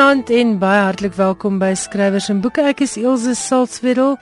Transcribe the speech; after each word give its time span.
Goeienaand 0.00 0.30
en 0.32 0.54
baie 0.56 0.80
hartlik 0.80 1.12
welkom 1.12 1.58
by 1.60 1.74
Skrywers 1.76 2.30
en 2.32 2.38
Boeke. 2.40 2.62
Ek 2.64 2.78
is 2.80 2.96
Elsje 2.96 3.34
Salzwetel 3.36 4.14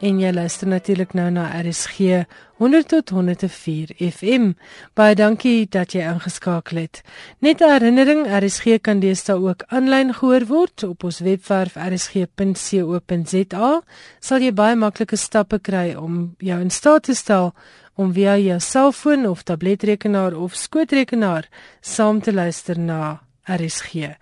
en 0.00 0.20
jy 0.22 0.30
luister 0.32 0.70
natuurlik 0.72 1.12
nou 1.12 1.26
na 1.28 1.50
RSG 1.58 2.24
100 2.56 2.88
tot 2.88 3.12
104 3.12 3.92
FM. 4.00 4.56
Baie 4.96 5.12
dankie 5.12 5.68
dat 5.68 5.92
jy 5.92 6.08
ingeskakel 6.08 6.80
het. 6.80 7.04
Net 7.44 7.60
'n 7.60 7.68
herinnering, 7.68 8.24
RSG 8.24 8.80
kan 8.80 9.04
deesdae 9.04 9.36
ook 9.36 9.68
aanlyn 9.68 10.14
gehoor 10.14 10.46
word 10.46 10.82
op 10.88 11.04
ons 11.04 11.20
webwerf 11.20 11.76
rsg.co.za. 11.76 13.82
Sal 14.20 14.40
jy 14.40 14.52
baie 14.52 14.74
maklike 14.74 15.16
stappe 15.16 15.58
kry 15.58 15.94
om 15.94 16.34
jou 16.38 16.60
in 16.60 16.70
staat 16.70 17.02
te 17.02 17.14
stel 17.14 17.54
om 17.94 18.12
via 18.12 18.38
jou 18.38 18.60
selfoon 18.60 19.26
of 19.26 19.42
tabletrekenaar 19.42 20.34
of 20.34 20.54
skootrekenaar 20.54 21.48
saam 21.80 22.20
te 22.20 22.32
luister 22.32 22.78
na 22.78 23.26
RSG. 23.44 24.16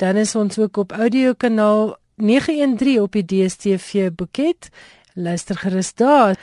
Dan 0.00 0.16
is 0.16 0.34
ons 0.34 0.58
ook 0.58 0.76
op 0.76 0.92
audiokanaal 0.96 1.96
913 2.16 3.02
op 3.02 3.12
die 3.12 3.24
DStv 3.24 4.08
boeket. 4.16 4.70
Luister 5.14 5.56
gerus 5.56 5.92
daar. 5.94 6.38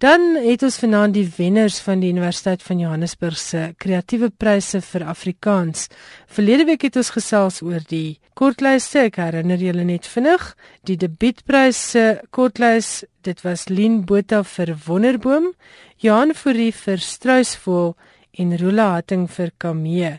Dan 0.00 0.36
het 0.44 0.62
ons 0.62 0.76
vanaand 0.80 1.14
die 1.16 1.28
wenners 1.36 1.78
van 1.84 2.00
die 2.00 2.10
Universiteit 2.12 2.62
van 2.62 2.78
Johannesburg 2.80 3.38
se 3.38 3.62
kreatiewe 3.76 4.30
pryse 4.36 4.80
vir 4.80 5.04
Afrikaans. 5.08 5.88
Verlede 6.26 6.64
week 6.68 6.84
het 6.88 6.96
ons 6.96 7.12
gesels 7.16 7.62
oor 7.64 7.80
die 7.88 8.18
kortlyste. 8.36 9.06
Ek 9.08 9.16
herinner 9.20 9.60
julle 9.60 9.84
net 9.84 10.08
vinnig, 10.08 10.54
die 10.84 10.96
debuutprys 11.00 11.82
se 11.94 12.06
kortlys, 12.36 13.02
dit 13.24 13.44
was 13.44 13.68
Lien 13.68 14.02
Botha 14.04 14.42
vir 14.44 14.76
Wonderboom, 14.86 15.52
Johan 16.00 16.36
Fourie 16.36 16.72
vir 16.72 17.00
Struisvoël 17.00 17.94
en 18.40 18.56
Rula 18.56 18.94
Hatting 18.94 19.28
vir 19.28 19.52
Kamee 19.58 20.18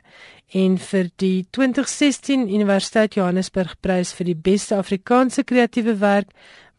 en 0.52 0.78
vir 0.78 1.10
die 1.22 1.46
2016 1.56 2.48
Universiteit 2.50 3.16
Johannesburg 3.16 3.78
prys 3.82 4.12
vir 4.18 4.32
die 4.32 4.36
beste 4.36 4.76
Afrikaanse 4.76 5.46
kreatiewe 5.48 5.96
werk 6.02 6.32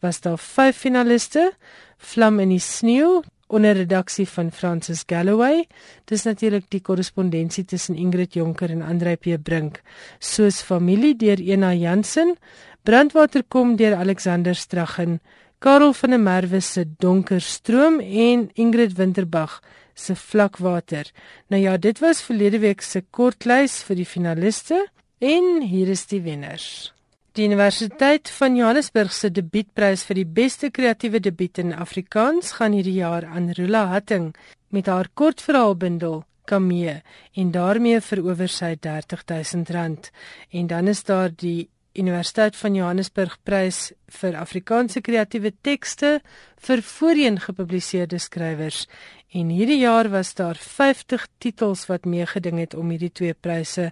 was 0.03 0.21
daar 0.21 0.37
5 0.37 0.77
finaliste: 0.77 1.51
Vlam 1.97 2.39
in 2.39 2.49
die 2.49 2.59
sneeu 2.59 3.23
onder 3.47 3.75
redaksie 3.75 4.25
van 4.27 4.51
Francis 4.51 5.03
Galloway. 5.07 5.65
Dis 6.05 6.25
natuurlik 6.25 6.69
die 6.69 6.81
korrespondensie 6.81 7.65
tussen 7.65 7.95
Ingrid 7.95 8.33
Jonker 8.33 8.71
en 8.73 8.81
Andre 8.81 9.15
P 9.15 9.37
Brink, 9.37 9.81
soos 10.19 10.61
familie 10.61 11.15
deur 11.15 11.39
Ena 11.39 11.73
Jansen, 11.73 12.35
Brandwater 12.83 13.43
kom 13.47 13.77
deur 13.77 13.95
Alexander 13.95 14.55
Straggen, 14.55 15.19
Karel 15.63 15.93
van 15.93 16.09
der 16.09 16.19
Merwe 16.19 16.59
se 16.61 16.83
Donker 16.99 17.41
stroom 17.41 17.99
en 17.99 18.49
Ingrid 18.53 18.97
Winterbag 18.97 19.61
se 19.93 20.15
vlakwater. 20.15 21.11
Nou 21.47 21.61
ja, 21.61 21.77
dit 21.77 21.99
was 21.99 22.21
verlede 22.21 22.59
week 22.59 22.81
se 22.81 23.03
kortlys 23.11 23.81
vir 23.87 24.01
die 24.01 24.09
finaliste 24.09 24.79
en 25.19 25.61
hier 25.61 25.89
is 25.93 26.05
die 26.11 26.21
wenners. 26.21 26.93
Die 27.33 27.47
Universiteit 27.47 28.29
van 28.29 28.55
Johannesburg 28.55 29.13
se 29.13 29.31
debuutprys 29.33 30.03
vir 30.05 30.19
die 30.21 30.27
beste 30.29 30.69
kreatiewe 30.69 31.17
debuut 31.23 31.57
in 31.63 31.73
Afrikaans 31.73 32.51
gaan 32.59 32.75
hierdie 32.77 32.99
jaar 32.99 33.25
aan 33.25 33.49
Rula 33.57 33.87
Hatting 33.89 34.35
met 34.69 34.85
haar 34.85 35.09
kortverhaalbundel 35.13 36.21
Kamee 36.45 36.99
en 37.33 37.51
daarmee 37.55 38.01
verower 38.01 38.51
sy 38.51 38.75
R30000 38.75 40.11
en 40.51 40.67
dan 40.67 40.87
is 40.91 41.03
daar 41.07 41.31
die 41.33 41.69
Universiteit 41.93 42.55
van 42.57 42.75
Johannesburg 42.75 43.35
prys 43.45 43.91
vir 44.19 44.37
Afrikaanse 44.37 45.01
kreatiewe 45.05 45.51
tekste 45.61 46.19
vir 46.67 46.81
voorheen 46.81 47.37
gepubliseerde 47.39 48.17
skrywers 48.19 48.87
En 49.33 49.49
hierdie 49.49 49.79
jaar 49.81 50.11
was 50.13 50.35
daar 50.37 50.55
50 50.61 51.27
titels 51.41 51.87
wat 51.89 52.05
meegeding 52.05 52.59
het 52.61 52.75
om 52.77 52.91
hierdie 52.93 53.11
twee 53.11 53.33
pryse 53.33 53.87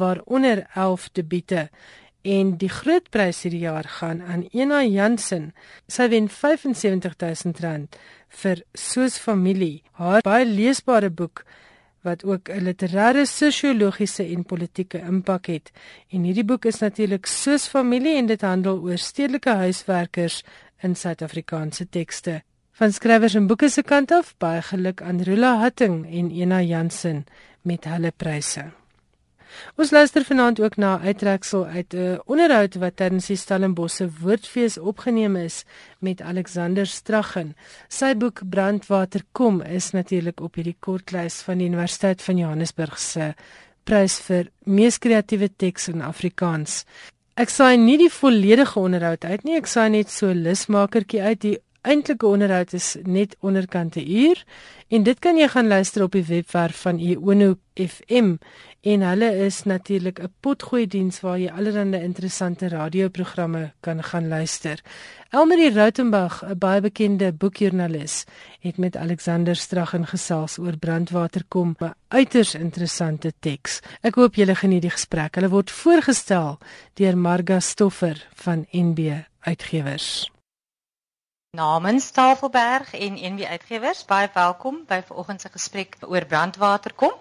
waaronder 0.00 0.64
11 0.74 1.10
debiete. 1.12 1.68
En 2.24 2.54
die 2.56 2.70
groot 2.72 3.10
prys 3.12 3.42
hierdie 3.44 3.66
jaar 3.66 3.84
gaan 3.98 4.22
aan 4.22 4.46
Ena 4.56 4.80
Jansen. 4.84 5.52
Sy 5.86 6.08
wen 6.08 6.30
R75000 6.32 8.00
vir 8.40 8.64
Soos 8.72 9.20
familie, 9.20 9.84
haar 10.00 10.24
baie 10.24 10.48
leesbare 10.48 11.12
boek 11.12 11.44
wat 12.06 12.24
ook 12.24 12.48
'n 12.48 12.64
literêre, 12.64 13.26
sosiologiese 13.26 14.24
en 14.24 14.44
politieke 14.44 14.98
impak 14.98 15.46
het. 15.46 15.72
En 16.08 16.22
hierdie 16.22 16.44
boek 16.44 16.64
is 16.64 16.78
natuurlik 16.78 17.26
Soos 17.26 17.68
familie 17.68 18.16
en 18.16 18.26
dit 18.26 18.40
handel 18.40 18.80
oor 18.80 18.98
stedelike 18.98 19.50
huiswerkers 19.50 20.42
in 20.82 20.94
Suid-Afrikaanse 20.96 21.88
tekste. 21.88 22.42
Van 22.76 22.92
skrywers 22.92 23.32
en 23.38 23.46
boeke 23.48 23.70
se 23.72 23.80
kant 23.80 24.10
af, 24.12 24.34
baie 24.36 24.60
geluk 24.60 25.00
aan 25.00 25.22
Rula 25.24 25.54
Hatting 25.62 26.02
en 26.12 26.26
Ena 26.28 26.58
Jansen 26.60 27.22
met 27.64 27.86
hulle 27.88 28.10
pryse. 28.12 28.66
Ons 29.80 29.92
luister 29.96 30.26
vanaand 30.28 30.60
ook 30.60 30.76
na 30.76 30.98
uittreksel 31.00 31.64
uit 31.64 31.94
'n 31.94 32.20
onderhoud 32.26 32.74
wat 32.74 32.96
tydens 32.96 33.26
die 33.32 33.36
Stellenbosse 33.36 34.10
Woordfees 34.20 34.78
opgeneem 34.78 35.36
is 35.36 35.64
met 35.98 36.20
Alexander 36.20 36.86
Straggen. 36.86 37.56
Sy 37.88 38.14
boek 38.14 38.40
Brandwater 38.50 39.22
kom 39.32 39.62
is 39.62 39.90
natuurlik 39.90 40.40
op 40.40 40.54
hierdie 40.54 40.76
kortlys 40.80 41.40
van 41.40 41.58
die 41.58 41.66
Universiteit 41.66 42.22
van 42.22 42.36
Johannesburg 42.36 42.98
se 42.98 43.34
prys 43.84 44.20
vir 44.20 44.50
mees 44.64 44.98
kreatiewe 44.98 45.48
teks 45.56 45.88
in 45.88 46.02
Afrikaans. 46.02 46.84
Ek 47.36 47.48
saai 47.48 47.76
nie 47.76 47.98
die 47.98 48.12
volledige 48.12 48.80
onderhoud 48.80 49.24
uit 49.24 49.44
nie, 49.44 49.56
ek 49.56 49.66
saai 49.66 49.88
net 49.88 50.10
so 50.10 50.26
'n 50.28 50.42
lusmakertjie 50.42 51.22
uit 51.22 51.40
die 51.40 51.58
eintlike 51.86 52.26
onderhoud 52.26 52.72
is 52.72 52.96
net 53.02 53.36
onderkant 53.40 53.96
'n 53.96 54.10
uur 54.10 54.44
en 54.88 55.02
dit 55.02 55.18
kan 55.18 55.36
jy 55.36 55.48
gaan 55.48 55.68
luister 55.68 56.02
op 56.02 56.12
die 56.12 56.24
webwerf 56.24 56.80
van 56.80 56.98
Iono 56.98 57.54
FM 57.74 58.36
en 58.80 59.02
hulle 59.02 59.28
is 59.46 59.62
natuurlik 59.62 60.18
'n 60.20 60.32
potgooi 60.40 60.86
diens 60.86 61.20
waar 61.20 61.38
jy 61.38 61.50
allerlei 61.50 62.02
interessante 62.02 62.68
radioprogramme 62.68 63.72
kan 63.80 64.02
gaan 64.02 64.28
luister. 64.28 64.80
Elmarie 65.30 65.72
Rautenbach, 65.72 66.44
'n 66.44 66.58
baie 66.58 66.80
bekende 66.80 67.32
boekjoernalis, 67.32 68.24
het 68.60 68.76
met 68.76 68.96
Alexander 68.96 69.56
Straggen 69.56 70.06
gesels 70.06 70.58
oor 70.58 70.76
brandwater 70.76 71.42
kom, 71.48 71.76
'n 71.78 71.94
uiters 72.08 72.54
interessante 72.54 73.32
teks. 73.40 73.80
Ek 74.02 74.14
hoop 74.14 74.34
julle 74.34 74.54
geniet 74.54 74.82
die 74.82 74.90
gesprek. 74.90 75.34
Hulle 75.34 75.48
word 75.48 75.70
voorgestel 75.70 76.58
deur 76.94 77.16
Marga 77.18 77.60
Stoffer 77.60 78.26
van 78.34 78.66
NB 78.72 79.12
Uitgewers. 79.40 80.35
Namens 81.56 82.10
Tafelberg 82.10 82.90
en 82.92 83.14
NB 83.32 83.46
Uitgewers, 83.48 84.02
baie 84.04 84.28
welkom 84.34 84.82
by 84.90 84.98
vanoggend 85.08 85.40
se 85.40 85.48
gesprek 85.54 85.94
oor 86.04 86.26
brandwater 86.28 86.92
kom. 86.92 87.14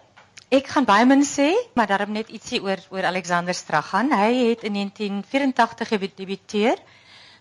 Ek 0.51 0.67
gaan 0.73 0.87
baie 0.89 1.05
min 1.07 1.23
sê, 1.23 1.53
maar 1.79 1.87
daarom 1.87 2.11
net 2.11 2.33
ietsie 2.35 2.59
oor 2.65 2.83
oor 2.91 3.07
Alexander 3.07 3.55
Straghan. 3.55 4.11
Hy 4.11 4.49
het 4.49 4.67
in 4.67 4.75
1984 4.75 5.93
gedebuteer 5.93 6.83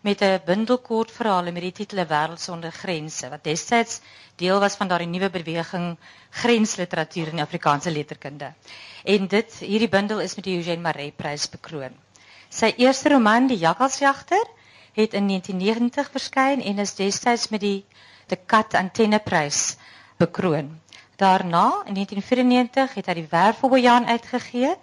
met 0.06 0.22
'n 0.22 0.40
bundel 0.46 0.78
kortverhale 0.78 1.50
met 1.50 1.66
die 1.66 1.74
titel 1.80 2.04
Wêreld 2.06 2.38
sonder 2.38 2.70
grense 2.70 3.28
wat 3.28 3.44
destyds 3.44 4.00
deel 4.36 4.60
was 4.60 4.76
van 4.78 4.88
daardie 4.88 5.10
nuwe 5.10 5.30
beweging 5.30 5.96
grensliteratuur 6.30 7.34
in 7.34 7.40
Afrikaanse 7.40 7.90
letterkunde. 7.90 8.54
En 9.04 9.26
dit 9.26 9.58
hierdie 9.58 9.90
bundel 9.98 10.20
is 10.20 10.34
met 10.36 10.44
die 10.44 10.56
Eugene 10.56 10.82
Maree 10.82 11.10
Prys 11.10 11.48
bekroon. 11.48 11.98
Sy 12.48 12.74
eerste 12.76 13.08
roman, 13.08 13.46
Die 13.46 13.58
Jakkalsjagter, 13.58 14.46
het 14.94 15.12
in 15.12 15.26
1990 15.28 16.10
verskyn 16.10 16.62
en 16.62 16.78
is 16.78 16.94
destyds 16.94 17.48
met 17.48 17.60
die 17.60 17.84
De 18.26 18.36
Kat 18.36 18.74
Antenneprys 18.74 19.76
bekroon. 20.16 20.80
Daarna 21.16 21.82
in 21.86 21.94
1994 21.94 22.94
het 22.94 23.06
hy 23.06 23.14
die 23.14 23.26
Wervelbojaan 23.30 24.06
uitgegee. 24.06 24.74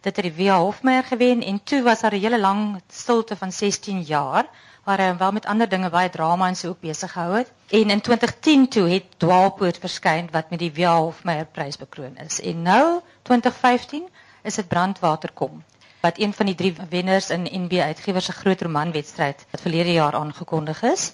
Dit 0.00 0.16
het 0.16 0.24
die 0.24 0.34
W.H. 0.34 0.56
Hofmeyer 0.56 1.04
gewen 1.04 1.42
en 1.42 1.62
toe 1.62 1.82
was 1.82 2.00
daar 2.00 2.14
'n 2.14 2.20
hele 2.20 2.40
lang 2.40 2.80
stilte 2.88 3.36
van 3.36 3.52
16 3.52 4.02
jaar 4.02 4.48
waar 4.84 4.98
hy 4.98 5.16
wel 5.16 5.32
met 5.32 5.46
ander 5.46 5.68
dinge 5.68 5.90
baie 5.90 6.10
drama 6.10 6.46
en 6.46 6.56
so 6.56 6.68
ook 6.68 6.80
besig 6.80 7.12
gehou 7.12 7.36
het. 7.36 7.52
En 7.68 7.90
in 7.90 8.00
2010 8.00 8.68
toe 8.68 8.88
het 8.88 9.04
Dwaalpoort 9.16 9.78
verskyn 9.78 10.28
wat 10.30 10.50
met 10.50 10.58
die 10.58 10.72
W.H. 10.72 10.96
Hofmeyer 10.96 11.46
prys 11.46 11.76
bekroon 11.76 12.16
is. 12.16 12.40
En 12.40 12.62
nou 12.62 13.00
2015 13.22 14.08
is 14.42 14.54
dit 14.54 14.68
Brandwater 14.68 15.32
kom 15.32 15.64
wat 16.00 16.18
een 16.18 16.32
van 16.32 16.46
die 16.46 16.54
drie 16.54 16.74
wenners 16.90 17.30
in 17.30 17.48
NB 17.50 17.80
Uitgewers 17.80 18.24
se 18.24 18.32
groot 18.32 18.62
romanwedstryd 18.62 19.46
wat 19.50 19.60
verlede 19.60 19.92
jaar 19.92 20.14
aangekondig 20.14 20.82
is. 20.82 21.12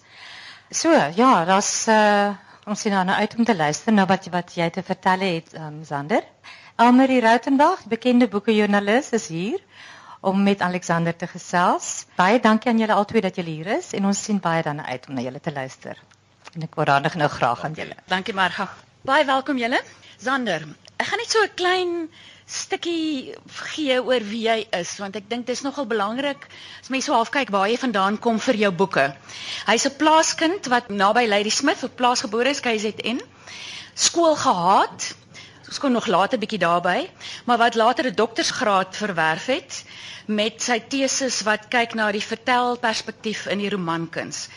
So, 0.70 0.92
ja, 1.14 1.44
daar's 1.44 1.86
uh 1.88 2.34
ons 2.64 2.80
sien 2.80 2.92
nou 2.92 3.16
uit 3.16 3.34
om 3.36 3.44
te 3.44 3.56
luister 3.56 3.92
na 3.92 4.06
wat 4.06 4.26
wat 4.32 4.54
jy 4.56 4.70
te 4.70 4.82
vertel 4.82 5.20
het, 5.20 5.52
um, 5.54 5.82
Zander. 5.84 6.22
Almarie 6.80 7.20
Rautenbach, 7.20 7.84
bekende 7.84 8.28
boekejoernalis 8.28 9.10
is 9.10 9.26
hier 9.28 9.60
om 10.20 10.42
met 10.42 10.60
Alexander 10.60 11.16
te 11.16 11.26
gesels. 11.26 12.06
Baie 12.16 12.40
dankie 12.40 12.70
aan 12.70 12.80
julle 12.80 12.96
albei 12.96 13.20
dat 13.20 13.36
julle 13.36 13.50
hier 13.50 13.66
is 13.76 13.92
en 13.92 14.08
ons 14.08 14.22
sien 14.24 14.40
baie 14.40 14.62
dan 14.62 14.80
uit 14.80 15.08
om 15.08 15.14
na 15.14 15.20
julle 15.26 15.40
te 15.40 15.52
luister. 15.52 16.00
En 16.54 16.64
ek 16.64 16.74
wou 16.74 16.86
dan 16.88 17.04
nou 17.14 17.28
graag 17.28 17.64
aan 17.64 17.76
julle. 17.76 17.96
Dankie 18.08 18.34
Marga. 18.34 18.68
Baie 19.04 19.24
welkom 19.28 19.60
julle. 19.60 19.82
Zander, 20.18 20.64
ek 20.96 21.06
gaan 21.10 21.20
net 21.20 21.30
so 21.30 21.42
'n 21.44 21.54
klein 21.54 22.08
stukkie 22.46 23.34
gee 23.74 23.96
oor 24.02 24.20
wie 24.20 24.44
jy 24.48 24.58
is 24.76 24.98
want 25.00 25.16
ek 25.16 25.28
dink 25.28 25.46
dit 25.46 25.56
is 25.56 25.64
nogal 25.64 25.86
belangrik 25.88 26.48
as 26.82 26.90
mense 26.92 27.08
so 27.08 27.16
half 27.16 27.30
kyk 27.32 27.50
waar 27.50 27.68
jy 27.68 27.78
vandaan 27.80 28.18
kom 28.18 28.38
vir 28.38 28.56
jou 28.66 28.72
boeke. 28.72 29.14
Hy's 29.66 29.86
'n 29.86 29.96
plaaskind 29.96 30.68
wat 30.68 30.88
naby 30.88 31.26
Lady 31.26 31.50
Smith 31.50 31.84
op 31.84 31.96
plaas 31.96 32.20
gebore 32.20 32.50
is, 32.50 32.60
KZN. 32.60 33.20
Skool 33.94 34.36
gehaat, 34.36 35.14
Ons 35.74 35.82
kom 35.82 35.94
nog 35.96 36.06
later 36.06 36.38
bietjie 36.38 36.60
daarby, 36.62 37.08
maar 37.48 37.58
wat 37.58 37.74
later 37.74 38.06
'n 38.06 38.14
doktorsgraad 38.14 38.96
verwerf 38.96 39.46
het 39.46 39.84
met 40.26 40.62
sy 40.62 40.78
teses 40.88 41.40
wat 41.42 41.68
kyk 41.68 41.94
na 41.94 42.12
die 42.12 42.22
vertelperspektief 42.22 43.46
in 43.46 43.58
die 43.58 43.70
romankuns. 43.72 44.48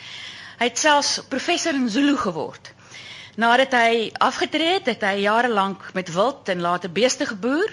Hy 0.60 0.66
het 0.70 0.78
selfs 0.78 1.22
professor 1.30 1.74
in 1.74 1.90
Zulu 1.90 2.18
geword. 2.18 2.74
Nadat 3.38 3.76
hy 3.78 4.10
afgetree 4.18 4.80
het, 4.80 4.88
het 4.90 5.04
hy 5.06 5.22
jare 5.22 5.50
lank 5.54 5.84
met 5.94 6.10
wild 6.10 6.50
en 6.50 6.64
later 6.66 6.90
beeste 6.90 7.26
geboer 7.30 7.70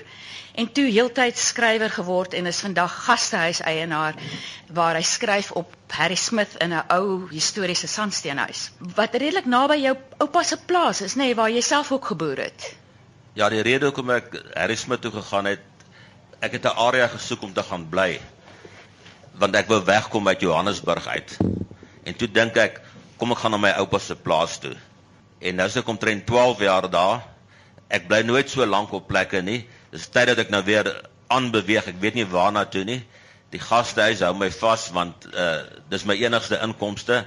en 0.61 0.69
toe 0.77 0.85
heeltyds 0.93 1.47
skrywer 1.49 1.91
geword 1.91 2.37
en 2.37 2.47
is 2.47 2.61
vandag 2.61 2.93
gastehuis 3.07 3.63
eienaar 3.65 4.19
waar 4.77 4.99
hy 5.01 5.03
skryf 5.09 5.49
op 5.57 5.73
Harry 5.97 6.21
Smith 6.21 6.59
in 6.61 6.77
'n 6.77 6.85
ou 6.93 7.31
historiese 7.33 7.89
sandsteenhuis 7.89 8.71
wat 9.01 9.17
redelik 9.17 9.49
naby 9.49 9.81
jou 9.87 9.97
oupa 10.19 10.43
se 10.43 10.61
plaas 10.67 11.01
is 11.01 11.17
nê 11.17 11.33
nee, 11.33 11.35
waar 11.35 11.51
jy 11.51 11.61
self 11.61 11.93
ook 11.93 12.13
geboer 12.13 12.45
het. 12.45 12.77
Ja, 13.33 13.49
die 13.49 13.63
rede 13.63 13.87
hoekom 13.87 14.11
ek 14.11 14.37
Harry 14.55 14.77
Smith 14.77 15.01
toe 15.01 15.17
gegaan 15.17 15.45
het, 15.45 15.65
ek 16.41 16.53
het 16.53 16.65
'n 16.65 16.77
area 16.77 17.09
gesoek 17.09 17.43
om 17.43 17.53
te 17.53 17.63
gaan 17.63 17.89
bly 17.89 18.21
want 19.33 19.57
ek 19.57 19.69
wou 19.69 19.85
wegkom 19.85 20.29
uit 20.29 20.41
Johannesburg 20.41 21.07
uit. 21.07 21.37
En 22.05 22.17
toe 22.17 22.29
dink 22.31 22.57
ek, 22.57 22.81
kom 23.17 23.33
ek 23.33 23.39
gaan 23.39 23.51
na 23.51 23.57
my 23.57 23.71
oupa 23.71 23.99
se 23.99 24.15
plaas 24.15 24.59
toe. 24.59 24.77
En 25.45 25.59
nou 25.61 25.67
is 25.69 25.77
ek 25.77 25.89
omtrent 25.93 26.25
12 26.27 26.63
jaar 26.65 26.89
daar. 26.91 27.25
Ek 27.93 28.07
bly 28.09 28.23
nooit 28.25 28.49
so 28.51 28.65
lank 28.67 28.95
op 28.97 29.11
plekke 29.11 29.43
nie. 29.45 29.61
Dis 29.93 30.09
tyd 30.09 30.31
dat 30.33 30.41
ek 30.47 30.53
nou 30.55 30.63
weer 30.65 30.89
aanbeweeg. 31.29 31.91
Ek 31.93 32.01
weet 32.01 32.17
nie 32.17 32.27
waarna 32.29 32.65
toe 32.65 32.85
nie. 32.89 33.03
Die 33.53 33.61
gastehuis 33.61 34.25
hou 34.25 34.33
my 34.39 34.49
vas 34.51 34.89
want 34.97 35.29
uh 35.31 35.63
dis 35.93 36.07
my 36.09 36.17
enigste 36.23 36.59
inkomste. 36.65 37.25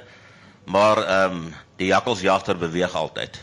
Maar 0.68 1.04
ehm 1.04 1.36
um, 1.38 1.56
die 1.78 1.92
jakkalsjagter 1.92 2.58
beweeg 2.58 2.96
altyd. 2.98 3.38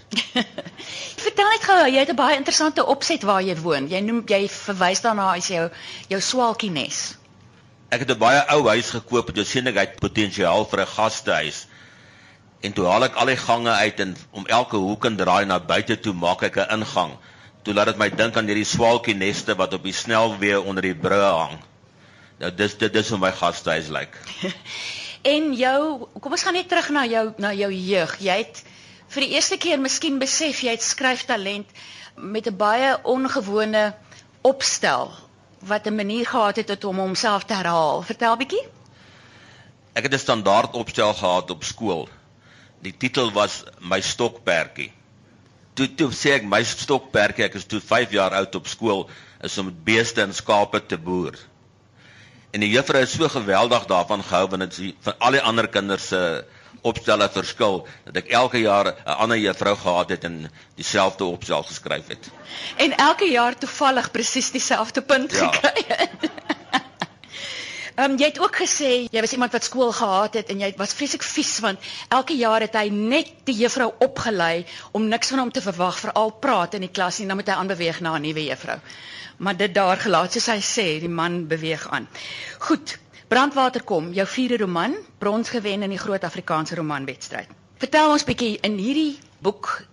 Vertel 1.25 1.53
net 1.53 1.63
gou, 1.65 1.77
jy 1.87 2.01
het 2.03 2.11
'n 2.11 2.19
baie 2.19 2.37
interessante 2.37 2.85
opset 2.85 3.23
waar 3.23 3.43
jy 3.43 3.55
woon. 3.63 3.87
Jy 3.89 4.01
noem 4.03 4.25
jy 4.27 4.49
verwys 4.51 5.01
daarna 5.07 5.31
as 5.37 5.49
jou 5.49 5.69
jou 6.11 6.21
swaalkie 6.21 6.71
nes. 6.71 7.15
Ek 7.95 8.03
het 8.03 8.11
'n 8.11 8.19
baie 8.19 8.43
ou 8.57 8.67
huis 8.69 8.91
gekoop 8.91 9.31
en 9.31 9.39
dis 9.39 9.51
sien 9.51 9.67
ek 9.71 9.79
het 9.79 10.01
potensiaal 10.01 10.67
vir 10.67 10.81
'n 10.81 10.93
gastehuis. 10.97 11.67
En 12.65 12.73
toe 12.73 12.87
haal 12.89 13.05
ek 13.11 13.19
al 13.21 13.29
die 13.33 13.41
gange 13.41 13.71
uit 13.71 14.01
en 14.01 14.17
om 14.33 14.47
elke 14.59 14.81
hoek 14.81 15.05
en 15.05 15.17
draai 15.21 15.45
na 15.45 15.61
buite 15.61 15.99
toe 16.01 16.15
maak 16.17 16.43
ek 16.49 16.57
'n 16.57 16.81
ingang 16.81 17.13
toe 17.65 17.75
laat 17.75 17.93
dit 17.93 18.01
my 18.01 18.11
dink 18.13 18.37
aan 18.37 18.49
hierdie 18.51 18.69
swaalkie 18.69 19.15
neste 19.17 19.57
wat 19.57 19.73
op 19.77 19.87
die 19.89 19.97
snelweë 19.97 20.61
onder 20.69 20.85
die 20.85 20.97
brûe 21.07 21.31
hang. 21.33 21.57
Nou 22.43 22.51
dis 22.53 22.77
dit 22.77 22.93
dis 22.93 23.11
hoe 23.13 23.19
my 23.19 23.31
gastehuis 23.33 23.89
lyk. 23.95 24.19
en 25.35 25.53
jou, 25.57 26.09
kom 26.21 26.37
ons 26.37 26.45
gaan 26.45 26.57
net 26.59 26.69
terug 26.69 26.91
na 26.93 27.07
jou 27.09 27.25
na 27.41 27.53
jou 27.57 27.71
jeug. 27.73 28.17
Jy 28.21 28.37
het 28.43 28.61
vir 29.15 29.27
die 29.27 29.37
eerste 29.39 29.57
keer 29.61 29.81
miskien 29.81 30.19
besef 30.21 30.61
jy 30.67 30.75
het 30.77 30.85
skryftalent 30.85 31.71
met 32.17 32.49
'n 32.51 32.57
baie 32.57 32.97
ongewone 33.03 33.95
opstel 34.43 35.13
wat 35.65 35.87
'n 35.89 35.97
manier 35.97 36.27
gehad 36.27 36.57
het 36.57 36.85
om 36.85 37.01
homself 37.01 37.45
te 37.45 37.55
herhaal. 37.55 38.03
Vertel 38.03 38.37
bietjie. 38.37 38.65
Ek 39.95 40.05
het 40.05 40.13
'n 40.13 40.19
standaard 40.19 40.75
opstel 40.75 41.15
gehad 41.15 41.51
op 41.51 41.65
skool. 41.65 42.09
Die 42.85 42.97
titel 42.97 43.33
was 43.33 43.63
My 43.81 44.01
stokperdjie 44.01 44.93
toe 45.79 45.89
toe 45.99 46.11
sê 46.15 46.37
ek 46.39 46.47
my 46.47 46.63
stokperk 46.67 47.41
ek 47.49 47.59
is 47.59 47.67
toe 47.71 47.81
5 47.83 48.15
jaar 48.15 48.35
oud 48.39 48.59
op 48.61 48.71
skool 48.71 49.09
is 49.45 49.57
om 49.61 49.73
beeste 49.87 50.23
en 50.23 50.35
skape 50.35 50.81
te 50.89 50.99
boer. 50.99 51.37
En 52.55 52.63
die 52.63 52.71
juffrou 52.71 53.01
het 53.03 53.11
so 53.11 53.29
geweldig 53.29 53.89
daarvan 53.91 54.23
gehou 54.23 54.47
want 54.53 54.69
dit 54.69 54.95
van 55.07 55.17
al 55.19 55.37
die 55.37 55.43
ander 55.43 55.69
kinders 55.69 56.07
se 56.13 56.21
opstelle 56.85 57.27
verskil 57.33 57.81
dat 58.07 58.21
ek 58.23 58.31
elke 58.39 58.61
jaar 58.63 58.93
'n 58.93 59.19
ander 59.25 59.41
juffrou 59.41 59.75
gehad 59.83 60.15
het 60.15 60.25
en 60.25 60.51
dieselfde 60.77 61.25
opstel 61.25 61.63
geskryf 61.63 62.07
het. 62.09 62.31
En 62.77 62.97
elke 62.97 63.27
jaar 63.31 63.59
toevallig 63.59 64.11
presies 64.11 64.51
dieselfde 64.51 65.03
punt 65.03 65.33
ja. 65.33 65.51
gekry 65.51 65.85
het. 65.89 66.31
Ehm 67.95 68.11
um, 68.11 68.17
jy 68.19 68.27
het 68.27 68.39
ook 68.43 68.57
gesê 68.59 68.89
jy 69.07 69.21
was 69.23 69.33
iemand 69.33 69.53
wat 69.55 69.65
skool 69.65 69.93
gehad 69.95 70.35
het 70.35 70.49
en 70.51 70.63
jy 70.65 70.73
was 70.77 70.95
vreeslik 70.99 71.23
vies 71.23 71.53
want 71.63 71.85
elke 72.17 72.35
jaar 72.35 72.65
het 72.65 72.75
hy 72.75 72.89
net 72.91 73.29
die 73.47 73.55
juffrou 73.55 73.93
opgelei 74.03 74.65
om 74.99 75.07
niks 75.13 75.31
van 75.31 75.45
hom 75.45 75.53
te 75.55 75.63
verwag 75.63 76.01
veral 76.03 76.33
praat 76.47 76.75
in 76.75 76.83
die 76.89 76.91
klas 76.91 77.21
en 77.23 77.31
dan 77.31 77.39
moet 77.39 77.53
hy 77.53 77.55
aanbeweeg 77.61 78.01
na 78.01 78.17
'n 78.19 78.27
nuwe 78.27 78.45
juffrou. 78.49 78.79
Maar 79.39 79.57
dit 79.57 79.75
daar 79.75 79.97
gelaat 79.97 80.33
soos 80.33 80.47
hy 80.47 80.59
sê, 80.59 80.87
die 81.01 81.15
man 81.21 81.47
beweeg 81.47 81.89
aan. 81.89 82.09
Goed. 82.59 82.99
Brandwater 83.29 83.83
kom, 83.83 84.13
jou 84.13 84.27
vierde 84.27 84.57
roman, 84.57 84.95
brons 85.19 85.49
gewen 85.49 85.83
in 85.83 85.91
die 85.91 85.99
groot 85.99 86.25
Afrikaanse 86.25 86.75
romanwedstryd. 86.75 87.49
Vertel 87.79 88.11
ons 88.11 88.25
bietjie 88.25 88.59
in 88.61 88.79
hierdie 88.79 89.19
boek 89.39 89.87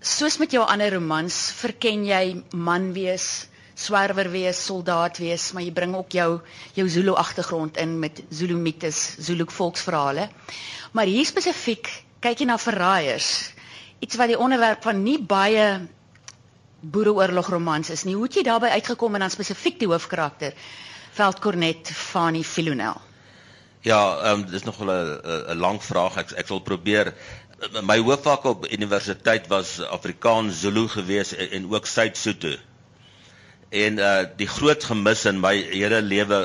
soos 0.00 0.38
met 0.38 0.52
jou 0.52 0.64
ander 0.66 0.92
romans, 0.94 1.52
verken 1.52 2.04
jy 2.04 2.42
man 2.52 2.92
wees, 2.92 3.46
swerwer 3.74 4.30
wees, 4.30 4.64
soldaat 4.64 5.18
wees, 5.18 5.52
maar 5.52 5.62
jy 5.62 5.72
bring 5.72 5.94
ook 5.96 6.12
jou 6.12 6.40
jou 6.74 6.88
Zulu 6.88 7.14
agtergrond 7.14 7.76
in 7.76 7.98
met 7.98 8.22
Zulu 8.30 8.56
mites, 8.56 9.16
Zulu 9.18 9.46
volksverhale. 9.48 10.28
Maar 10.92 11.06
hier 11.06 11.26
spesifiek 11.26 11.88
kyk 12.20 12.38
jy 12.38 12.46
na 12.46 12.58
verraaiers. 12.58 13.52
Iets 14.02 14.16
wat 14.16 14.28
die 14.32 14.38
onderwerp 14.38 14.82
van 14.82 15.02
nie 15.02 15.18
baie 15.18 15.86
boereoorlog 16.82 17.48
romans 17.48 17.90
is 17.90 18.04
nie. 18.04 18.14
Hoe 18.14 18.26
het 18.26 18.34
jy 18.40 18.42
daarbey 18.46 18.70
uitgekom 18.70 19.14
en 19.14 19.20
dan 19.26 19.30
spesifiek 19.30 19.78
die 19.78 19.88
hoofkarakter 19.88 20.52
Veldkornet 21.12 21.90
Fani 21.92 22.42
Filonel? 22.44 23.00
Ja, 23.82 24.00
ehm 24.22 24.40
um, 24.40 24.50
dis 24.50 24.62
nog 24.62 24.78
'n 24.80 25.58
lang 25.58 25.82
vraag. 25.82 26.16
Ek 26.16 26.30
ek 26.30 26.46
sal 26.46 26.60
probeer 26.60 27.14
my 27.82 27.98
hoofvak 27.98 28.44
op 28.44 28.66
universiteit 28.70 29.46
was 29.46 29.80
Afrikaans 29.80 30.60
Zulu 30.60 30.88
gewees 30.88 31.34
en, 31.34 31.50
en 31.50 31.70
ook 31.70 31.86
Suid-Sotho. 31.86 32.56
En 33.72 33.98
uh 33.98 34.24
die 34.36 34.48
groot 34.48 34.84
gemis 34.84 35.24
in 35.30 35.40
my 35.40 35.54
hele 35.56 36.02
lewe 36.04 36.40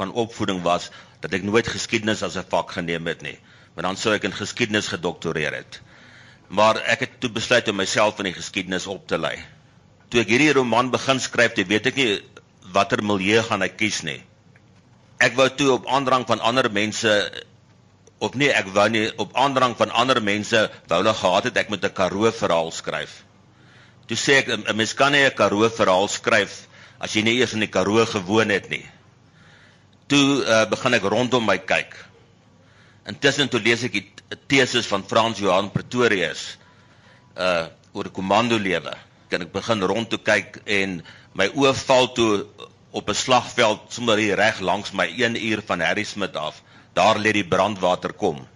van 0.00 0.12
opvoeding 0.12 0.62
was 0.64 0.88
dat 1.20 1.34
ek 1.36 1.44
nooit 1.44 1.68
geskiedenis 1.68 2.22
as 2.24 2.36
'n 2.36 2.48
vak 2.48 2.72
geneem 2.78 3.06
het 3.06 3.22
nie. 3.22 3.38
Maar 3.74 3.84
dan 3.84 3.96
sou 3.96 4.14
ek 4.14 4.24
in 4.24 4.32
geskiedenis 4.32 4.88
gedoktoreer 4.88 5.54
het. 5.54 5.80
Maar 6.48 6.76
ek 6.76 7.00
het 7.00 7.20
toe 7.20 7.30
besluit 7.30 7.68
om 7.68 7.76
myself 7.76 8.18
in 8.18 8.24
die 8.24 8.40
geskiedenis 8.40 8.86
op 8.86 9.06
te 9.06 9.18
lei. 9.18 9.36
Toe 10.08 10.20
ek 10.20 10.28
hierdie 10.28 10.52
roman 10.52 10.90
begin 10.90 11.20
skryf, 11.20 11.52
toe 11.52 11.64
weet 11.64 11.86
ek 11.86 11.96
nie 11.96 12.20
watter 12.72 13.02
milieu 13.04 13.42
gaan 13.42 13.62
ek 13.62 13.76
kies 13.76 14.02
nie. 14.02 14.22
Ek 15.20 15.36
wou 15.36 15.48
toe 15.48 15.70
op 15.72 15.86
aandrang 15.86 16.26
van 16.26 16.40
ander 16.40 16.70
mense 16.72 17.12
of 18.18 18.34
nee, 18.34 18.50
ek 18.50 18.68
wou 18.74 18.88
nie 18.88 19.08
op 19.18 19.36
aandrang 19.36 19.76
van 19.76 19.90
ander 19.90 20.22
mense 20.22 20.70
wou 20.88 20.98
hulle 21.00 21.14
gehad 21.14 21.44
het 21.44 21.56
ek 21.56 21.68
moet 21.68 21.84
'n 21.84 21.92
Karoo 21.92 22.30
verhaal 22.30 22.70
skryf. 22.70 23.24
Toe 24.06 24.16
sê 24.18 24.38
ek 24.42 24.48
'n 24.48 24.76
mens 24.76 24.94
kan 24.94 25.12
nie 25.12 25.24
'n 25.24 25.34
Karoo 25.34 25.68
verhaal 25.68 26.08
skryf 26.08 26.66
as 26.98 27.14
jy 27.14 27.22
nie 27.22 27.38
eers 27.38 27.54
in 27.54 27.60
die 27.60 27.70
Karoo 27.70 28.04
gewoon 28.06 28.50
het 28.50 28.70
nie. 28.70 28.86
Toe 30.06 30.44
uh, 30.44 30.64
begin 30.70 30.94
ek 30.94 31.02
rondom 31.02 31.46
my 31.46 31.58
kyk. 31.58 31.94
Intussen 33.06 33.48
toe 33.48 33.60
lees 33.60 33.82
ek 33.82 33.92
die 33.92 34.06
teses 34.48 34.86
van 34.86 35.04
Frans 35.04 35.38
Johan 35.38 35.70
Pretorius 35.70 36.56
uh 37.36 37.68
oor 37.92 38.08
die 38.08 38.16
komando 38.16 38.56
lewe. 38.56 38.94
Kan 39.28 39.42
ek 39.42 39.52
begin 39.52 39.82
rond 39.84 40.08
toe 40.08 40.18
kyk 40.18 40.62
en 40.64 41.02
my 41.36 41.48
oë 41.52 41.74
val 41.84 42.08
toe 42.16 42.46
op 42.92 43.08
'n 43.08 43.14
slagveld 43.14 43.92
sommer 43.92 44.18
hier 44.18 44.36
reg 44.36 44.60
langs 44.60 44.92
my 44.92 45.06
1 45.06 45.36
uur 45.36 45.62
van 45.66 45.80
Harry 45.80 46.04
Smith 46.04 46.36
af. 46.36 46.62
Daar 46.94 47.18
lê 47.18 47.32
die 47.32 47.44
brandwater 47.44 48.12
kom. 48.12 48.46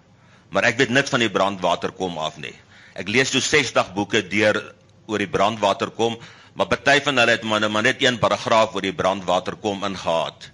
Maar 0.50 0.64
ek 0.64 0.76
weet 0.76 0.90
niks 0.90 1.10
van 1.10 1.20
die 1.20 1.30
brandwater 1.30 1.92
kom 1.92 2.18
af 2.18 2.36
nie. 2.36 2.54
Ek 2.94 3.08
lees 3.08 3.30
toe 3.30 3.40
60 3.40 3.92
boeke 3.94 4.22
deur 4.28 4.74
oor 5.06 5.22
die 5.22 5.30
brandwater 5.30 5.90
kom, 5.90 6.16
maar 6.56 6.70
party 6.70 7.00
van 7.04 7.20
hulle 7.20 7.36
het 7.36 7.44
maar, 7.44 7.70
maar 7.70 7.84
net 7.86 8.02
een 8.02 8.18
paragraaf 8.18 8.74
oor 8.74 8.84
die 8.84 8.96
brandwater 8.96 9.56
kom 9.60 9.84
ingehaat. 9.84 10.50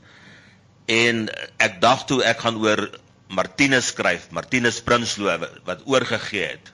En 0.91 1.29
ek 1.63 1.81
dacht 1.81 2.09
toe 2.11 2.23
ek 2.27 2.43
gaan 2.45 2.59
oor 2.63 2.89
Martinus 3.33 3.93
skryf, 3.93 4.29
Martinus 4.31 4.83
Prinsloo 4.85 5.39
wat 5.65 5.87
oorgegee 5.89 6.51
het. 6.51 6.73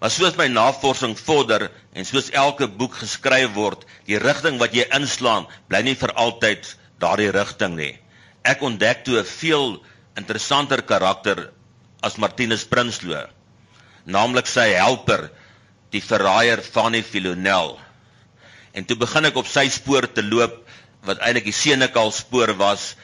Maar 0.00 0.12
soos 0.12 0.36
my 0.36 0.46
navorsing 0.52 1.14
vorder 1.16 1.70
en 1.96 2.04
soos 2.04 2.30
elke 2.36 2.68
boek 2.68 2.96
geskryf 3.02 3.52
word, 3.56 3.84
die 4.08 4.18
rigting 4.20 4.58
wat 4.60 4.74
jy 4.76 4.86
inslaan, 4.96 5.46
bly 5.68 5.82
nie 5.84 5.96
vir 5.96 6.12
altyd 6.20 6.68
daardie 7.00 7.30
rigting 7.34 7.76
nie. 7.78 7.92
Ek 8.44 8.62
ontdek 8.62 9.04
toe 9.04 9.18
'n 9.20 9.24
veel 9.24 9.80
interessanter 10.16 10.82
karakter 10.82 11.50
as 12.02 12.16
Martinus 12.16 12.64
Prinsloo, 12.64 13.24
naamlik 14.04 14.46
sy 14.46 14.68
helper 14.76 15.30
die 15.94 16.02
verraaier 16.02 16.62
Fanny 16.62 17.02
Filonel. 17.06 17.76
En 18.74 18.86
toe 18.86 18.98
begin 18.98 19.30
ek 19.30 19.38
op 19.38 19.48
sy 19.50 19.68
spoor 19.70 20.08
te 20.10 20.24
loop 20.26 20.60
wat 21.06 21.20
eintlik 21.22 21.46
die 21.50 21.56
Senekal 21.56 22.10
spoor 22.14 22.54
was 22.58 22.94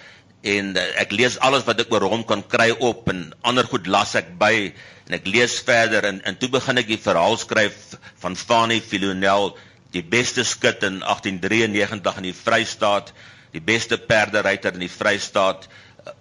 en 0.41 0.73
uh, 0.75 0.85
ek 1.03 1.13
lees 1.13 1.37
alles 1.45 1.67
wat 1.69 1.83
ek 1.83 1.91
oor 1.93 2.09
hom 2.11 2.25
kan 2.27 2.43
kry 2.43 2.71
op 2.73 3.11
en 3.13 3.29
ander 3.47 3.69
goed 3.69 3.87
las 3.93 4.17
ek 4.19 4.33
by 4.41 4.71
en 5.07 5.17
ek 5.19 5.29
lees 5.29 5.59
verder 5.67 6.09
en 6.09 6.23
en 6.27 6.39
toe 6.41 6.49
begin 6.53 6.81
ek 6.81 6.89
die 6.89 7.01
verhaal 7.01 7.37
skryf 7.39 7.99
van 8.23 8.39
Fanny 8.39 8.81
Filonel, 8.81 9.53
die 9.93 10.03
beste 10.07 10.47
skut 10.47 10.87
in 10.87 11.01
1893 11.05 12.23
in 12.23 12.29
die 12.31 12.37
Vrystaat, 12.37 13.13
die 13.53 13.63
beste 13.63 13.99
perderyter 13.99 14.75
in 14.79 14.87
die 14.87 14.93
Vrystaat, 14.93 15.69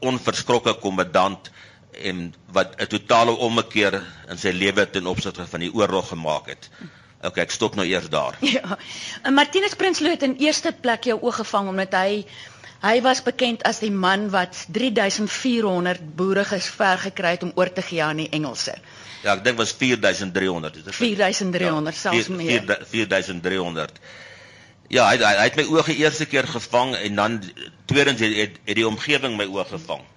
onverskrokke 0.03 0.75
kommandant 0.83 1.51
en 1.91 2.33
wat 2.51 2.75
'n 2.77 2.87
totale 2.87 3.31
ommekeer 3.31 4.01
in 4.29 4.37
sy 4.37 4.51
lewe 4.51 4.89
ten 4.89 5.05
opsigte 5.05 5.47
van 5.47 5.59
die 5.59 5.73
oorlog 5.73 6.07
gemaak 6.07 6.47
het. 6.47 6.69
Okay, 7.21 7.43
ek 7.43 7.51
stop 7.51 7.75
nou 7.75 7.87
eers 7.87 8.09
daar. 8.09 8.37
Ja. 8.55 8.77
En 9.21 9.33
Martinus 9.33 9.75
Prinsloo 9.75 10.11
het 10.11 10.23
in 10.23 10.35
eerste 10.39 10.71
plek 10.71 11.03
jou 11.03 11.19
oog 11.21 11.35
gevang 11.35 11.67
omdat 11.69 11.93
hy 11.93 12.25
hy 12.79 13.01
was 13.01 13.19
bekend 13.23 13.63
as 13.67 13.79
die 13.79 13.91
man 13.91 14.29
wat 14.29 14.55
3400 14.71 16.15
boere 16.15 16.45
gesver 16.45 16.97
gekry 16.97 17.35
het 17.35 17.43
om 17.43 17.51
oor 17.55 17.73
te 17.73 17.81
gee 17.81 18.03
aan 18.03 18.21
die 18.23 18.29
Engelse. 18.29 18.77
Ja, 19.23 19.33
ek 19.35 19.43
dink 19.43 19.57
was 19.57 19.73
4300, 19.75 20.75
is 20.75 20.83
dit? 20.83 20.95
4300 20.95 21.95
ja, 21.95 22.01
selfs 22.01 22.27
meer. 22.31 22.63
4300. 22.87 23.99
Ja, 24.87 25.09
hy 25.09 25.17
hy, 25.17 25.33
hy 25.41 25.49
het 25.49 25.59
my 25.59 25.65
oë 25.67 25.97
eerste 25.97 26.25
keer 26.25 26.47
gevang 26.47 26.95
en 26.95 27.15
dan 27.15 27.43
tweedens 27.85 28.23
het, 28.23 28.35
het, 28.35 28.55
het 28.63 28.79
die 28.79 28.87
omgewing 28.87 29.35
my 29.37 29.45
oë 29.45 29.67
gevang 29.75 30.07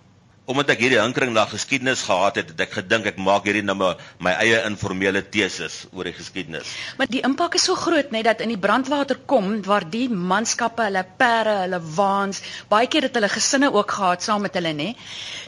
omdat 0.53 0.75
ek 0.75 0.85
hierdie 0.85 1.01
hinkering 1.01 1.33
na 1.35 1.45
geskiedenis 1.51 2.05
gehad 2.07 2.39
het, 2.41 2.53
het 2.53 2.63
ek 2.67 2.77
gedink 2.79 3.09
ek 3.13 3.21
maak 3.23 3.49
hierdie 3.49 3.65
nou 3.65 3.77
my, 3.79 3.93
my 4.23 4.35
eie 4.45 4.61
informele 4.69 5.25
teses 5.35 5.83
oor 5.93 6.09
die 6.09 6.15
geskiedenis. 6.17 6.71
Maar 7.01 7.11
die 7.13 7.25
impak 7.27 7.57
is 7.59 7.67
so 7.69 7.79
groot 7.79 8.13
net 8.15 8.29
dat 8.29 8.45
in 8.45 8.53
die 8.53 8.61
brandwater 8.61 9.21
kom 9.27 9.55
waar 9.67 9.87
die 9.89 10.09
manskappe, 10.13 10.87
hulle 10.91 11.05
perde, 11.19 11.57
hulle 11.65 11.81
waans, 11.97 12.43
baie 12.71 12.91
keer 12.93 13.09
het 13.09 13.17
hulle 13.19 13.33
gesinne 13.33 13.73
ook 13.73 13.97
gehad 13.99 14.25
saam 14.25 14.45
met 14.47 14.57
hulle, 14.59 14.75
nê. 14.77 14.93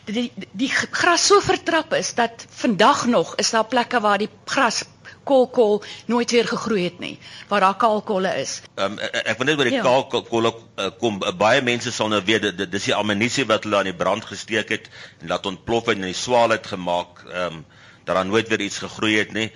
Die, 0.08 0.28
die 0.34 0.64
die 0.64 0.73
gras 0.73 1.28
so 1.28 1.40
vertrap 1.44 1.92
is 1.96 2.14
dat 2.18 2.46
vandag 2.62 3.06
nog 3.06 3.34
is 3.42 3.50
daar 3.54 3.68
plekke 3.68 4.00
waar 4.00 4.20
die 4.23 4.30
gras 4.49 4.82
kolkol 5.25 5.83
nooit 6.07 6.31
weer 6.31 6.49
gegroei 6.49 6.85
het 6.85 6.99
nie 7.02 7.14
waar 7.49 7.64
daar 7.66 7.76
kaalkolle 7.81 8.33
is. 8.40 8.61
Um, 8.76 8.99
ek, 8.99 9.16
ek 9.35 9.38
wil 9.40 9.50
net 9.50 9.61
oor 9.61 9.71
die 9.71 9.76
ja. 9.78 9.85
kaalkolle 9.87 10.52
uh, 10.54 10.90
kom 11.00 11.21
uh, 11.23 11.33
baie 11.45 11.62
mense 11.64 11.93
sal 11.93 12.11
nou 12.12 12.23
weet 12.25 12.49
dit 12.50 12.64
dis 12.71 12.90
die 12.90 12.97
ammunisie 12.97 13.47
wat 13.50 13.66
hulle 13.66 13.81
aan 13.81 13.90
die 13.90 13.97
brand 14.04 14.26
gesteek 14.28 14.73
het 14.76 14.90
en 15.23 15.33
laat 15.33 15.47
ontplof 15.50 15.93
en 15.93 16.04
in 16.04 16.12
die 16.12 16.21
swaal 16.25 16.57
het 16.57 16.69
gemaak 16.75 17.25
ehm 17.31 17.61
um, 17.61 17.64
dat 18.04 18.19
daar 18.19 18.26
nooit 18.28 18.49
weer 18.49 18.61
iets 18.61 18.83
gegroei 18.85 19.14
het 19.16 19.31
nie. 19.33 19.47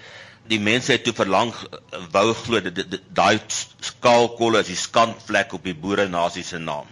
Die 0.49 0.61
mense 0.61 0.95
het 0.95 1.03
toe 1.05 1.13
verlang 1.13 1.51
uh, 1.53 1.99
wou 2.15 2.33
glo 2.35 2.63
dat 2.65 2.97
daai 3.13 3.41
kaalkolle 4.01 4.63
is 4.65 4.71
die 4.73 4.79
skandvlek 4.81 5.53
op 5.53 5.69
die 5.69 5.77
boere 5.77 6.09
nasie 6.09 6.45
se 6.45 6.59
naam. 6.59 6.89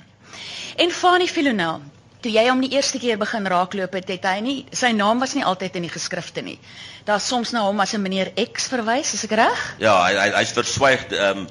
En 0.76 0.90
Fanny 0.92 1.26
Filonel, 1.26 1.80
toe 2.26 2.34
jy 2.34 2.48
hom 2.48 2.62
die 2.64 2.72
eerste 2.74 2.98
keer 2.98 3.18
begin 3.20 3.46
raakloop 3.46 3.94
het, 3.94 4.10
het 4.10 4.26
hy 4.26 4.40
nie 4.42 4.56
sy 4.74 4.90
naam 4.96 5.22
was 5.22 5.36
nie 5.38 5.44
altyd 5.46 5.78
in 5.78 5.86
die 5.86 5.92
geskrifte 5.92 6.42
nie. 6.42 6.58
Daar 7.06 7.22
soms 7.22 7.52
na 7.54 7.62
hom 7.68 7.80
as 7.80 7.94
'n 7.94 8.02
meneer 8.02 8.32
X 8.34 8.66
verwys, 8.72 9.14
is 9.14 9.24
ek 9.24 9.36
reg? 9.38 9.62
Ja, 9.78 9.94
hy 10.02 10.30
hy's 10.40 10.52
verswyg 10.52 11.06
ehm 11.12 11.46
um, 11.46 11.48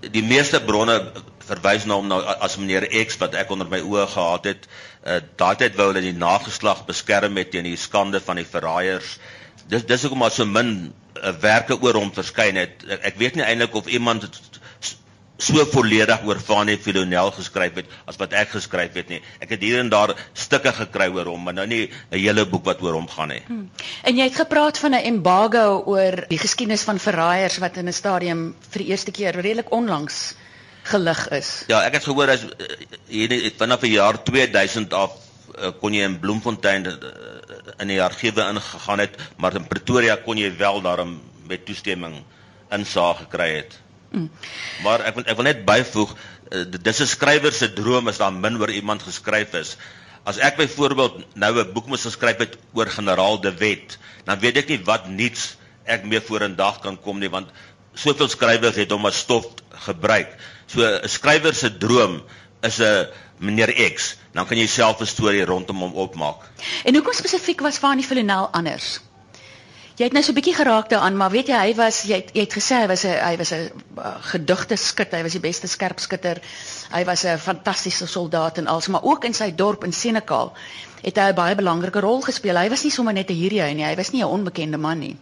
die 0.00 0.22
meeste 0.22 0.60
bronne 0.62 1.12
verwys 1.42 1.84
na 1.86 1.94
hom 1.94 2.06
nou 2.06 2.20
as 2.22 2.56
meneer 2.58 2.86
X 3.06 3.18
wat 3.18 3.34
ek 3.34 3.50
onder 3.50 3.66
my 3.66 3.80
oë 3.80 4.06
gehad 4.14 4.44
het. 4.44 4.68
Uh, 5.06 5.20
Daai 5.36 5.56
tyd 5.56 5.76
wou 5.78 5.88
hulle 5.90 6.02
die 6.02 6.14
nageslag 6.14 6.84
beskerm 6.86 7.32
met 7.32 7.50
teen 7.50 7.64
die 7.64 7.76
skande 7.76 8.20
van 8.20 8.36
die 8.36 8.46
verraaiers. 8.46 9.18
Dis 9.68 9.86
dis 9.86 10.02
hoekom 10.02 10.18
maar 10.18 10.34
so 10.34 10.44
min 10.44 10.92
uh, 11.22 11.32
werke 11.40 11.78
oor 11.80 11.94
hom 11.94 12.12
verskyn 12.12 12.56
het. 12.56 12.82
Ek, 12.88 13.04
ek 13.12 13.18
weet 13.22 13.38
nie 13.38 13.46
eintlik 13.46 13.74
of 13.74 13.86
iemand 13.86 14.26
so 15.38 15.64
volledig 15.70 16.24
oor 16.26 16.40
Fanie 16.42 16.76
Filonel 16.82 17.30
geskryf 17.36 17.76
het 17.78 17.92
as 18.10 18.18
wat 18.18 18.34
ek 18.34 18.50
geskryf 18.56 18.96
het 18.98 19.08
nie. 19.12 19.20
Ek 19.40 19.54
het 19.54 19.62
hier 19.62 19.78
en 19.78 19.90
daar 19.92 20.14
stukke 20.34 20.72
gekry 20.74 21.06
oor 21.14 21.30
hom, 21.30 21.44
maar 21.46 21.54
nou 21.54 21.66
nie 21.66 21.90
'n 22.10 22.18
hele 22.18 22.44
boek 22.46 22.64
wat 22.64 22.82
oor 22.82 22.94
hom 22.94 23.08
gaan 23.08 23.28
nie. 23.28 23.42
Hmm. 23.46 23.70
En 24.02 24.16
jy 24.16 24.24
het 24.24 24.36
gepraat 24.36 24.78
van 24.78 24.94
'n 24.94 25.04
embargo 25.04 25.82
oor 25.86 26.26
die 26.28 26.38
geskiedenis 26.38 26.82
van 26.82 26.98
verraaiers 26.98 27.58
wat 27.58 27.76
in 27.76 27.88
'n 27.88 27.92
stadium 27.92 28.54
vir 28.70 28.82
die 28.82 28.90
eerste 28.90 29.10
keer 29.10 29.34
redelik 29.34 29.70
onlangs 29.70 30.34
gelig 30.82 31.28
is. 31.28 31.64
Ja, 31.68 31.82
ek 31.84 31.98
het 31.98 32.04
gehoor 32.04 32.30
as 32.32 32.44
eh, 32.44 32.76
hier 33.06 33.52
vanaf 33.56 33.80
die 33.80 33.94
jaar 33.96 34.22
2000 34.22 34.92
af 34.92 35.12
eh, 35.54 35.70
kon 35.80 35.94
jy 35.94 36.02
in 36.02 36.18
Bloemfontein 36.18 36.86
eh, 36.86 36.94
in 37.78 37.88
die 37.88 38.02
argiewe 38.02 38.42
ingegaan 38.42 38.98
het, 38.98 39.18
maar 39.36 39.54
in 39.54 39.66
Pretoria 39.66 40.16
kon 40.16 40.36
jy 40.36 40.50
wel 40.56 40.80
daarom 40.82 41.20
met 41.46 41.64
toestemming 41.64 42.22
insaag 42.70 43.24
gekry 43.24 43.54
het. 43.56 43.78
Mm. 44.10 44.30
Maar 44.82 45.04
ek 45.10 45.14
wil 45.14 45.24
ek 45.24 45.36
wil 45.36 45.48
net 45.48 45.64
byvoeg 45.68 46.14
uh, 46.14 46.64
dis 46.64 47.00
'n 47.00 47.06
skrywer 47.06 47.52
se 47.52 47.72
droom 47.72 48.08
as 48.08 48.18
daar 48.18 48.32
min 48.32 48.60
oor 48.60 48.70
iemand 48.70 49.02
geskryf 49.02 49.54
is. 49.54 49.76
As 50.24 50.38
ek 50.38 50.56
byvoorbeeld 50.56 51.36
nou 51.36 51.52
'n 51.60 51.72
boek 51.72 51.86
moes 51.86 52.08
geskryf 52.08 52.38
het 52.38 52.58
oor 52.72 52.86
generaal 52.86 53.40
De 53.40 53.52
Wet, 53.54 53.98
dan 54.24 54.38
weet 54.38 54.56
ek 54.56 54.68
nie 54.68 54.80
wat 54.84 55.08
nuuts 55.08 55.56
ek 55.84 56.04
mee 56.04 56.20
vorendag 56.20 56.80
kan 56.80 57.00
kom 57.00 57.18
nie 57.18 57.30
want 57.32 57.48
soveel 57.94 58.28
skrywers 58.28 58.76
het 58.76 58.90
hom 58.90 59.06
as 59.06 59.18
stof 59.18 59.46
gebruik. 59.86 60.36
So 60.66 60.84
'n 60.84 61.08
skrywer 61.08 61.54
se 61.54 61.70
droom 61.78 62.22
is 62.62 62.80
'n 62.80 63.08
meneer 63.38 63.72
X, 63.94 64.16
dan 64.32 64.46
kan 64.46 64.58
jy 64.58 64.66
self 64.66 65.00
'n 65.00 65.06
storie 65.06 65.44
rondom 65.44 65.80
hom 65.80 65.94
opmaak. 65.94 66.48
En 66.84 66.94
hoekom 66.94 67.12
spesifiek 67.12 67.60
was 67.60 67.78
Fanny 67.78 68.02
Villanelle 68.02 68.48
anders? 68.52 69.00
Jy 69.98 70.06
het 70.06 70.14
nou 70.14 70.22
so 70.22 70.30
'n 70.30 70.38
bietjie 70.38 70.54
geraak 70.54 70.88
daaraan, 70.88 71.16
maar 71.16 71.30
weet 71.30 71.48
jy 71.48 71.58
hy 71.58 71.74
was 71.74 72.02
jy 72.06 72.14
het, 72.20 72.30
jy 72.32 72.40
het 72.40 72.52
gesê 72.54 72.76
hy 72.82 72.86
was 72.86 73.04
'n 73.04 73.18
hy 73.18 73.36
was 73.36 73.50
'n 73.52 73.70
uh, 73.98 74.14
gedigte 74.30 74.76
skut, 74.76 75.12
hy 75.12 75.22
was 75.22 75.32
die 75.32 75.40
beste 75.40 75.66
skerpskutter. 75.66 76.38
Hy 76.90 77.04
was 77.04 77.24
'n 77.24 77.38
fantastiese 77.38 78.06
soldaat 78.06 78.58
en 78.58 78.66
als 78.66 78.86
maar 78.86 79.02
ook 79.02 79.24
in 79.24 79.34
sy 79.34 79.54
dorp 79.54 79.84
in 79.84 79.92
Senekal 79.92 80.54
het 81.02 81.16
hy 81.16 81.28
'n 81.30 81.34
baie 81.34 81.54
belangrike 81.54 82.00
rol 82.00 82.20
gespeel. 82.20 82.56
Hy 82.56 82.68
was 82.68 82.82
nie 82.82 82.92
sommer 82.92 83.12
net 83.12 83.30
'n 83.30 83.34
hierdie 83.34 83.74
nie, 83.74 83.84
hy 83.84 83.96
was 83.96 84.10
nie 84.10 84.22
'n 84.22 84.30
onbekende 84.30 84.78
man 84.78 84.98
nie. 84.98 85.16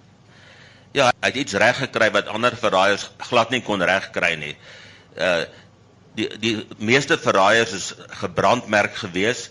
Ja, 0.92 1.06
hy 1.21 1.26
het 1.28 1.37
iets 1.37 1.52
reg 1.52 1.78
gekry 1.78 2.11
wat 2.11 2.26
ander 2.26 2.56
verraaiers 2.56 3.11
glad 3.18 3.50
nie 3.50 3.62
kon 3.62 3.83
regkry 3.83 4.35
nie. 4.35 4.56
Uh 5.16 5.45
die 6.14 6.38
die 6.38 6.66
meeste 6.78 7.18
verraaiers 7.18 7.73
is 7.73 7.95
gebrandmerk 8.09 8.95
geweest 8.95 9.50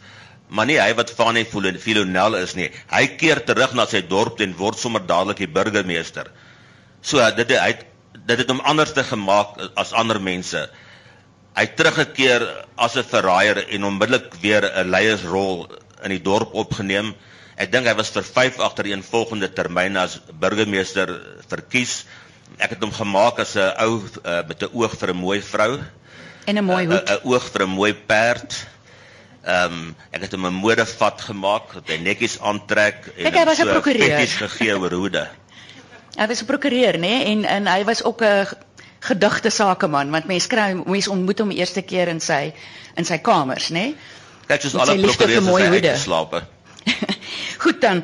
maar 0.50 0.68
nie 0.70 0.78
hy 0.80 0.94
wat 0.98 1.12
van 1.18 1.36
die 1.36 1.46
Filonel 1.46 2.36
is 2.36 2.56
nie. 2.56 2.70
Hy 2.92 3.08
keer 3.18 3.42
terug 3.46 3.74
na 3.74 3.86
sy 3.90 4.02
dorp 4.02 4.42
en 4.42 4.56
word 4.58 4.78
sommer 4.78 5.02
dadelik 5.02 5.38
die 5.38 5.52
burgemeester. 5.52 6.30
So 7.02 7.22
dit 7.38 7.52
hy 7.58 7.74
dit 8.26 8.40
het 8.40 8.50
hom 8.50 8.62
anders 8.64 8.94
te 8.94 9.04
gemaak 9.04 9.58
as 9.76 9.94
ander 9.94 10.20
mense. 10.22 10.68
Hy 11.56 11.66
teruggekeer 11.78 12.46
as 12.78 12.96
'n 12.98 13.04
verraaier 13.04 13.66
en 13.70 13.84
onmiddellik 13.84 14.34
weer 14.42 14.64
'n 14.64 14.90
leiersrol 14.90 15.68
in 16.04 16.10
die 16.10 16.22
dorp 16.22 16.54
opgeneem. 16.54 17.16
Ek 17.58 17.72
dink 17.72 17.88
hy 17.88 17.96
was 17.96 18.10
vir 18.10 18.24
5 18.24 18.60
agtereen 18.60 19.04
volgende 19.04 19.48
termyne 19.48 20.00
as 20.00 20.20
burgemeester 20.40 21.22
verkies. 21.48 22.06
Ek 22.60 22.70
het 22.76 22.84
hom 22.84 22.92
gemaak 22.92 23.40
as 23.40 23.56
'n 23.56 23.72
ou 23.80 24.04
uh, 24.26 24.44
met 24.48 24.62
'n 24.64 24.70
oog 24.74 24.98
vir 25.00 25.10
'n 25.14 25.18
mooi 25.18 25.42
vrou 25.42 25.80
en 26.46 26.58
'n 26.58 26.64
mooi 26.64 26.86
hoed. 26.86 27.10
'n 27.10 27.20
oog 27.24 27.46
vir 27.52 27.62
'n 27.64 27.70
mooi 27.70 27.94
perd. 27.94 28.68
Ehm 29.46 29.74
um, 29.74 29.96
ek 30.10 30.22
het 30.26 30.32
hom 30.34 30.46
'n 30.48 30.54
modevat 30.58 31.22
gemaak, 31.22 31.74
dat 31.74 31.88
hy 31.88 31.98
netjies 32.02 32.40
aantrek 32.40 33.12
en 33.16 33.24
Kijk, 33.24 33.36
hy 33.38 33.46
was 33.46 33.60
'n 33.60 33.68
so 33.68 33.72
prokureur 33.72 34.08
netjies 34.10 34.36
gegee 34.42 34.78
oor 34.80 34.92
hoede. 34.92 35.28
Hy 36.20 36.28
was 36.28 36.42
'n 36.42 36.46
prokureur, 36.46 36.98
nê, 36.98 37.00
nee? 37.00 37.24
en 37.26 37.46
en 37.46 37.68
hy 37.68 37.84
was 37.84 38.04
ook 38.04 38.22
'n 38.22 38.48
gedigte 39.00 39.50
sakeman, 39.50 40.10
want 40.10 40.26
mense 40.26 40.48
kry 40.48 40.74
mense 40.86 41.12
ontmoet 41.12 41.40
hom 41.40 41.52
eerste 41.52 41.82
keer 41.82 42.08
in 42.08 42.20
sy 42.20 42.54
in 42.96 43.06
sy 43.06 43.18
kamers, 43.18 43.70
nê? 43.70 43.74
Nee? 43.74 43.96
Kyk, 44.48 44.62
soos 44.62 44.76
alle 44.76 45.02
prokureurs 45.02 45.76
het 45.76 45.86
geslaap. 45.86 46.42
Goed 47.64 47.82
dan. 47.82 48.04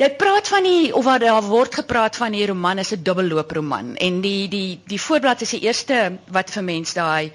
Jy 0.00 0.08
praat 0.16 0.48
van 0.48 0.64
die 0.64 0.94
of 0.96 1.04
wat 1.04 1.20
daar 1.20 1.42
word 1.42 1.74
gepraat 1.74 2.16
van 2.16 2.32
die 2.32 2.46
roman 2.46 2.78
is 2.78 2.92
'n 2.92 3.02
dubbelloop 3.02 3.50
roman 3.52 3.96
en 3.96 4.20
die 4.20 4.48
die 4.48 4.80
die 4.86 5.00
voorblad 5.00 5.40
is 5.40 5.50
die 5.50 5.60
eerste 5.60 6.16
wat 6.26 6.50
vir 6.50 6.62
mense 6.64 6.94
daai 6.94 7.32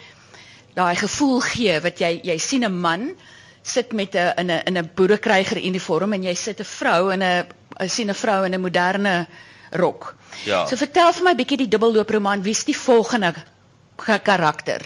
daai 0.76 0.96
gevoel 1.00 1.40
gee 1.42 1.80
wat 1.84 2.00
jy 2.00 2.20
jy 2.24 2.38
sien 2.38 2.66
'n 2.66 2.80
man 2.82 3.16
sit 3.64 3.94
met 3.94 4.16
'n 4.16 4.34
in 4.38 4.52
'n 4.52 4.62
in 4.66 4.78
'n 4.78 4.92
boerekryger 4.96 5.58
uniform 5.58 6.14
en 6.14 6.24
jy 6.24 6.36
sit 6.36 6.60
'n 6.60 6.64
vrou 6.66 7.10
in 7.14 7.24
'n 7.24 7.46
sien 7.88 8.10
'n 8.10 8.14
vrou 8.14 8.46
in 8.46 8.54
'n 8.54 8.62
moderne 8.62 9.28
rok. 9.72 10.16
Ja. 10.46 10.66
So 10.68 10.76
vertel 10.76 11.14
vir 11.14 11.24
my 11.24 11.36
bietjie 11.36 11.58
die 11.58 11.68
dubbellooproman, 11.68 12.44
wie's 12.44 12.64
die 12.64 12.78
volgende 12.78 13.34
karakter? 13.98 14.82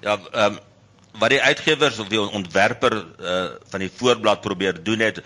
Ja, 0.00 0.18
ehm 0.32 0.52
um, 0.52 0.58
wat 1.18 1.30
die 1.30 1.42
uitgewers 1.42 1.98
of 1.98 2.08
die 2.08 2.20
ontwerper 2.20 2.94
uh, 2.94 3.46
van 3.70 3.80
die 3.80 3.90
voorblad 3.90 4.40
probeer 4.40 4.76
doen 4.84 5.00
het 5.02 5.18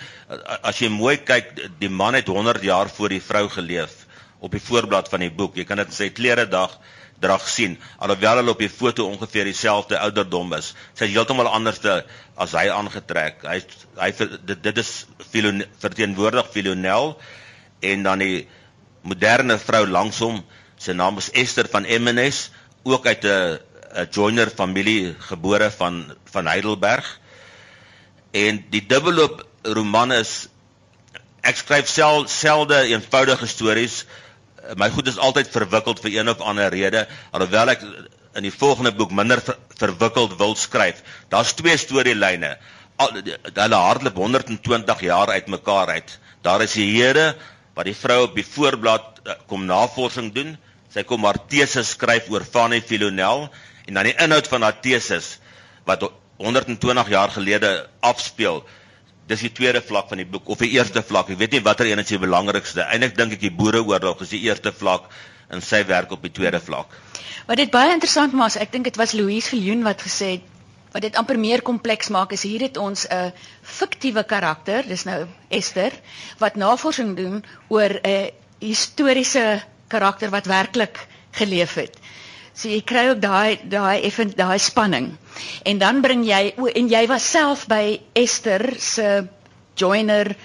as 0.62 0.78
jy 0.80 0.88
mooi 0.88 1.18
kyk, 1.20 1.50
die 1.78 1.90
man 1.90 2.14
het 2.14 2.26
100 2.26 2.62
jaar 2.62 2.88
voor 2.88 3.12
die 3.12 3.20
vrou 3.22 3.48
geleef 3.48 4.06
op 4.40 4.50
die 4.50 4.62
voorblad 4.62 5.08
van 5.08 5.20
die 5.20 5.30
boek. 5.30 5.56
Jy 5.56 5.64
kan 5.68 5.76
dit 5.76 5.92
sê 5.94 6.08
klere 6.12 6.46
dag 6.48 6.78
drag 7.22 7.44
sien 7.48 7.76
alhoewel 8.02 8.40
hulle 8.40 8.54
op 8.54 8.62
die 8.62 8.70
foto 8.72 9.06
ongeveer 9.10 9.48
dieselfde 9.48 9.98
ouderdom 10.02 10.52
is. 10.58 10.72
Sy 10.98 11.08
is 11.08 11.14
heeltemal 11.14 11.50
anders 11.50 11.80
te 11.82 12.00
as 12.40 12.56
hy 12.58 12.66
aangetrek. 12.74 13.44
Hy 13.46 13.60
hy 14.00 14.10
dit, 14.18 14.58
dit 14.62 14.82
is 14.82 14.92
Filon 15.30 15.62
verteenwoordig 15.82 16.50
Filonel 16.54 17.14
en 17.92 18.06
dan 18.08 18.22
die 18.22 18.46
moderne 19.06 19.58
vrou 19.62 19.84
langs 19.86 20.20
hom. 20.22 20.42
Sy 20.82 20.94
naam 20.98 21.20
is 21.22 21.30
Esther 21.38 21.68
van 21.70 21.86
Emmenes, 21.86 22.50
ook 22.82 23.06
uit 23.06 23.24
'n 23.24 23.58
'n 23.92 24.08
joiner 24.10 24.50
familie 24.50 25.14
gebore 25.18 25.70
van 25.70 26.14
van 26.32 26.46
Heidelberg. 26.46 27.20
En 28.32 28.64
die 28.70 28.86
dubbelloop 28.86 29.44
roman 29.62 30.12
is 30.12 30.48
ek 31.42 31.56
skryf 31.56 31.88
sel, 31.88 32.26
selde 32.28 32.78
eenvoudige 32.88 33.46
stories 33.46 34.04
my 34.76 34.88
goed 34.90 35.08
is 35.10 35.18
altyd 35.18 35.50
verwikkeld 35.50 36.00
vir 36.04 36.18
een 36.18 36.28
of 36.30 36.40
ander 36.40 36.70
rede 36.70 37.06
alhoewel 37.30 37.72
ek 37.74 37.82
in 38.38 38.46
die 38.46 38.54
volgende 38.54 38.92
boek 38.96 39.12
minder 39.12 39.40
ver, 39.44 39.58
verwikkeld 39.76 40.36
wil 40.40 40.54
skryf. 40.56 41.02
Daar's 41.32 41.52
twee 41.58 41.76
storielyne. 41.76 42.56
Hulle 43.02 43.80
hardloop 43.86 44.16
120 44.16 45.00
jaar 45.04 45.32
uitmekaar 45.34 45.92
uit. 45.98 46.18
Daar 46.42 46.62
is 46.62 46.76
die 46.78 46.88
Here 46.94 47.32
wat 47.76 47.88
die 47.88 47.96
vrou 47.96 48.22
op 48.26 48.34
die 48.36 48.46
voorblad 48.46 49.22
eh, 49.24 49.36
kom 49.48 49.64
navorsing 49.68 50.32
doen. 50.34 50.56
Sy 50.92 51.04
kom 51.08 51.24
haar 51.24 51.40
teses 51.48 51.94
skryf 51.96 52.28
oor 52.32 52.44
Fanny 52.44 52.82
Filonel 52.84 53.48
en 53.88 53.98
dan 53.98 54.08
die 54.08 54.16
inhoud 54.20 54.48
van 54.48 54.64
haar 54.66 54.80
teses 54.84 55.38
wat 55.88 56.04
120 56.42 57.08
jaar 57.08 57.32
gelede 57.32 57.72
afspeel. 58.00 58.62
Dis 59.30 59.40
die 59.40 59.52
tweede 59.52 59.80
vlak 59.80 60.08
van 60.08 60.18
die 60.18 60.26
boek 60.26 60.48
of 60.48 60.58
die 60.58 60.72
eerste 60.74 61.02
vlak. 61.02 61.30
Ek 61.30 61.38
weet 61.38 61.52
nie 61.52 61.62
watter 61.62 61.86
een 61.86 61.98
is 62.02 62.08
die 62.08 62.18
belangrikste. 62.18 62.82
Eindelik 62.82 63.16
dink 63.16 63.32
ek 63.32 63.40
die 63.40 63.54
Boereoorlog 63.54 64.20
is 64.22 64.34
die 64.34 64.42
eerste 64.48 64.72
vlak 64.72 65.08
en 65.52 65.62
sy 65.62 65.84
werk 65.86 66.10
op 66.12 66.22
die 66.22 66.32
tweede 66.32 66.60
vlak. 66.60 66.96
Wat 67.46 67.56
dit 67.56 67.70
baie 67.70 67.92
interessant 67.92 68.32
maak, 68.32 68.56
ek 68.56 68.72
dink 68.72 68.84
dit 68.90 68.96
was 68.96 69.12
Louise 69.12 69.48
Viljoen 69.48 69.82
wat 69.86 70.02
gesê 70.02 70.36
het 70.36 70.48
wat 70.92 71.06
dit 71.06 71.16
amper 71.16 71.38
meer 71.40 71.62
kompleks 71.64 72.10
maak 72.12 72.34
is 72.36 72.42
hier 72.44 72.60
het 72.66 72.76
ons 72.76 73.06
'n 73.08 73.32
fiktiewe 73.62 74.24
karakter, 74.24 74.84
dis 74.86 75.04
nou 75.04 75.26
Esther, 75.48 75.92
wat 76.38 76.54
navorsing 76.56 77.16
doen 77.16 77.44
oor 77.68 78.00
'n 78.04 78.30
historiese 78.60 79.62
karakter 79.88 80.30
wat 80.30 80.46
werklik 80.46 81.06
geleef 81.30 81.74
het. 81.74 81.96
So 82.54 82.68
jy 82.68 82.82
kry 82.84 83.08
ook 83.08 83.20
daai 83.20 83.58
daai 83.68 84.02
effen 84.02 84.32
daai 84.36 84.58
spanning. 84.58 85.16
En 85.64 85.78
dan 85.78 86.00
bring 86.00 86.24
jy 86.24 86.54
o 86.56 86.66
en 86.66 86.88
jy 86.88 87.06
was 87.06 87.30
self 87.30 87.66
by 87.66 88.00
Esther 88.12 88.74
se 88.78 89.28
joiner 89.76 90.36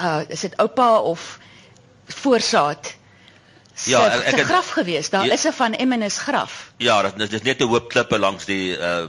uh 0.00 0.22
is 0.28 0.40
dit 0.40 0.54
oupa 0.58 1.00
of 1.00 1.38
voorsaat 2.06 2.98
Ja, 3.86 4.00
ek 4.10 4.24
ek 4.32 4.40
het 4.40 4.48
graf 4.48 4.70
gewees. 4.74 5.10
Daar 5.10 5.26
ja, 5.26 5.32
is 5.32 5.46
'n 5.46 5.52
van 5.52 5.74
Emmenus 5.74 6.18
graf. 6.18 6.72
Ja, 6.76 7.02
dit 7.02 7.32
is 7.32 7.42
net 7.42 7.60
'n 7.60 7.68
hoop 7.68 7.88
klippe 7.88 8.18
langs 8.18 8.44
die 8.44 8.76
uh 8.76 9.06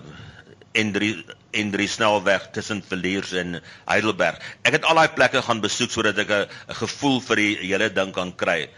N3 0.74 1.26
N3 1.52 1.88
snelweg 1.88 2.50
tussen 2.52 2.84
Villiers 2.88 3.32
en 3.32 3.62
Heidelberg. 3.86 4.38
Ek 4.62 4.74
het 4.74 4.86
al 4.86 4.96
daai 4.96 5.10
plekke 5.10 5.42
gaan 5.42 5.62
besoek 5.62 5.92
sodat 5.92 6.18
ek 6.18 6.30
'n 6.30 6.48
gevoel 6.68 7.22
vir 7.22 7.36
die 7.36 7.58
hele 7.62 7.90
ding 7.94 8.14
kan 8.14 8.36
kry. 8.36 8.70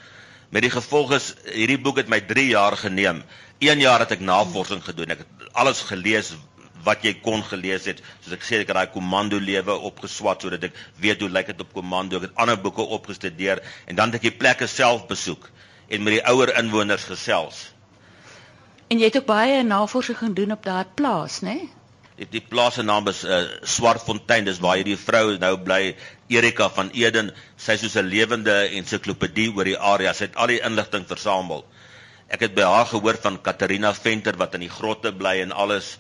Met 0.50 0.62
die 0.62 0.72
gevolg 0.72 1.14
is 1.14 1.36
hierdie 1.46 1.80
boek 1.80 1.98
het 1.98 2.08
my 2.08 2.22
3 2.22 2.48
jaar 2.48 2.78
geneem. 2.78 3.24
1 3.62 3.84
jaar 3.84 4.02
het 4.02 4.16
ek 4.16 4.24
navorsing 4.26 4.82
gedoen. 4.84 5.14
Ek 5.14 5.22
het 5.22 5.50
alles 5.54 5.84
gelees 5.86 6.32
wat 6.86 7.04
jy 7.06 7.14
kon 7.22 7.44
gelees 7.46 7.86
het. 7.90 8.00
Soos 8.24 8.34
ek 8.38 8.46
sê 8.46 8.62
ek 8.62 8.72
het 8.72 8.78
daai 8.80 8.94
komando 8.94 9.38
lewe 9.40 9.76
opgeswat 9.90 10.42
sodat 10.42 10.66
ek 10.72 10.80
weet 11.04 11.22
hoe 11.22 11.30
lyk 11.30 11.52
dit 11.54 11.62
op 11.62 11.76
komando. 11.76 12.18
Ek 12.18 12.30
het 12.30 12.40
ander 12.42 12.58
boeke 12.62 12.86
opgestudeer 12.98 13.62
en 13.86 14.00
dan 14.00 14.10
het 14.10 14.22
ek 14.22 14.32
die 14.32 14.38
plekke 14.40 14.70
self 14.72 15.06
besoek 15.12 15.46
en 15.92 16.02
met 16.08 16.18
die 16.18 16.26
ouer 16.32 16.56
inwoners 16.58 17.06
gesels. 17.12 17.68
En 18.90 19.00
jy 19.00 19.12
het 19.12 19.22
ook 19.22 19.30
baie 19.30 19.62
navorsing 19.64 20.18
gedoen 20.20 20.58
op 20.58 20.66
daai 20.66 20.86
plaas, 20.96 21.40
né? 21.46 21.54
Nee? 21.62 21.70
Die, 22.22 22.28
die 22.30 22.42
plaas 22.44 22.76
se 22.78 22.84
naam 22.86 23.08
is 23.10 23.24
uh, 23.24 23.44
Swartfontein. 23.66 24.46
Dis 24.46 24.60
waar 24.62 24.78
hierdie 24.78 24.98
vrou 25.00 25.38
nou 25.42 25.54
bly, 25.66 25.96
Erika 26.34 26.68
van 26.74 26.92
Eden. 26.98 27.32
Sy 27.58 27.78
is 27.78 27.86
soos 27.86 27.96
'n 28.02 28.10
lewende 28.10 28.58
ensiklopedie 28.78 29.48
oor 29.56 29.70
die 29.70 29.78
area. 29.78 30.14
Sy 30.14 30.28
het 30.30 30.36
al 30.36 30.52
die 30.54 30.60
inligting 30.66 31.08
versamel. 31.08 31.64
Ek 32.32 32.46
het 32.46 32.54
by 32.56 32.64
haar 32.64 32.88
gehoor 32.88 33.18
van 33.20 33.42
Katarina 33.44 33.92
Venter 33.94 34.38
wat 34.40 34.56
in 34.56 34.64
die 34.64 34.72
grotte 34.72 35.12
bly 35.12 35.42
en 35.44 35.52
alles. 35.52 35.98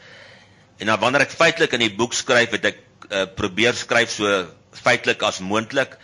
En 0.79 0.87
dan 0.87 0.99
wanneer 1.01 1.25
ek 1.25 1.35
feitelik 1.35 1.75
in 1.75 1.83
die 1.83 1.95
boek 1.97 2.15
skryf, 2.15 2.55
het 2.55 2.69
ek 2.71 2.79
uh, 3.09 3.25
probeer 3.35 3.75
skryf 3.75 4.13
so 4.15 4.29
feitelik 4.71 5.23
as 5.27 5.41
moontlik. 5.43 5.97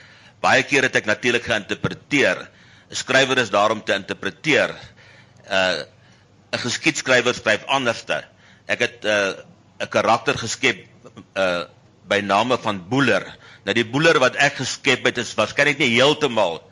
Baie 0.44 0.66
keer 0.68 0.90
het 0.90 0.98
ek 1.00 1.08
natuurlik 1.08 1.48
geïnterpreteer. 1.48 2.44
'n 2.88 2.96
skrywer 2.96 3.40
is 3.40 3.52
daar 3.52 3.72
om 3.72 3.84
te 3.84 3.96
interpreteer. 3.96 4.76
Uh 5.48 5.84
'n 6.52 6.60
geskiedskrywer 6.60 7.36
skryf 7.36 7.66
anderste. 7.68 8.24
Ek 8.68 8.80
het 8.80 9.06
uh 9.06 9.40
'n 9.80 9.90
karakter 9.90 10.38
geskep 10.38 10.88
uh 11.36 11.64
by 12.08 12.20
name 12.24 12.58
van 12.58 12.84
Boeler. 12.90 13.24
Nou 13.64 13.74
die 13.76 13.88
Boeler 13.88 14.20
wat 14.20 14.36
ek 14.36 14.60
geskep 14.64 15.06
het 15.06 15.18
is 15.18 15.36
waarskynlik 15.36 15.80
nie 15.80 15.96
heeltemal 15.96 16.64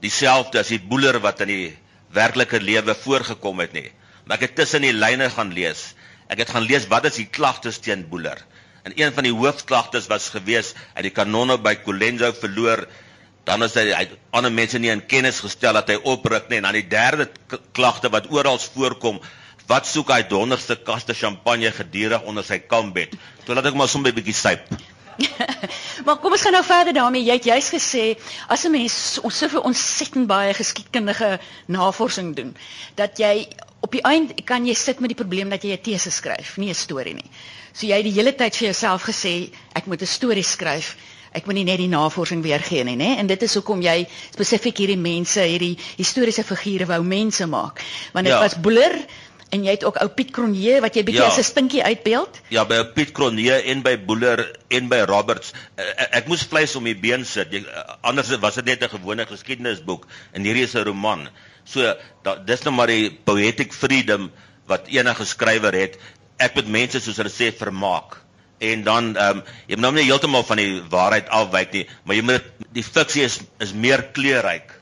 dieselfde 0.00 0.58
as 0.60 0.68
die 0.68 0.80
Boeler 0.80 1.20
wat 1.20 1.40
in 1.40 1.48
die 1.48 1.76
werklike 2.14 2.60
lewe 2.60 2.94
voorgekom 2.94 3.60
het 3.64 3.72
nie. 3.76 3.88
Maar 4.24 4.38
ek 4.38 4.48
het 4.48 4.56
tussen 4.62 4.86
die 4.86 4.94
lyne 4.94 5.28
gaan 5.30 5.52
lees. 5.52 5.92
Ek 6.32 6.40
het 6.44 6.52
gaan 6.54 6.66
lees 6.66 6.88
wat 6.88 7.08
is 7.10 7.20
die 7.20 7.28
klagtes 7.28 7.80
teen 7.84 8.06
Boeler. 8.08 8.40
En 8.84 8.92
een 8.96 9.12
van 9.16 9.24
die 9.26 9.32
hoofklagtes 9.32 10.08
was 10.12 10.30
gewees 10.32 10.74
uit 10.94 11.08
die 11.08 11.14
kanonne 11.14 11.58
by 11.58 11.74
Colenso 11.84 12.32
verloor 12.36 12.86
dan 13.44 13.64
is 13.66 13.76
hy 13.76 13.90
hy 13.92 14.04
ander 14.36 14.52
mense 14.52 14.80
nie 14.80 14.92
in 14.92 15.04
kennis 15.08 15.42
gestel 15.44 15.76
dat 15.76 15.90
hy 15.92 15.98
opruk 16.12 16.48
nie 16.48 16.60
en 16.60 16.68
dan 16.68 16.78
die 16.78 16.88
derde 16.88 17.28
klagte 17.76 18.10
wat 18.12 18.30
oral 18.32 18.58
voorkom 18.62 19.20
wat 19.68 19.88
soek 19.88 20.12
hy 20.12 20.22
donderste 20.28 20.76
kaste 20.86 21.16
champagne 21.16 21.72
gedurig 21.72 22.24
onder 22.28 22.44
sy 22.46 22.58
kambed 22.64 23.16
so 23.44 23.56
laat 23.56 23.68
ek 23.68 23.76
maar 23.76 23.90
sommer 23.92 24.12
'n 24.12 24.18
bietjie 24.20 24.36
syp 24.36 24.64
maar 26.04 26.18
kom 26.22 26.32
ons 26.32 26.42
gaan 26.42 26.56
nou 26.56 26.64
verder 26.64 26.96
daarmee 26.96 27.24
jy 27.24 27.36
het 27.38 27.48
juist 27.50 27.74
gesê 27.74 28.04
as 28.48 28.64
'n 28.64 28.70
mens 28.70 29.18
ons 29.22 29.38
soveel 29.38 29.60
ontsettend 29.70 30.26
baie 30.26 30.54
geskiedkundige 30.54 31.38
navorsing 31.66 32.34
doen 32.36 32.56
dat 32.94 33.18
jy 33.18 33.48
op 33.80 33.92
die 33.92 34.02
eind 34.02 34.44
kan 34.44 34.66
jy 34.66 34.74
sit 34.74 35.00
met 35.00 35.12
die 35.12 35.22
probleem 35.22 35.48
dat 35.48 35.62
jy 35.62 35.72
'n 35.72 35.82
tese 35.82 36.10
skryf 36.10 36.56
nie 36.56 36.70
'n 36.70 36.74
storie 36.74 37.14
nie 37.14 37.30
so 37.72 37.86
jy 37.86 37.96
het 37.96 38.04
die 38.04 38.18
hele 38.18 38.34
tyd 38.34 38.56
vir 38.56 38.66
jouself 38.72 39.02
gesê 39.02 39.50
ek 39.74 39.86
moet 39.86 40.02
'n 40.02 40.06
storie 40.06 40.46
skryf 40.46 40.96
ek 41.34 41.48
moet 41.48 41.58
nie 41.58 41.66
net 41.66 41.80
die 41.82 41.90
navorsing 41.90 42.44
weergee 42.44 42.84
nie, 42.86 42.94
nê? 42.96 43.16
En 43.18 43.26
dit 43.26 43.42
is 43.42 43.54
hoekom 43.58 43.82
jy 43.82 44.06
spesifiek 44.30 44.84
hierdie 44.84 45.00
mense, 45.00 45.42
hierdie 45.42 45.74
historiese 45.98 46.44
figure 46.46 46.86
wou 46.86 47.00
mense 47.02 47.46
maak. 47.50 47.82
Want 48.14 48.28
dit 48.28 48.34
ja. 48.34 48.40
was 48.40 48.54
Boeler 48.54 48.94
en 49.54 49.64
jy 49.66 49.76
het 49.76 49.84
ook 49.86 50.00
ou 50.02 50.08
Piet 50.16 50.32
Cronje 50.34 50.80
wat 50.82 50.96
jy 50.98 51.04
bietjie 51.06 51.22
ja. 51.22 51.30
as 51.30 51.38
'n 51.38 51.46
stinkie 51.46 51.82
uitbeeld? 51.84 52.40
Ja, 52.50 52.64
by 52.66 52.82
Piet 52.96 53.12
Cronje 53.14 53.60
en 53.70 53.82
by 53.86 53.94
Boeler 53.98 54.42
en 54.68 54.88
by 54.90 55.04
Roberts. 55.06 55.52
Ek, 55.76 55.84
eh, 55.84 55.90
eh, 56.04 56.08
ek 56.20 56.28
moes 56.28 56.42
vleis 56.42 56.74
om 56.76 56.84
die 56.84 56.96
been 56.98 57.24
sit. 57.24 57.52
Jy, 57.52 57.62
eh, 57.62 57.94
anders 58.02 58.34
was 58.40 58.54
dit 58.54 58.64
net 58.64 58.82
'n 58.82 58.96
gewone 58.98 59.26
geskiedenisboek 59.26 60.06
en 60.32 60.42
hierdie 60.42 60.64
is 60.64 60.74
'n 60.74 60.84
roman. 60.84 61.28
So 61.64 61.94
da, 62.22 62.36
dis 62.36 62.62
nou 62.64 62.74
maar 62.74 62.86
die 62.86 63.10
poetic 63.10 63.72
freedom 63.72 64.30
wat 64.66 64.88
enige 64.88 65.24
skrywer 65.24 65.72
het. 65.72 65.98
Ek 66.38 66.54
moet 66.54 66.68
mense 66.68 67.00
soos 67.00 67.16
hulle 67.16 67.30
sê 67.30 67.52
vermaak 67.52 68.24
en 68.58 68.82
dan 68.82 69.16
ehm 69.16 69.38
um, 69.38 69.42
jy 69.66 69.76
moet 69.76 69.82
nou 69.82 69.92
nie 69.92 70.08
heeltemal 70.08 70.42
van 70.42 70.56
die 70.56 70.82
waarheid 70.90 71.28
afwyk 71.28 71.72
nie, 71.72 71.86
maar 72.04 72.16
jy 72.16 72.22
moet 72.22 72.44
die 72.72 72.82
fiksie 72.82 73.24
is 73.24 73.40
is 73.58 73.72
meer 73.72 74.02
kleurryk. 74.12 74.73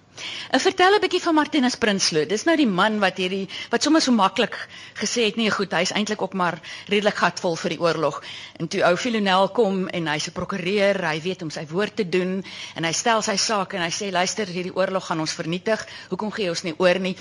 En 0.51 0.61
vertel 0.61 0.94
'n 0.94 1.01
bietjie 1.01 1.22
van 1.22 1.35
Martinus 1.35 1.77
Prinsloo. 1.77 2.27
Dis 2.27 2.44
nou 2.44 2.57
die 2.57 2.66
man 2.66 2.98
wat 3.01 3.16
hierdie 3.16 3.48
wat 3.70 3.83
sommer 3.83 4.03
so 4.03 4.12
maklik 4.12 4.57
gesê 4.94 5.25
het 5.25 5.37
nee, 5.37 5.51
goed, 5.51 5.72
hy's 5.72 5.92
eintlik 5.92 6.22
ook 6.22 6.35
maar 6.35 6.61
redelik 6.87 7.16
gatvol 7.16 7.57
vir 7.57 7.70
die 7.70 7.81
oorlog. 7.81 8.22
En 8.59 8.68
toe 8.68 8.85
ou 8.85 8.96
Filonel 8.96 9.48
kom 9.48 9.88
en 9.88 10.07
hy's 10.07 10.29
'n 10.29 10.33
prokureur, 10.33 11.05
hy 11.09 11.20
weet 11.20 11.42
om 11.42 11.51
sy 11.51 11.66
woord 11.66 11.96
te 11.96 12.09
doen 12.09 12.44
en 12.75 12.85
hy 12.85 12.92
stel 12.92 13.22
sy 13.22 13.37
saak 13.37 13.72
en 13.75 13.83
hy 13.83 13.90
sê 13.90 14.11
luister, 14.11 14.46
hierdie 14.46 14.77
oorlog 14.77 15.07
gaan 15.07 15.20
ons 15.20 15.33
vernietig. 15.33 15.87
Hoekom 16.09 16.31
gee 16.31 16.48
ons 16.48 16.62
nie 16.62 16.75
oor 16.79 16.98
nie? 16.98 17.16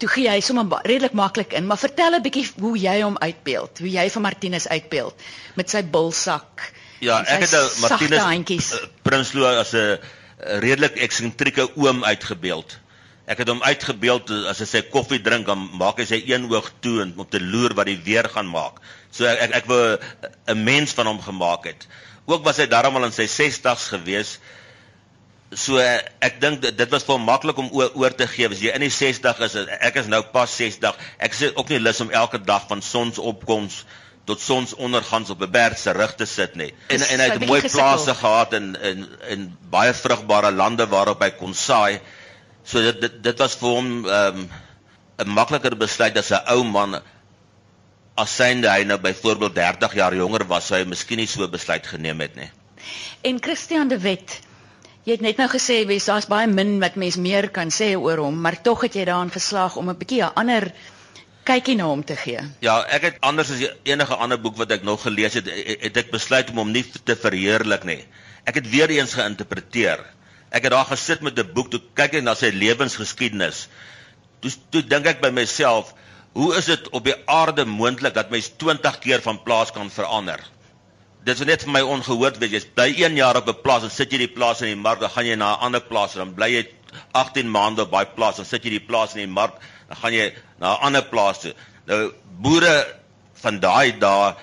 toe 0.00 0.08
gee 0.12 0.28
hy 0.28 0.40
sommer 0.44 0.82
redelik 0.84 1.14
maklik 1.16 1.54
in, 1.56 1.66
maar 1.66 1.80
vertel 1.80 2.16
'n 2.18 2.22
bietjie 2.22 2.46
hoe 2.60 2.76
jy 2.78 3.00
hom 3.02 3.16
uitbeeld, 3.18 3.78
hoe 3.78 3.90
jy 3.90 4.10
van 4.10 4.22
Martinus 4.22 4.68
uitbeeld 4.68 5.14
met 5.54 5.70
sy 5.70 5.82
bulsak. 5.82 6.72
Ja, 7.00 7.20
ek 7.20 7.44
het 7.44 7.52
nou 7.52 7.64
Martinus 7.80 8.72
uh, 8.72 8.80
Prinsloo 9.02 9.44
as 9.44 9.72
'n 9.72 9.98
redelik 10.38 10.98
eksentrieke 11.00 11.68
oom 11.76 12.04
uitgebeeld. 12.04 12.78
Ek 13.26 13.40
het 13.42 13.48
hom 13.50 13.62
uitgebeeld 13.62 14.30
as 14.50 14.60
hy 14.62 14.66
sy 14.70 14.82
koffie 14.92 15.18
drink 15.22 15.48
dan 15.48 15.64
maak 15.80 15.98
hy 15.98 16.06
sy 16.06 16.20
een 16.28 16.46
oog 16.52 16.68
toe 16.84 17.00
en 17.02 17.14
om 17.16 17.26
te 17.28 17.40
loer 17.42 17.74
wat 17.74 17.90
hy 17.90 17.96
weer 18.04 18.28
gaan 18.30 18.50
maak. 18.50 18.78
So 19.10 19.26
ek 19.26 19.48
ek, 19.48 19.56
ek 19.62 19.70
wou 19.70 19.98
'n 20.52 20.62
mens 20.64 20.92
van 20.92 21.06
hom 21.06 21.20
gemaak 21.20 21.66
het. 21.66 21.88
Ook 22.26 22.44
was 22.44 22.58
hy 22.58 22.66
darmal 22.66 23.04
in 23.04 23.12
sy 23.12 23.26
60's 23.26 23.88
gewees 23.94 24.38
so 25.54 25.78
ek 25.78 26.40
dink 26.40 26.64
dit 26.64 26.90
was 26.90 27.04
vir 27.06 27.20
maklik 27.22 27.58
om 27.58 27.68
oor, 27.70 27.92
oor 27.94 28.10
te 28.10 28.26
gee 28.26 28.48
as 28.50 28.62
jy 28.62 28.72
in 28.74 28.82
die 28.82 28.90
60 28.90 29.44
is 29.46 29.54
ek 29.78 30.00
is 30.02 30.08
nou 30.10 30.22
pas 30.32 30.50
60 30.50 30.96
ek 31.22 31.36
sê 31.38 31.52
ook 31.54 31.70
nie 31.70 31.78
lus 31.78 32.00
om 32.02 32.10
elke 32.10 32.38
dag 32.42 32.66
van 32.68 32.82
sonsopkoms 32.82 33.84
tot 34.26 34.40
sonsondergangs 34.42 35.30
op 35.30 35.42
'n 35.42 35.50
berg 35.50 35.78
se 35.78 35.92
rug 35.92 36.14
te 36.14 36.26
sit 36.26 36.54
nie 36.54 36.72
en 36.88 37.00
en 37.00 37.20
hy 37.20 37.28
het 37.30 37.46
mooi 37.46 37.60
plase 37.68 38.14
gehad 38.14 38.52
in 38.52 38.74
in 38.82 39.06
in 39.28 39.56
baie 39.70 39.94
vrugbare 39.94 40.52
lande 40.52 40.86
waarop 40.86 41.22
hy 41.22 41.30
kon 41.30 41.54
saai. 41.54 42.00
So 42.64 42.82
dit 42.82 43.00
dit, 43.00 43.22
dit 43.22 43.38
was 43.38 43.54
vir 43.54 43.68
hom 43.68 44.06
um, 44.06 44.48
'n 45.18 45.28
makliker 45.28 45.76
besluit 45.76 46.16
as 46.16 46.30
'n 46.30 46.42
ou 46.54 46.64
man. 46.64 47.00
As 48.16 48.36
synde 48.36 48.68
hy 48.70 48.84
nou 48.84 48.98
byvoorbeeld 48.98 49.54
30 49.54 49.94
jaar 49.94 50.14
jonger 50.14 50.46
was 50.46 50.66
sou 50.66 50.78
hy 50.78 50.84
miskien 50.84 51.18
nie 51.18 51.26
so 51.26 51.48
besluit 51.48 51.86
geneem 51.86 52.20
het 52.20 52.34
nie. 52.36 52.50
En 53.22 53.42
Christian 53.42 53.88
de 53.88 53.98
Wet 53.98 54.40
Jy 55.06 55.12
het 55.12 55.20
net 55.22 55.36
nou 55.38 55.46
gesê 55.46 55.84
wes 55.86 56.08
daar's 56.08 56.26
baie 56.26 56.48
min 56.50 56.80
wat 56.82 56.96
mens 56.98 57.16
meer 57.16 57.46
kan 57.54 57.68
sê 57.70 57.92
oor 57.94 58.18
hom, 58.18 58.40
maar 58.42 58.56
tog 58.62 58.80
het 58.82 58.96
jy 58.98 59.04
daarin 59.06 59.30
geslaag 59.30 59.76
om 59.76 59.90
'n 59.90 59.98
bietjie 60.00 60.22
'n 60.22 60.34
ander 60.34 60.72
kykie 61.46 61.76
na 61.78 61.88
hom 61.90 62.02
te 62.06 62.16
gee. 62.18 62.42
Ja, 62.64 62.80
ek 62.92 63.06
het 63.08 63.20
anders 63.26 63.52
as 63.54 63.62
enige 63.88 64.18
ander 64.18 64.40
boek 64.42 64.58
wat 64.60 64.72
ek 64.74 64.84
nog 64.86 65.04
gelees 65.06 65.38
het, 65.38 65.48
het 65.48 66.00
ek 66.02 66.12
besluit 66.14 66.50
om 66.52 66.62
hom 66.64 66.72
nie 66.74 66.84
te 66.84 67.16
verheerlik 67.18 67.86
nie. 67.88 68.00
Ek 68.46 68.60
het 68.60 68.70
weer 68.70 68.92
eens 68.94 69.14
geïnterpreteer. 69.18 70.02
Ek 70.54 70.66
het 70.66 70.74
daar 70.74 70.88
gesit 70.90 71.22
met 71.26 71.38
'n 71.38 71.52
boek 71.54 71.70
toe 71.70 71.80
kyk 71.94 72.18
ek 72.20 72.24
na 72.24 72.34
sy 72.34 72.50
lewensgeskiedenis. 72.54 73.68
Toe 74.40 74.50
toe 74.70 74.82
dink 74.82 75.06
ek 75.06 75.20
by 75.20 75.30
myself, 75.30 75.94
hoe 76.32 76.54
is 76.56 76.66
dit 76.66 76.88
op 76.90 77.04
die 77.04 77.16
aarde 77.26 77.64
moontlik 77.64 78.14
dat 78.14 78.30
mens 78.30 78.52
20 78.56 78.98
keer 78.98 79.22
van 79.22 79.42
plaas 79.42 79.72
kan 79.72 79.90
verander? 79.90 80.40
dit 81.26 81.40
is 81.40 81.46
net 81.46 81.62
vir 81.62 81.72
my 81.72 81.80
ongehoord 81.82 82.36
weet 82.38 82.52
jy 82.52 82.60
bly 82.74 83.02
1 83.02 83.16
jaar 83.16 83.36
op 83.36 83.48
'n 83.48 83.62
plaas 83.62 83.82
en 83.82 83.90
sit 83.90 84.12
jy 84.12 84.18
die 84.18 84.34
plaas 84.34 84.60
in 84.62 84.68
die 84.68 84.76
mark 84.76 85.00
dan 85.00 85.10
gaan 85.10 85.26
jy 85.26 85.34
na 85.34 85.56
'n 85.56 85.60
ander 85.60 85.80
plaas 85.80 86.14
en 86.14 86.18
dan 86.18 86.34
bly 86.34 86.50
jy 86.52 86.62
18 87.12 87.50
maande 87.50 87.86
daai 87.90 88.06
plaas, 88.16 88.40
dan 88.40 88.48
sit 88.48 88.64
jy 88.64 88.76
die 88.76 88.86
plaas 88.88 89.14
in 89.16 89.24
die 89.24 89.32
mark, 89.32 89.58
dan 89.88 89.96
gaan 89.96 90.12
jy 90.12 90.34
na 90.58 90.74
'n 90.74 90.82
ander 90.88 91.04
plaas 91.04 91.40
toe. 91.40 91.54
Nou 91.86 92.12
boere 92.42 92.86
van 93.34 93.60
daai 93.60 93.98
dae 93.98 94.34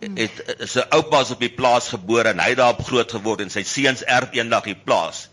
het 0.00 0.42
sy 0.70 0.84
oupa's 0.94 1.30
op 1.34 1.40
die 1.40 1.50
plaas 1.50 1.88
gebore 1.88 2.28
en 2.28 2.40
hy 2.40 2.54
daarop 2.54 2.84
groot 2.86 3.10
geword 3.10 3.40
en 3.40 3.50
sy 3.50 3.64
seuns 3.66 4.04
erf 4.06 4.30
eendag 4.32 4.64
die 4.64 4.78
plaas. 4.78 5.28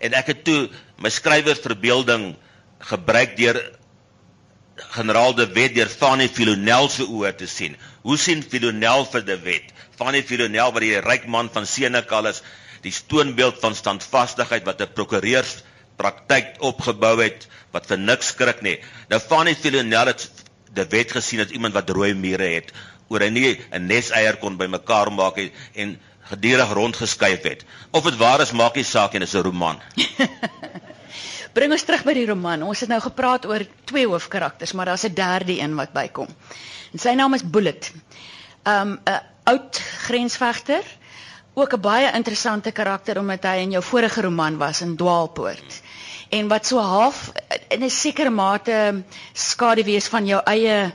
En 0.00 0.14
ek 0.14 0.26
het 0.26 0.44
toe 0.44 0.68
my 0.98 1.10
skrywersverbeelding 1.10 2.34
gebruik 2.90 3.36
deur 3.36 3.58
generaal 4.94 5.34
De 5.34 5.46
Wet 5.54 5.74
deur 5.74 5.90
Fanny 5.90 6.28
Filonel 6.28 6.88
se 6.88 7.06
oë 7.06 7.32
te 7.38 7.46
sien. 7.46 7.76
Hoe 8.02 8.18
sien 8.18 8.42
Filonel 8.42 9.06
vir 9.12 9.24
De 9.26 9.38
Wet? 9.42 9.72
Fanny 9.98 10.22
Filonel 10.22 10.72
wat 10.72 10.84
die 10.84 10.98
ryk 11.02 11.26
man 11.26 11.50
van 11.54 11.66
Senekal 11.66 12.30
is, 12.30 12.42
die 12.82 12.94
stoonbeeld 12.94 13.58
van 13.62 13.74
standvastigheid 13.74 14.64
wat 14.66 14.80
'n 14.80 14.94
prokureurs 14.94 15.62
praktyk 15.98 16.58
opgebou 16.64 17.16
het 17.20 17.48
wat 17.74 17.88
vir 17.90 17.98
niks 17.98 18.32
skrik 18.34 18.62
nie. 18.62 18.78
Nou 19.10 19.20
Fanny 19.20 19.54
Filonel 19.54 20.12
het 20.12 20.28
De 20.74 20.86
Wet 20.86 21.12
gesien 21.12 21.40
as 21.42 21.54
iemand 21.56 21.74
wat 21.74 21.90
rooi 21.90 22.12
mure 22.14 22.48
het, 22.54 22.72
oor 23.08 23.24
hy 23.24 23.30
nie 23.32 23.60
'n 23.72 23.86
neseier 23.86 24.36
kon 24.36 24.56
bymekaar 24.56 25.10
maak 25.12 25.36
het 25.36 25.52
en 25.74 25.98
gedurig 26.30 26.72
rondgeskuif 26.72 27.42
het. 27.42 27.64
Of 27.90 28.04
dit 28.04 28.16
waar 28.16 28.40
is, 28.40 28.52
maak 28.52 28.76
nie 28.76 28.84
saak 28.84 29.14
en 29.14 29.22
is 29.22 29.34
'n 29.34 29.42
roman. 29.42 29.80
Bring 31.56 31.72
ons 31.72 31.82
terug 31.82 32.04
by 32.04 32.14
die 32.14 32.26
roman. 32.26 32.62
Ons 32.62 32.80
het 32.80 32.88
nou 32.88 33.00
gepraat 33.00 33.46
oor 33.46 33.64
twee 33.84 34.06
hoofkarakters, 34.06 34.72
maar 34.72 34.86
daar's 34.86 35.06
'n 35.08 35.14
derde 35.14 35.60
een 35.60 35.74
wat 35.74 35.92
bykom. 35.92 36.28
En 36.92 36.98
sy 36.98 37.14
naam 37.14 37.34
is 37.34 37.42
Bullet. 37.42 37.92
Um 38.64 39.00
'n 39.04 39.20
oud 39.44 39.80
grensvegter, 40.06 40.84
ook 41.54 41.72
'n 41.72 41.80
baie 41.80 42.12
interessante 42.12 42.70
karakter 42.72 43.18
omdat 43.18 43.42
hy 43.42 43.56
in 43.64 43.70
jou 43.70 43.82
vorige 43.82 44.20
roman 44.20 44.56
was 44.56 44.80
in 44.80 44.96
Dwaalpoort. 44.96 45.82
En 46.28 46.48
wat 46.48 46.66
so 46.66 46.78
half 46.78 47.32
in 47.68 47.84
'n 47.84 47.90
sekere 47.90 48.30
mate 48.30 49.02
skade 49.32 49.84
wees 49.84 50.06
van 50.06 50.26
jou 50.26 50.40
eie 50.44 50.92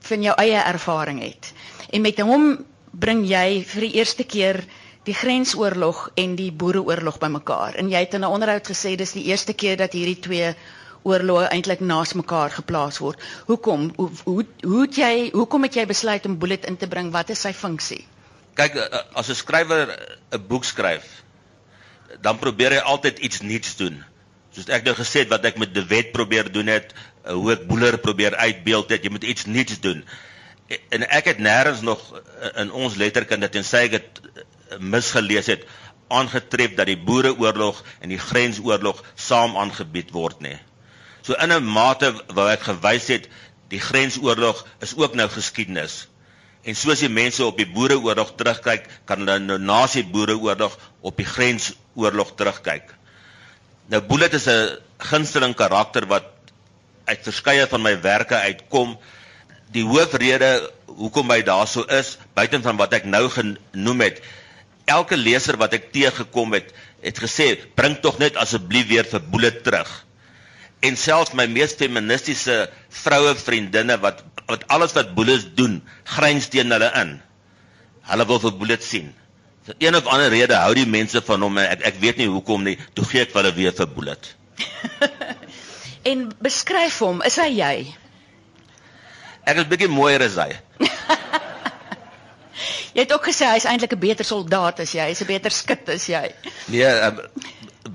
van 0.00 0.22
jou 0.22 0.34
eie 0.36 0.60
ervaring 0.62 1.22
het. 1.22 1.52
En 1.90 2.00
met 2.00 2.20
hom 2.20 2.64
bring 2.90 3.26
jy 3.28 3.64
vir 3.64 3.80
die 3.80 3.94
eerste 3.98 4.24
keer 4.24 4.64
die 5.08 5.14
grensoorlog 5.14 6.10
en 6.14 6.34
die 6.36 6.50
boereoorlog 6.52 7.18
bymekaar. 7.18 7.74
En 7.74 7.88
jy 7.90 7.98
het 8.04 8.14
in 8.14 8.20
'n 8.20 8.34
onderhoud 8.34 8.66
gesê 8.68 8.96
dis 8.96 9.12
die 9.12 9.24
eerste 9.24 9.52
keer 9.52 9.76
dat 9.76 9.92
hierdie 9.92 10.20
twee 10.20 10.54
oorloë 11.02 11.48
eintlik 11.48 11.80
naas 11.80 12.12
mekaar 12.12 12.50
geplaas 12.50 12.98
word. 12.98 13.22
Hoekom? 13.46 13.92
Hoe 13.96 14.10
hoe 14.24 14.44
hoe 14.62 14.82
het 14.82 14.96
jy 14.96 15.30
hoekom 15.32 15.62
het 15.62 15.74
jy 15.74 15.86
besluit 15.86 16.26
om 16.26 16.38
Bullet 16.38 16.66
in 16.66 16.76
te 16.76 16.88
bring? 16.88 17.12
Wat 17.12 17.30
is 17.30 17.40
sy 17.40 17.52
funksie? 17.52 18.04
Kyk, 18.54 18.74
eh, 18.74 18.84
eh, 18.84 19.04
as 19.14 19.28
'n 19.28 19.34
skrywer 19.34 19.86
'n 20.32 20.46
boek 20.48 20.64
skryf, 20.64 21.06
dan 22.20 22.38
probeer 22.38 22.70
hy 22.70 22.78
altyd 22.78 23.18
iets 23.18 23.40
nuuts 23.40 23.76
doen. 23.76 24.04
Soos 24.58 24.72
ek 24.74 24.88
nou 24.88 24.96
gesê 24.98 25.22
het 25.22 25.30
wat 25.30 25.44
ek 25.46 25.58
met 25.62 25.70
De 25.70 25.84
Wet 25.86 26.08
probeer 26.10 26.48
doen 26.50 26.66
het, 26.66 26.90
eh, 26.90 27.32
hoe 27.32 27.52
ek 27.52 27.68
Boeler 27.70 27.98
probeer 28.02 28.34
uitbeeld 28.34 28.90
het, 28.90 29.04
jy 29.06 29.10
moet 29.14 29.22
iets 29.22 29.46
nuuts 29.46 29.78
doen. 29.80 30.02
En 30.90 31.04
ek 31.08 31.30
het 31.30 31.38
nêrens 31.38 31.80
nog 31.86 32.02
in 32.58 32.72
ons 32.72 32.96
letterkunde 32.98 33.48
tensy 33.48 33.84
ek 33.86 33.94
dit 33.94 34.18
misgelees 34.80 35.46
het 35.46 35.62
aangetref 36.08 36.74
dat 36.74 36.90
die 36.90 36.98
boereoorlog 36.98 37.78
en 38.00 38.10
die 38.12 38.18
grensoorlog 38.18 39.04
saam 39.14 39.56
aangebied 39.56 40.10
word 40.10 40.42
nê. 40.42 40.58
So 41.22 41.38
in 41.38 41.52
'n 41.52 41.64
mate 41.64 42.10
wou 42.34 42.48
ek 42.50 42.66
gewys 42.66 43.06
het 43.14 43.28
die 43.68 43.80
grensoorlog 43.80 44.66
is 44.80 44.96
ook 44.96 45.14
nou 45.14 45.28
geskiedenis. 45.28 46.08
En 46.64 46.74
soos 46.74 46.98
die 46.98 47.08
mense 47.08 47.44
op 47.44 47.56
die 47.56 47.70
boereoorlog 47.70 48.34
terugkyk, 48.36 48.88
kan 49.04 49.18
hulle 49.18 49.38
nou 49.38 49.58
na 49.58 49.86
die 49.86 50.04
boereoorlog 50.04 50.78
op 51.00 51.16
die 51.16 51.26
grensoorlog 51.26 52.34
terugkyk. 52.34 52.97
Nou 53.88 54.02
Bullet 54.04 54.34
is 54.36 54.46
'n 54.46 54.76
gunsteling 54.98 55.54
karakter 55.56 56.06
wat 56.06 56.26
uit 57.04 57.22
verskeie 57.24 57.66
van 57.66 57.82
my 57.82 57.94
werke 58.00 58.36
uitkom. 58.36 58.98
Die 59.72 59.84
hoofrede 59.84 60.70
hoekom 60.86 61.30
hy 61.30 61.42
daarso 61.42 61.82
is, 61.82 62.18
buiten 62.34 62.62
van 62.62 62.76
wat 62.76 62.92
ek 62.92 63.04
nou 63.04 63.28
genoem 63.28 64.00
het, 64.00 64.20
elke 64.84 65.16
leser 65.16 65.56
wat 65.56 65.72
ek 65.72 65.92
teëgekom 65.92 66.52
het, 66.52 66.72
het 67.00 67.18
gesê, 67.18 67.56
"Bring 67.74 68.00
tog 68.00 68.18
net 68.18 68.36
asseblief 68.36 68.88
weer 68.88 69.04
vir 69.04 69.20
Boele 69.20 69.60
terug." 69.62 70.04
En 70.80 70.96
selfs 70.96 71.32
my 71.32 71.46
mees 71.46 71.72
feministiese 71.72 72.70
vroue 72.88 73.34
vriendinne 73.34 73.98
wat 74.00 74.22
wat 74.46 74.68
alles 74.68 74.92
wat 74.92 75.14
Boele 75.14 75.54
doen, 75.54 75.82
gryns 76.04 76.48
teen 76.48 76.70
hulle 76.70 76.90
in. 76.94 77.20
Hulle 78.02 78.26
wil 78.26 78.40
vir 78.40 78.52
Boele 78.52 78.76
sien. 78.80 79.14
Vir 79.68 79.76
een 79.84 79.96
of 79.98 80.06
ander 80.08 80.30
rede 80.32 80.56
hou 80.56 80.72
die 80.76 80.88
mense 80.88 81.20
van 81.20 81.42
hom 81.44 81.58
en 81.60 81.66
ek 81.74 81.82
ek 81.90 81.96
weet 82.00 82.20
nie 82.22 82.28
hoekom 82.32 82.62
nie. 82.64 82.78
Toe 82.96 83.04
gee 83.04 83.26
ek 83.26 83.34
hulle 83.36 83.52
weer 83.52 83.74
vir 83.76 83.88
Boele. 83.92 84.14
en 86.10 86.22
beskryf 86.40 86.96
hom, 87.04 87.20
is 87.28 87.36
hy 87.36 87.50
jy? 87.52 87.74
Ek 89.44 89.60
is 89.60 89.68
bietjie 89.68 89.90
mooier 89.92 90.24
as 90.24 90.38
hy. 90.40 90.48
Jy 92.96 93.04
het 93.04 93.12
ook 93.14 93.28
gesê 93.28 93.46
hy's 93.52 93.68
eintlik 93.68 93.92
'n 93.94 94.00
beter 94.00 94.26
soldaat 94.26 94.80
as 94.82 94.94
jy, 94.96 95.04
hy's 95.12 95.20
'n 95.22 95.28
beter 95.28 95.52
skut 95.54 95.88
as 95.92 96.08
jy. 96.08 96.24
Nee, 96.72 96.88
um, 97.06 97.20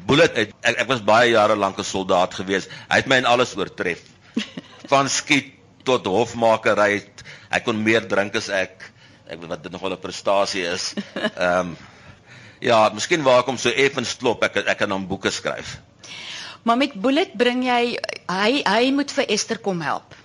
Bullet 0.07 0.37
ek, 0.37 0.53
ek 0.61 0.79
ek 0.85 0.87
was 0.87 1.01
baie 1.01 1.33
jare 1.33 1.57
lank 1.57 1.81
'n 1.81 1.83
soldaat 1.83 2.37
gewees. 2.37 2.69
Hy 2.89 3.01
het 3.01 3.09
my 3.09 3.17
in 3.17 3.27
alles 3.27 3.57
oortref. 3.57 3.99
Van 4.93 5.09
skiet 5.09 5.51
tot 5.83 6.05
hofmakery. 6.05 7.03
Hy 7.51 7.59
kon 7.65 7.83
meer 7.83 8.07
drink 8.07 8.35
as 8.39 8.49
ek. 8.49 8.92
Ek 9.33 9.41
weet 9.41 9.49
wat 9.55 9.63
dit 9.65 9.73
nogal 9.73 9.95
'n 9.97 10.03
prestasie 10.03 10.65
is. 10.69 10.93
Ehm 11.17 11.73
um, 11.73 11.77
ja, 12.63 12.89
miskien 12.95 13.23
waar 13.25 13.41
ek 13.41 13.49
hom 13.51 13.57
so 13.59 13.69
effens 13.69 14.15
klop, 14.15 14.43
ek 14.47 14.61
ek 14.63 14.77
kan 14.77 14.91
hom 14.91 15.07
boeke 15.07 15.31
skryf. 15.33 15.79
Maar 16.63 16.77
met 16.79 16.93
Bullet 16.95 17.33
bring 17.35 17.65
jy 17.65 17.97
hy 18.31 18.51
hy 18.63 18.91
moet 18.95 19.11
vir 19.11 19.25
Esther 19.35 19.59
kom 19.59 19.81
help. 19.83 20.15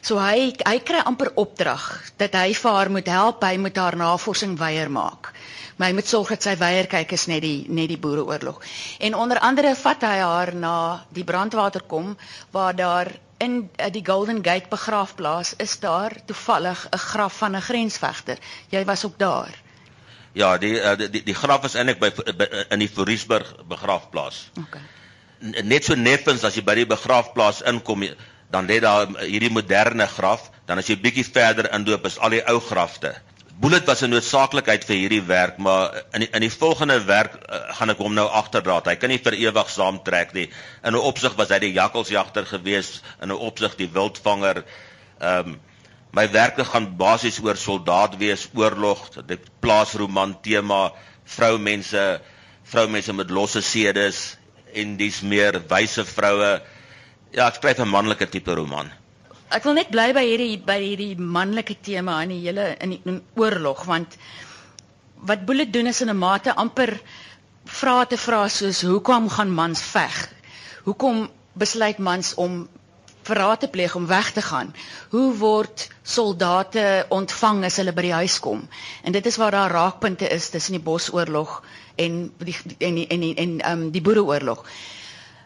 So 0.00 0.18
hy 0.22 0.52
hy 0.64 0.78
kry 0.84 1.02
amper 1.04 1.32
opdrag 1.34 1.84
dat 2.16 2.34
hy 2.38 2.52
vir 2.54 2.72
haar 2.72 2.90
moet 2.90 3.06
help, 3.06 3.42
hy 3.44 3.56
moet 3.58 3.76
haar 3.76 3.96
navorsing 3.96 4.58
weier 4.58 4.90
maak. 4.90 5.32
Maar 5.76 5.88
hy 5.92 5.94
moet 5.94 6.10
sorg 6.10 6.28
dat 6.34 6.42
sy 6.42 6.56
weier 6.58 6.88
kyk 6.90 7.12
is 7.14 7.26
net 7.30 7.42
die 7.42 7.66
net 7.68 7.88
die 7.88 7.98
boereoorlog. 8.02 8.60
En 8.98 9.14
onder 9.14 9.38
andere 9.38 9.74
vat 9.78 10.02
hy 10.02 10.18
haar 10.18 10.54
na 10.54 10.74
die 11.14 11.24
brandwater 11.24 11.82
kom 11.86 12.16
waar 12.50 12.74
daar 12.76 13.12
in 13.38 13.70
uh, 13.78 13.86
die 13.94 14.02
Golden 14.06 14.42
Gate 14.44 14.66
begraafplaas 14.70 15.54
is 15.62 15.78
daar 15.78 16.16
toevallig 16.26 16.86
'n 16.90 16.98
graf 16.98 17.38
van 17.38 17.56
'n 17.56 17.62
grensvegter. 17.62 18.38
Jy 18.68 18.84
was 18.84 19.04
ook 19.04 19.18
daar. 19.18 19.54
Ja, 20.32 20.58
die 20.58 20.74
uh, 20.80 20.96
die 20.96 21.22
die 21.22 21.34
graf 21.34 21.64
is 21.64 21.74
eintlik 21.74 21.98
by, 21.98 22.10
by 22.36 22.46
in 22.70 22.78
die 22.78 22.88
Fouriesburg 22.88 23.54
begraafplaas. 23.68 24.50
Okay. 24.60 24.82
Net 25.62 25.84
so 25.84 25.94
neffens 25.94 26.44
as 26.44 26.54
jy 26.54 26.62
by 26.66 26.74
die 26.74 26.86
begraafplaas 26.86 27.62
inkom, 27.62 28.02
dan 28.50 28.66
lê 28.66 28.80
daar 28.80 29.08
hierdie 29.20 29.52
moderne 29.52 30.06
graf, 30.06 30.50
dan 30.66 30.78
as 30.78 30.88
jy 30.88 30.96
bietjie 31.00 31.26
verder 31.26 31.68
inloop 31.74 32.06
is 32.06 32.18
al 32.18 32.36
die 32.36 32.44
ou 32.48 32.60
grafte. 32.60 33.14
Bullet 33.58 33.86
was 33.86 34.02
'n 34.02 34.10
noodsaaklikheid 34.10 34.84
vir 34.86 34.96
hierdie 34.96 35.24
werk, 35.26 35.56
maar 35.58 36.04
in 36.14 36.20
die, 36.20 36.28
in 36.30 36.44
die 36.46 36.50
volgende 36.50 37.00
werk 37.04 37.34
uh, 37.34 37.58
gaan 37.74 37.90
ek 37.90 37.98
hom 37.98 38.14
nou 38.14 38.28
agterdraat. 38.28 38.86
Hy 38.86 38.94
kan 38.96 39.10
nie 39.10 39.18
vir 39.18 39.34
ewig 39.34 39.70
saamtrek 39.70 40.32
nie. 40.32 40.46
In 40.84 40.94
'n 40.94 41.06
opsig 41.10 41.34
was 41.34 41.50
hy 41.50 41.58
die 41.58 41.72
jakkalsjagter 41.72 42.46
gewees, 42.46 43.02
in 43.20 43.32
'n 43.32 43.40
opsig 43.50 43.74
die 43.76 43.90
wildvanger. 43.90 44.62
Ehm 45.20 45.48
um, 45.48 45.60
my 46.12 46.24
werke 46.32 46.64
gaan 46.64 46.96
basies 46.96 47.40
oor 47.42 47.56
soldaat 47.56 48.16
wees, 48.16 48.48
oorlog, 48.54 49.10
dit 49.26 49.40
plaasroman 49.60 50.38
tema, 50.40 50.92
vroumense, 51.24 52.20
vroumense 52.64 53.12
met 53.12 53.30
losse 53.30 53.62
sedes 53.62 54.38
en 54.72 54.96
dis 54.96 55.20
meer 55.20 55.60
wyse 55.68 56.04
vroue. 56.04 56.60
Ja, 57.30 57.48
ek 57.48 57.58
skryf 57.60 57.78
'n 57.84 57.88
manlike 57.88 58.28
tipe 58.28 58.54
roman. 58.54 58.90
Ek 59.50 59.64
wil 59.64 59.74
net 59.74 59.90
bly 59.90 60.12
by 60.16 60.24
hierdie 60.24 60.56
by 60.64 60.78
hierdie 60.80 61.16
manlike 61.16 61.76
tema 61.82 62.22
in 62.22 62.30
die 62.32 62.42
hele 62.44 62.76
in 62.80 62.90
die 62.94 63.00
in 63.04 63.22
oorlog 63.36 63.84
want 63.84 64.16
wat 65.30 65.44
Boele 65.44 65.66
doen 65.70 65.86
is 65.86 66.00
in 66.00 66.10
'n 66.10 66.16
mate 66.16 66.54
amper 66.54 67.00
vrae 67.64 68.06
te 68.06 68.16
vra 68.16 68.48
soos 68.48 68.80
hoekom 68.82 69.28
gaan 69.28 69.50
mans 69.50 69.82
veg? 69.82 70.16
Hoekom 70.84 71.28
besluit 71.52 71.98
mans 71.98 72.34
om 72.34 72.68
verraad 73.28 73.60
te 73.60 73.68
pleeg 73.68 73.94
om 73.94 74.06
weg 74.06 74.32
te 74.32 74.42
gaan? 74.42 74.74
Hoe 75.10 75.34
word 75.36 75.88
soldate 76.02 77.06
ontvang 77.08 77.64
as 77.64 77.76
hulle 77.76 77.92
by 77.92 78.02
die 78.02 78.18
huis 78.20 78.38
kom? 78.40 78.68
En 79.02 79.12
dit 79.12 79.26
is 79.26 79.36
waar 79.36 79.50
daar 79.50 79.70
raakpunte 79.70 80.28
is 80.28 80.48
tussen 80.48 80.72
die 80.72 80.84
Bosoorlog 80.84 81.62
en 81.96 82.32
die 82.38 82.56
en 82.78 82.94
die 82.94 83.06
en 83.06 83.20
die 83.20 83.34
en 83.34 83.60
ehm 83.60 83.82
um, 83.82 83.90
die 83.90 84.02
Boereoorlog. 84.02 84.64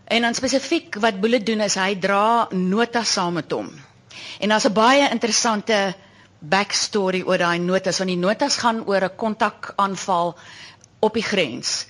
En 0.04 0.22
dan 0.22 0.34
spesifiek 0.34 0.94
wat 0.94 1.20
Boele 1.20 1.42
doen 1.42 1.60
is 1.60 1.74
hy 1.74 1.94
dra 1.98 2.48
notas 2.50 3.12
saam 3.12 3.34
met 3.38 3.52
hom. 3.52 3.70
En 4.40 4.48
daar's 4.48 4.66
'n 4.68 4.72
baie 4.72 5.10
interessante 5.10 5.94
backstory 6.38 7.22
oor 7.22 7.38
daai 7.38 7.58
notas 7.58 7.98
want 8.02 8.10
die 8.10 8.18
notas 8.18 8.56
gaan 8.56 8.82
oor 8.86 9.04
'n 9.04 9.16
kontakaanval 9.16 10.34
op 10.98 11.14
die 11.14 11.22
grens 11.22 11.86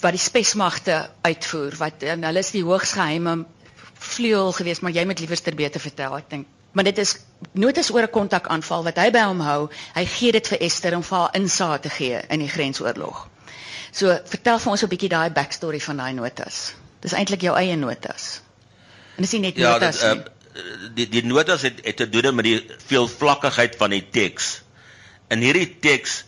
wat 0.00 0.10
die 0.10 0.20
spesmagte 0.22 1.10
uitvoer 1.22 1.76
wat 1.78 2.02
en 2.02 2.24
hulle 2.24 2.38
is 2.38 2.50
die 2.50 2.64
hoogs 2.64 2.92
geheime 2.92 3.46
vleuel 3.94 4.52
geweest 4.52 4.82
maar 4.82 4.92
jy 4.92 5.04
moet 5.04 5.20
liewerster 5.20 5.54
beter 5.54 5.80
vertel 5.80 6.16
ek 6.16 6.30
dink. 6.30 6.46
Maar 6.72 6.84
dit 6.84 6.98
is 6.98 7.16
notas 7.52 7.90
oor 7.90 8.02
'n 8.02 8.10
kontakaanval 8.10 8.84
wat 8.84 8.96
hy 8.96 9.10
by 9.10 9.24
hom 9.30 9.40
hou 9.40 9.70
hy 9.94 10.04
gee 10.04 10.32
dit 10.32 10.48
vir 10.48 10.60
Esther 10.60 10.96
om 10.96 11.02
vir 11.02 11.18
haar 11.18 11.34
insaag 11.34 11.80
te 11.80 11.90
gee 11.90 12.20
in 12.28 12.38
die 12.40 12.48
grensoorlog. 12.48 13.28
So 13.92 14.18
vertel 14.24 14.58
vir 14.58 14.70
ons 14.70 14.82
'n 14.82 14.88
bietjie 14.88 15.08
daai 15.08 15.30
backstory 15.30 15.80
van 15.80 15.96
daai 15.96 16.12
notas 16.12 16.74
Dis 17.04 17.12
eintlik 17.12 17.42
jou 17.46 17.54
eie 17.56 17.76
notas. 17.76 18.40
En 19.16 19.22
dis 19.26 19.32
nie 19.32 19.40
net 19.40 19.56
Ja, 19.56 19.72
notas 19.76 20.00
dit, 20.00 20.14
nie. 20.14 20.62
uh, 20.62 20.88
die 20.94 21.06
die 21.08 21.24
notas 21.26 21.62
het, 21.62 21.80
het 21.84 21.96
te 21.96 22.08
doen 22.08 22.34
met 22.34 22.44
die 22.44 22.58
veelvlakkigheid 22.86 23.76
van 23.76 23.90
die 23.90 24.02
teks. 24.10 24.62
In 25.30 25.44
hierdie 25.44 25.68
teks 25.80 26.24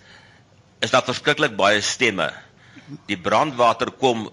is 0.80 0.90
daar 0.90 1.04
verskriklik 1.06 1.56
baie 1.56 1.80
stemme. 1.80 2.30
Die 3.06 3.18
brandwater 3.18 3.90
kom 3.90 4.28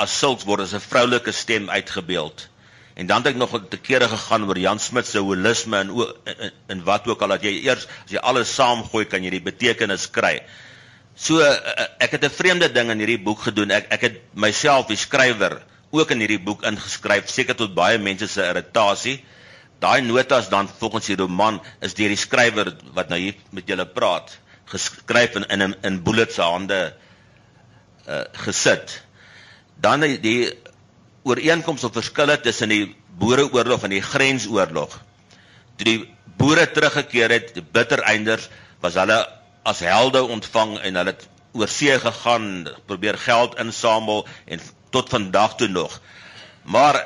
as 0.00 0.14
sulks 0.18 0.46
word 0.48 0.60
as 0.64 0.74
'n 0.74 0.80
vroulike 0.80 1.32
stem 1.32 1.70
uitgebeeld. 1.70 2.48
En 2.94 3.06
dan 3.06 3.22
het 3.22 3.32
ek 3.32 3.36
nog 3.36 3.52
te 3.70 3.76
kere 3.78 4.08
gegaan 4.08 4.44
oor 4.48 4.58
Jan 4.58 4.78
Smit 4.78 5.06
se 5.06 5.18
holisme 5.18 5.78
en 5.78 6.52
en 6.66 6.84
wat 6.84 7.06
ook 7.08 7.22
al 7.22 7.28
dat 7.28 7.42
jy 7.42 7.62
eers 7.64 7.86
as 7.86 8.10
jy 8.10 8.18
alles 8.18 8.54
saamgooi 8.54 9.04
kan 9.04 9.22
jy 9.24 9.30
die 9.30 9.40
betekenis 9.46 10.10
kry. 10.10 10.40
So 11.16 11.40
uh, 11.40 11.54
ek 11.98 12.10
het 12.16 12.24
'n 12.24 12.30
vreemde 12.30 12.72
ding 12.72 12.90
in 12.90 12.98
hierdie 12.98 13.22
boek 13.22 13.40
gedoen. 13.48 13.70
Ek 13.70 13.86
ek 13.90 14.00
het 14.00 14.20
myself 14.34 14.86
die 14.86 14.96
skrywer 14.96 15.62
ook 15.90 16.10
in 16.14 16.22
hierdie 16.22 16.42
boek 16.42 16.62
ingeskryf, 16.66 17.28
seker 17.30 17.56
tot 17.58 17.74
baie 17.74 17.98
mense 17.98 18.28
se 18.30 18.44
irritasie. 18.46 19.18
Daai 19.80 20.00
notas 20.04 20.50
dan 20.52 20.68
volgens 20.68 21.08
die 21.10 21.16
roman 21.18 21.60
is 21.80 21.96
deur 21.98 22.12
die 22.12 22.20
skrywer 22.20 22.74
wat 22.94 23.10
nou 23.10 23.18
hier 23.18 23.38
met 23.56 23.68
julle 23.68 23.86
praat, 23.88 24.32
geskryf 24.70 25.38
in 25.40 25.48
in 25.50 25.74
in 25.82 26.02
Bullet 26.04 26.32
se 26.32 26.42
hande 26.42 26.80
uh 28.06 28.24
gesit. 28.44 29.00
Dan 29.80 30.00
die, 30.04 30.18
die 30.20 30.52
ooreenkomste 31.22 31.88
of 31.88 31.96
verskille 31.96 32.40
tussen 32.40 32.68
die 32.68 32.96
Boereoorlog 33.20 33.84
en 33.84 33.94
die 33.94 34.04
Grensoorlog. 34.04 34.94
Toe 35.76 35.86
die 35.86 35.98
boere 36.40 36.66
teruggekeer 36.72 37.32
het, 37.32 37.54
die 37.54 37.64
bittereinders, 37.64 38.48
was 38.80 38.96
hulle 38.96 39.18
as 39.68 39.82
helde 39.84 40.22
ontvang 40.24 40.78
en 40.80 40.96
hulle 41.00 41.12
het 41.12 41.26
oor 41.52 41.68
see 41.68 41.96
gegaan, 41.98 42.68
probeer 42.86 43.18
geld 43.18 43.58
insamel 43.60 44.26
en 44.46 44.62
tot 44.90 45.08
vandag 45.08 45.56
toe 45.56 45.68
nog. 45.68 46.00
Maar 46.62 47.00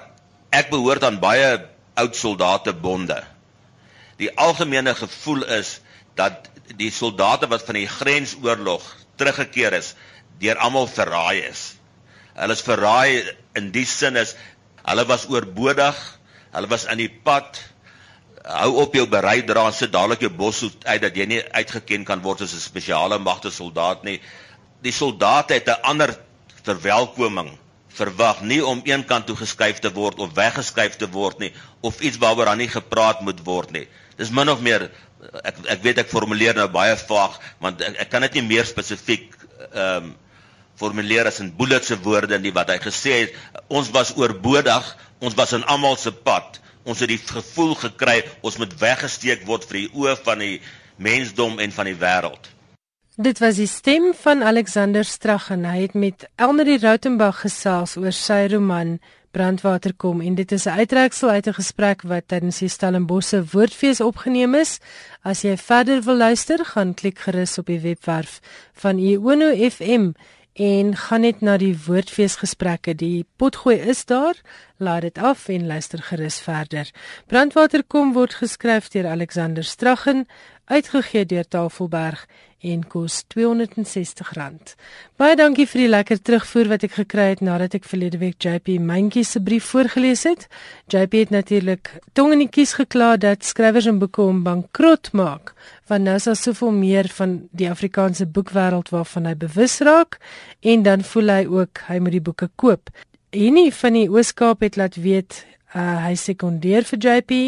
ek 0.55 0.71
behoort 0.71 1.05
aan 1.05 1.21
baie 1.23 1.59
oud 1.95 2.17
soldatebonde. 2.17 3.21
Die 4.19 4.31
algemene 4.39 4.95
gevoel 4.95 5.45
is 5.59 5.81
dat 6.19 6.49
die 6.79 6.91
soldate 6.95 7.49
wat 7.51 7.67
van 7.67 7.79
die 7.79 7.91
grensoorlog 7.91 8.85
teruggekeer 9.19 9.77
is, 9.79 9.95
deur 10.43 10.59
almal 10.63 10.87
verraai 10.91 11.45
is. 11.47 11.75
Hulle 12.35 12.57
is 12.57 12.65
verraai 12.67 13.23
in 13.59 13.71
die 13.75 13.87
sin 13.87 14.19
is 14.19 14.35
hulle 14.85 15.05
was 15.09 15.29
oorbodig, 15.31 15.97
hulle 16.55 16.71
was 16.71 16.87
in 16.93 17.01
die 17.01 17.11
pad. 17.11 17.61
Hou 18.45 18.75
op 18.83 18.95
jou 18.95 19.07
berei 19.09 19.41
dra 19.47 19.71
sit 19.73 19.93
dadelik 19.95 20.27
jou 20.27 20.33
boshoed 20.35 20.85
uit 20.85 21.01
dat 21.03 21.17
jy 21.17 21.27
nie 21.31 21.43
uitgeken 21.55 22.05
kan 22.05 22.23
word 22.23 22.43
as 22.45 22.55
'n 22.55 22.61
spesiale 22.61 23.19
magte 23.19 23.51
soldaat 23.51 24.05
nie. 24.05 24.21
Die 24.83 24.93
soldate 24.93 25.55
het 25.55 25.69
'n 25.69 25.81
ander 25.83 26.19
verwelkoming 26.65 27.59
verwag 27.95 28.43
nie 28.43 28.61
om 28.65 28.83
een 28.85 29.05
kant 29.07 29.27
toe 29.27 29.37
geskuif 29.39 29.81
te 29.83 29.93
word 29.95 30.19
of 30.19 30.35
weggeskuif 30.37 30.97
te 31.01 31.09
word 31.11 31.39
nie 31.43 31.53
of 31.81 32.01
iets 32.01 32.19
waaroor 32.23 32.51
dan 32.51 32.63
nie 32.63 32.71
gepraat 32.71 33.23
moet 33.23 33.41
word 33.47 33.75
nie. 33.75 33.87
Dis 34.19 34.33
min 34.35 34.51
of 34.51 34.63
meer 34.63 34.89
ek 35.43 35.63
ek 35.77 35.83
weet 35.87 36.03
ek 36.05 36.11
formuleer 36.11 36.57
nou 36.59 36.69
baie 36.73 36.97
vaag 37.07 37.39
want 37.63 37.83
ek, 37.83 37.97
ek 38.07 38.13
kan 38.13 38.27
dit 38.27 38.41
nie 38.41 38.49
meer 38.55 38.69
spesifiek 38.69 39.31
ehm 39.71 40.11
um, 40.11 40.13
formuleer 40.75 41.29
as 41.31 41.39
in 41.39 41.53
Bullet 41.55 41.85
se 41.87 41.95
woorde 42.03 42.39
nie 42.43 42.51
wat 42.55 42.73
hy 42.73 42.81
gesê 42.83 43.13
het 43.21 43.37
ons 43.71 43.93
was 43.95 44.11
oorbodig, 44.19 44.89
ons 45.23 45.37
was 45.39 45.53
in 45.55 45.63
almal 45.71 45.95
se 45.97 46.11
pad. 46.11 46.59
Ons 46.85 46.99
het 47.01 47.13
die 47.13 47.21
gevoel 47.21 47.77
gekry 47.79 48.17
ons 48.43 48.59
moet 48.59 48.75
weggesteek 48.81 49.47
word 49.47 49.69
vir 49.71 49.85
die 49.85 49.91
oë 49.95 50.17
van 50.27 50.43
die 50.43 50.57
mensdom 50.99 51.63
en 51.63 51.73
van 51.73 51.89
die 51.89 51.97
wêreld. 52.01 52.51
Dit 53.17 53.39
was 53.39 53.61
die 53.61 53.67
stem 53.71 54.09
van 54.19 54.43
Alexander 54.43 55.05
Strag 55.07 55.45
en 55.55 55.63
hy 55.65 55.85
het 55.85 55.93
met 55.95 56.25
Elmarie 56.35 56.81
Rautenbach 56.83 57.45
gesels 57.45 57.93
oor 57.95 58.11
sy 58.11 58.49
roman 58.51 58.97
Brandwater 59.31 59.95
kom 59.95 60.19
en 60.19 60.35
dit 60.35 60.53
is 60.53 60.67
'n 60.67 60.83
uittreksel 60.83 61.31
uit 61.31 61.47
'n 61.47 61.55
gesprek 61.55 62.03
wat 62.03 62.27
tydens 62.27 62.59
die 62.59 62.69
Stellenbosse 62.69 63.45
Woordfees 63.53 64.01
opgeneem 64.01 64.55
is. 64.55 64.81
As 65.23 65.43
jy 65.43 65.57
verder 65.57 66.03
wil 66.03 66.17
luister, 66.17 66.65
gaan 66.65 66.95
klik 66.95 67.19
gerus 67.19 67.59
op 67.59 67.67
die 67.67 67.81
webwerf 67.81 68.41
van 68.73 68.99
Iono 68.99 69.71
FM 69.71 70.11
en 70.55 70.97
gaan 70.97 71.21
net 71.21 71.41
na 71.41 71.57
die 71.59 71.75
woordfees 71.87 72.37
gesprekke. 72.39 72.95
Die 72.95 73.27
potgooi 73.37 73.77
is 73.91 74.05
daar. 74.07 74.39
Laat 74.79 75.03
dit 75.03 75.19
af 75.19 75.49
en 75.49 75.67
luister 75.67 76.03
gerus 76.03 76.39
verder. 76.41 76.91
Brandwater 77.27 77.83
kom 77.83 78.13
word 78.15 78.35
geskryf 78.39 78.89
deur 78.89 79.09
Alexander 79.11 79.65
Straggen, 79.65 80.27
uitgegee 80.71 81.27
deur 81.27 81.47
Tafelberg 81.49 82.27
en 82.65 82.85
kos 82.89 83.23
R260. 83.37 84.73
Baie 85.21 85.37
dankie 85.37 85.67
vir 85.69 85.83
die 85.83 85.91
lekker 85.91 86.21
terugvoer 86.25 86.71
wat 86.73 86.87
ek 86.87 86.97
gekry 86.97 87.27
het 87.35 87.43
nadat 87.45 87.77
ek 87.77 87.89
verlede 87.89 88.21
week 88.23 88.41
JP 88.41 88.79
Mentjie 88.81 89.25
se 89.29 89.43
brief 89.45 89.69
voorgeles 89.75 90.25
het. 90.29 90.47
JP 90.93 91.19
het 91.27 91.35
natuurlik 91.35 91.93
tong 92.17 92.33
in 92.37 92.45
die 92.47 92.51
kies 92.51 92.75
gekla 92.79 93.15
dat 93.21 93.45
skrywers 93.45 93.89
en 93.91 94.01
boeke 94.01 94.25
hom 94.25 94.43
bankrot 94.47 95.13
maak, 95.13 95.53
want 95.91 96.09
nou 96.09 96.17
is 96.17 96.29
daar 96.31 96.41
soveel 96.41 96.73
meer 96.77 97.11
van 97.19 97.43
die 97.53 97.69
Afrikaanse 97.71 98.27
boekwêreld 98.27 98.93
waarvan 98.95 99.29
hy 99.29 99.35
bewus 99.45 99.81
raak 99.85 100.19
en 100.65 100.87
dan 100.87 101.05
voel 101.05 101.35
hy 101.37 101.43
ook 101.45 101.85
hy 101.91 102.01
moet 102.01 102.17
die 102.17 102.25
boeke 102.25 102.49
koop. 102.57 102.89
Henny 103.35 103.71
van 103.75 103.99
die 103.99 104.09
Ooskaap 104.09 104.63
het 104.65 104.79
laat 104.81 104.97
weet 104.97 105.43
uh, 105.75 106.07
hy 106.07 106.15
sekondeer 106.17 106.87
vir 106.89 107.03
JP 107.03 107.41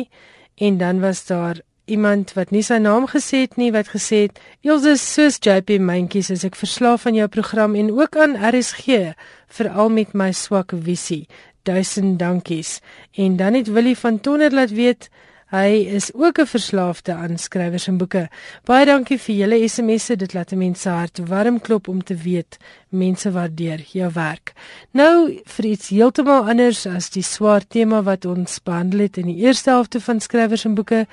en 0.66 0.78
dan 0.80 1.00
was 1.00 1.24
daar 1.28 1.62
iemand 1.86 2.32
wat 2.34 2.50
nie 2.50 2.62
sy 2.66 2.78
naam 2.82 3.06
gesê 3.10 3.44
het 3.44 3.56
nie 3.60 3.70
wat 3.74 3.92
gesê 3.94 4.26
het 4.26 4.40
Elsje 4.66 4.96
soos 4.98 5.38
JP 5.42 5.78
Mentjies 5.78 6.30
is 6.34 6.44
ek 6.46 6.58
verslaaf 6.58 7.06
aan 7.06 7.18
jou 7.18 7.28
program 7.30 7.76
en 7.78 7.92
ook 7.94 8.16
aan 8.18 8.34
RSG 8.34 9.12
veral 9.58 9.92
met 9.94 10.14
my 10.14 10.32
swak 10.32 10.74
visie. 10.74 11.26
Duisend 11.62 12.18
dankies. 12.18 12.80
En 13.14 13.36
dan 13.36 13.54
het 13.54 13.70
Willie 13.70 13.98
van 13.98 14.20
Tonner 14.20 14.54
laat 14.54 14.74
weet 14.74 15.08
hy 15.54 15.86
is 15.94 16.10
ook 16.14 16.38
'n 16.38 16.46
verslaafde 16.46 17.12
aan 17.14 17.38
skrywers 17.38 17.86
en 17.86 17.96
boeke. 17.96 18.28
Baie 18.64 18.86
dankie 18.86 19.18
vir 19.18 19.34
julle 19.34 19.68
SMS'e 19.68 20.16
dit 20.16 20.34
laat 20.34 20.52
'n 20.52 20.58
mens 20.58 20.80
se 20.80 20.88
hart 20.88 21.18
warm 21.28 21.60
klop 21.60 21.88
om 21.88 22.02
te 22.02 22.14
weet 22.14 22.56
mense 22.88 23.30
waardeer 23.30 23.80
jou 23.92 24.10
werk. 24.12 24.52
Nou 24.90 25.40
vir 25.44 25.64
iets 25.64 25.88
heeltemal 25.88 26.48
anders 26.48 26.86
as 26.86 27.10
die 27.10 27.22
swaar 27.22 27.66
tema 27.68 28.02
wat 28.02 28.24
ons 28.24 28.62
behandel 28.62 28.98
het 28.98 29.16
in 29.16 29.26
die 29.26 29.44
eerste 29.46 29.70
helfte 29.70 30.00
van 30.00 30.20
skrywers 30.20 30.64
en 30.64 30.74
boeke 30.74 31.06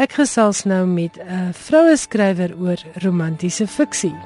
Ek 0.00 0.14
gesels 0.16 0.62
nou 0.64 0.86
met 0.88 1.18
'n 1.20 1.52
vroue 1.52 1.96
skrywer 1.96 2.56
oor 2.56 2.80
romantiese 3.04 3.66
fiksie. 3.66 4.16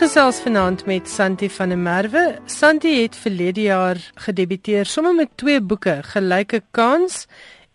Gesels 0.00 0.38
vanaand 0.40 0.86
met 0.86 1.08
Santi 1.08 1.50
van 1.52 1.68
der 1.68 1.78
Merwe. 1.78 2.38
Santi 2.46 3.02
het 3.02 3.16
verlede 3.16 3.60
jaar 3.60 3.98
gedebuteer 4.14 4.86
sommer 4.86 5.14
met 5.14 5.28
twee 5.36 5.60
boeke, 5.60 5.98
Gelyke 6.02 6.62
Kans 6.70 7.26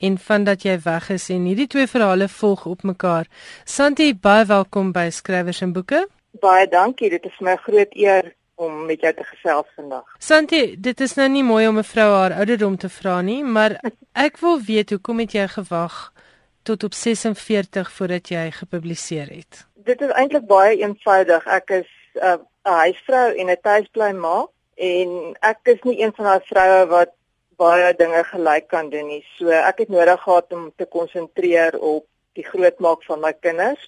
en 0.02 0.18
Vandat 0.18 0.64
jy 0.66 0.80
weg 0.82 1.10
is 1.14 1.28
en 1.30 1.44
hierdie 1.46 1.68
twee 1.70 1.86
verhale 1.88 2.26
volg 2.28 2.64
op 2.66 2.82
mekaar. 2.82 3.28
Santi, 3.64 4.08
baie 4.18 4.48
welkom 4.50 4.90
by 4.96 5.04
Skrywers 5.14 5.62
en 5.62 5.76
Boeke. 5.76 6.08
Baie 6.42 6.66
dankie. 6.68 7.12
Dit 7.14 7.28
is 7.30 7.36
my 7.46 7.54
groot 7.62 7.94
eer 7.94 8.32
om 8.56 8.88
met 8.88 9.06
jou 9.06 9.12
te 9.14 9.26
gesels 9.28 9.70
vandag. 9.76 10.18
Santi, 10.18 10.64
dit 10.82 11.02
is 11.06 11.14
nou 11.20 11.30
nie 11.30 11.44
mooi 11.44 11.68
om 11.68 11.78
'n 11.78 11.84
vrou 11.84 12.10
haar 12.14 12.34
ouderdom 12.34 12.78
te 12.78 12.90
vra 12.90 13.22
nie, 13.22 13.44
maar 13.44 13.78
ek 14.28 14.42
wil 14.42 14.58
weet 14.62 14.90
hoekom 14.90 15.20
het 15.20 15.32
jy 15.32 15.48
gewag 15.48 16.12
tot 16.64 16.84
op 16.84 16.94
46 16.94 17.92
voordat 17.92 18.30
jy 18.30 18.52
gepubliseer 18.52 19.30
het? 19.30 19.68
Dit 19.76 20.02
is 20.02 20.10
eintlik 20.10 20.48
baie 20.48 20.78
eenvoudig. 20.82 21.46
Ek 21.46 21.70
is 21.70 21.95
uh, 22.16 22.38
'n 22.66 22.80
huisvrou 22.84 23.36
en 23.36 23.50
'n 23.50 23.62
tuisbly 23.62 24.12
ma 24.14 24.48
en 24.76 25.36
ek 25.42 25.60
is 25.64 25.82
nie 25.84 26.02
een 26.02 26.14
van 26.16 26.26
daai 26.26 26.48
vroue 26.50 26.88
wat 26.88 27.12
baie 27.58 27.94
dinge 27.96 28.24
gelyk 28.24 28.68
kan 28.68 28.90
doen 28.90 29.08
nie. 29.08 29.24
So 29.38 29.50
ek 29.50 29.78
het 29.78 29.90
nodig 29.90 30.22
gehad 30.22 30.54
om 30.54 30.72
te 30.76 30.86
konsentreer 30.86 31.80
op 31.80 32.06
die 32.36 32.44
grootmaak 32.44 33.04
van 33.04 33.22
my 33.24 33.34
kinders. 33.34 33.84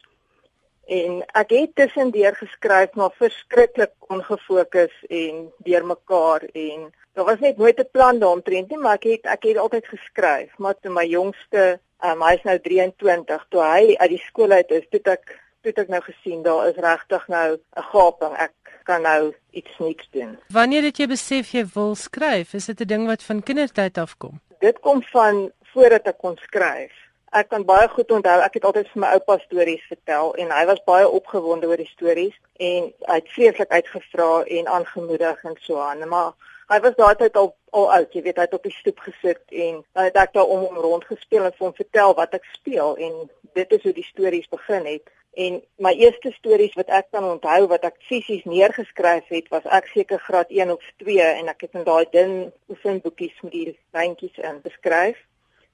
En 0.87 1.19
ek 1.35 1.49
het 1.51 1.75
tussendeur 1.75 2.35
geskryf 2.35 2.93
maar 2.95 3.11
verskriklik 3.19 3.91
ongefokus 4.07 4.93
en 5.09 5.49
deurmekaar 5.67 6.47
en 6.53 6.93
daar 7.13 7.25
was 7.25 7.39
net 7.39 7.57
nooit 7.57 7.79
'n 7.79 7.89
plan 7.91 8.19
daaromtrent 8.19 8.69
nie, 8.69 8.77
maar 8.77 8.95
ek 8.95 9.03
het 9.03 9.25
ek 9.25 9.43
het 9.43 9.57
altyd 9.57 9.87
geskryf. 9.87 10.57
Maar 10.57 10.75
toe 10.79 10.91
my 10.91 11.05
jongste, 11.05 11.79
um, 12.03 12.21
hy 12.21 12.33
is 12.33 12.43
nou 12.43 12.59
23, 12.59 13.45
toe 13.49 13.61
hy 13.61 13.95
uit 13.97 14.09
die 14.09 14.23
skool 14.27 14.51
uit 14.51 14.71
is, 14.71 14.87
toe 14.89 15.01
ek 15.03 15.39
toe 15.73 15.83
ek 15.83 15.93
nou 15.93 16.01
gesien 16.01 16.43
daar 16.43 16.67
is 16.67 16.75
regtig 16.75 17.27
nou 17.27 17.47
'n 17.57 17.87
gaping. 17.91 18.33
Ek 18.37 18.53
kan 18.83 19.01
nou 19.01 19.33
iets 19.51 19.73
niks 19.79 20.07
doen. 20.11 20.37
Wanneer 20.47 20.83
het 20.83 20.97
jy 20.97 21.07
besef 21.07 21.51
jy 21.51 21.65
wil 21.73 21.95
skryf? 21.95 22.53
Is 22.53 22.65
dit 22.65 22.81
'n 22.81 22.87
ding 22.87 23.05
wat 23.07 23.23
van 23.23 23.43
kindertyd 23.43 23.97
af 23.97 24.17
kom? 24.17 24.39
Dit 24.59 24.79
kom 24.79 25.03
van 25.03 25.51
voordat 25.73 26.07
ek 26.07 26.17
kon 26.17 26.37
skryf. 26.37 26.93
Ek 27.31 27.49
kan 27.49 27.65
baie 27.65 27.87
goed 27.87 28.11
onthou 28.11 28.39
ek 28.41 28.53
het 28.53 28.65
altyd 28.65 28.87
vir 28.93 29.01
my 29.03 29.07
oupa 29.07 29.37
stories 29.37 29.83
vertel 29.87 30.35
en 30.35 30.51
hy 30.51 30.65
was 30.65 30.83
baie 30.85 31.09
opgewonde 31.09 31.67
oor 31.67 31.77
die 31.77 31.91
stories 31.91 32.35
en 32.69 32.93
hy 33.09 33.17
het 33.19 33.29
vreeslik 33.35 33.71
uitgevra 33.71 34.43
en 34.43 34.67
aangemoedig 34.67 35.43
en 35.43 35.55
so 35.59 35.79
aan. 35.79 36.07
Maar 36.07 36.31
hy 36.71 36.79
was 36.79 36.95
daai 36.95 37.15
tyd 37.15 37.35
al 37.35 37.55
al 37.77 37.91
oud, 37.91 38.13
jy 38.15 38.21
weet 38.25 38.39
hy 38.39 38.45
het 38.47 38.55
op 38.55 38.63
die 38.63 38.73
stoep 38.73 38.99
gesit 39.05 39.43
en 39.65 39.81
dan 39.93 40.07
het 40.07 40.15
ek 40.15 40.33
daar 40.33 40.49
om 40.53 40.63
hom 40.65 40.79
rond 40.81 41.05
gespeel 41.05 41.45
en 41.45 41.53
vir 41.57 41.65
hom 41.67 41.75
vertel 41.75 42.15
wat 42.15 42.33
ek 42.33 42.47
speel 42.55 42.95
en 42.95 43.17
dit 43.59 43.75
is 43.77 43.83
hoe 43.83 43.93
die 43.93 44.07
stories 44.07 44.47
begin 44.53 44.87
het. 44.87 45.11
En 45.37 45.59
my 45.77 45.91
eerste 45.93 46.31
stories 46.33 46.73
wat 46.73 46.89
ek 46.89 47.11
kan 47.13 47.25
onthou 47.29 47.67
wat 47.69 47.83
ek 47.85 47.99
fisies 48.09 48.45
neergeskryf 48.49 49.27
het, 49.29 49.51
was 49.53 49.67
ek 49.77 49.91
seker 49.93 50.17
graad 50.25 50.49
1 50.49 50.71
of 50.73 50.85
2 51.03 51.21
en 51.21 51.51
ek 51.53 51.67
het 51.67 51.77
in 51.77 51.85
daai 51.85 52.07
dun 52.15 52.31
oefenboekies 52.73 53.35
met 53.45 53.53
die 53.53 53.67
lyntjies 53.93 54.39
in 54.49 54.57
beskryf. 54.63 55.19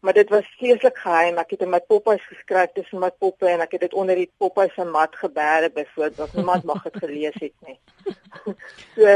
Maar 0.03 0.17
dit 0.19 0.33
was 0.35 0.49
vreeslik 0.57 0.97
geheim. 0.99 1.39
Ek 1.39 1.55
het 1.55 1.63
in 1.63 1.71
my 1.71 1.79
poppies 1.79 2.25
geskryf 2.27 2.73
tussen 2.75 2.99
my 2.99 3.07
poppe 3.23 3.47
en 3.47 3.63
ek 3.63 3.77
het 3.77 3.85
dit 3.85 3.95
onder 3.95 4.19
die 4.19 4.27
poppies 4.35 4.75
se 4.75 4.83
mat 4.83 5.15
geberg 5.15 5.71
byvoorbeeld. 5.77 6.33
Niemand 6.35 6.67
mag 6.67 6.83
dit 6.83 6.97
gelees 7.05 7.39
het 7.39 7.55
nie. 7.63 7.79
so 8.97 9.15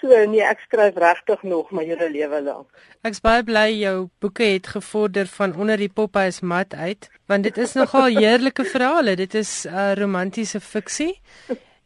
So 0.00 0.24
nee, 0.28 0.42
ek 0.44 0.60
skryf 0.66 0.96
regtig 1.00 1.42
nog 1.42 1.70
my 1.72 1.84
hele 1.88 2.08
lewe 2.12 2.40
lank. 2.44 2.68
Ek's 3.06 3.22
baie 3.24 3.44
bly 3.46 3.70
jou 3.78 4.08
boeke 4.20 4.44
het 4.44 4.68
gevorder 4.74 5.26
van 5.26 5.54
onder 5.56 5.80
die 5.80 5.88
Popeyes 5.88 6.42
mat 6.42 6.74
uit, 6.74 7.08
want 7.30 7.48
dit 7.48 7.56
is 7.58 7.72
nogal 7.78 8.10
heerlike 8.22 8.66
verhale. 8.68 9.16
Dit 9.16 9.34
is 9.34 9.64
'n 9.64 9.72
uh, 9.72 9.94
romantiese 9.94 10.60
fiksie. 10.60 11.14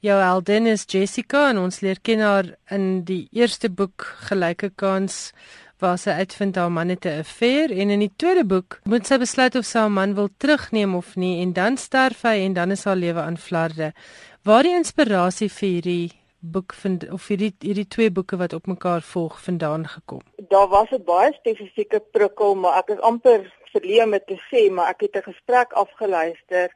Jou 0.01 0.17
heldin 0.17 0.67
is 0.67 0.87
Jessica 0.89 1.51
en 1.51 1.59
ons 1.59 1.81
leer 1.81 1.99
ken 2.01 2.21
haar 2.25 2.47
in 2.73 3.05
die 3.05 3.29
eerste 3.37 3.69
boek 3.69 4.07
Gelyke 4.29 4.71
kans 4.75 5.33
waar 5.81 5.99
sy 6.01 6.15
uitvind 6.23 6.57
haar 6.57 6.73
man 6.73 6.89
het 6.89 7.05
'n 7.05 7.21
affair 7.21 7.71
en 7.71 7.91
in 7.91 8.01
die 8.01 8.13
tweede 8.17 8.45
boek 8.45 8.81
moet 8.85 9.07
sy 9.07 9.19
besluit 9.19 9.55
of 9.55 9.65
sy 9.65 9.79
haar 9.79 9.91
man 9.91 10.15
wil 10.15 10.29
terugneem 10.39 10.95
of 10.95 11.17
nie 11.17 11.43
en 11.43 11.53
dan 11.53 11.77
sterf 11.77 12.23
hy 12.23 12.37
en 12.47 12.53
dan 12.53 12.71
is 12.71 12.85
haar 12.85 12.97
lewe 12.97 13.21
aan 13.21 13.37
flarde. 13.37 13.93
Waar 14.43 14.63
die 14.63 14.77
inspirasie 14.77 15.51
vir 15.51 15.69
hierdie 15.69 16.20
boek 16.41 16.73
vind 16.75 17.11
of 17.13 17.27
hierdie 17.27 17.55
hierdie 17.59 17.87
twee 17.87 18.11
boeke 18.11 18.37
wat 18.37 18.53
op 18.53 18.67
mekaar 18.67 19.03
volg 19.03 19.41
vandaan 19.43 19.87
gekom? 19.89 20.21
Daar 20.49 20.69
was 20.69 20.91
'n 20.91 21.05
baie 21.05 21.33
spesifieke 21.33 22.01
prikkel, 22.01 22.55
maar 22.55 22.79
ek 22.79 22.89
is 22.89 23.01
amper 23.01 23.55
verleë 23.73 24.05
om 24.05 24.19
te 24.27 24.39
sê, 24.51 24.71
maar 24.71 24.89
ek 24.89 25.01
het 25.01 25.17
'n 25.17 25.33
gesprek 25.33 25.73
afgeluister 25.73 26.75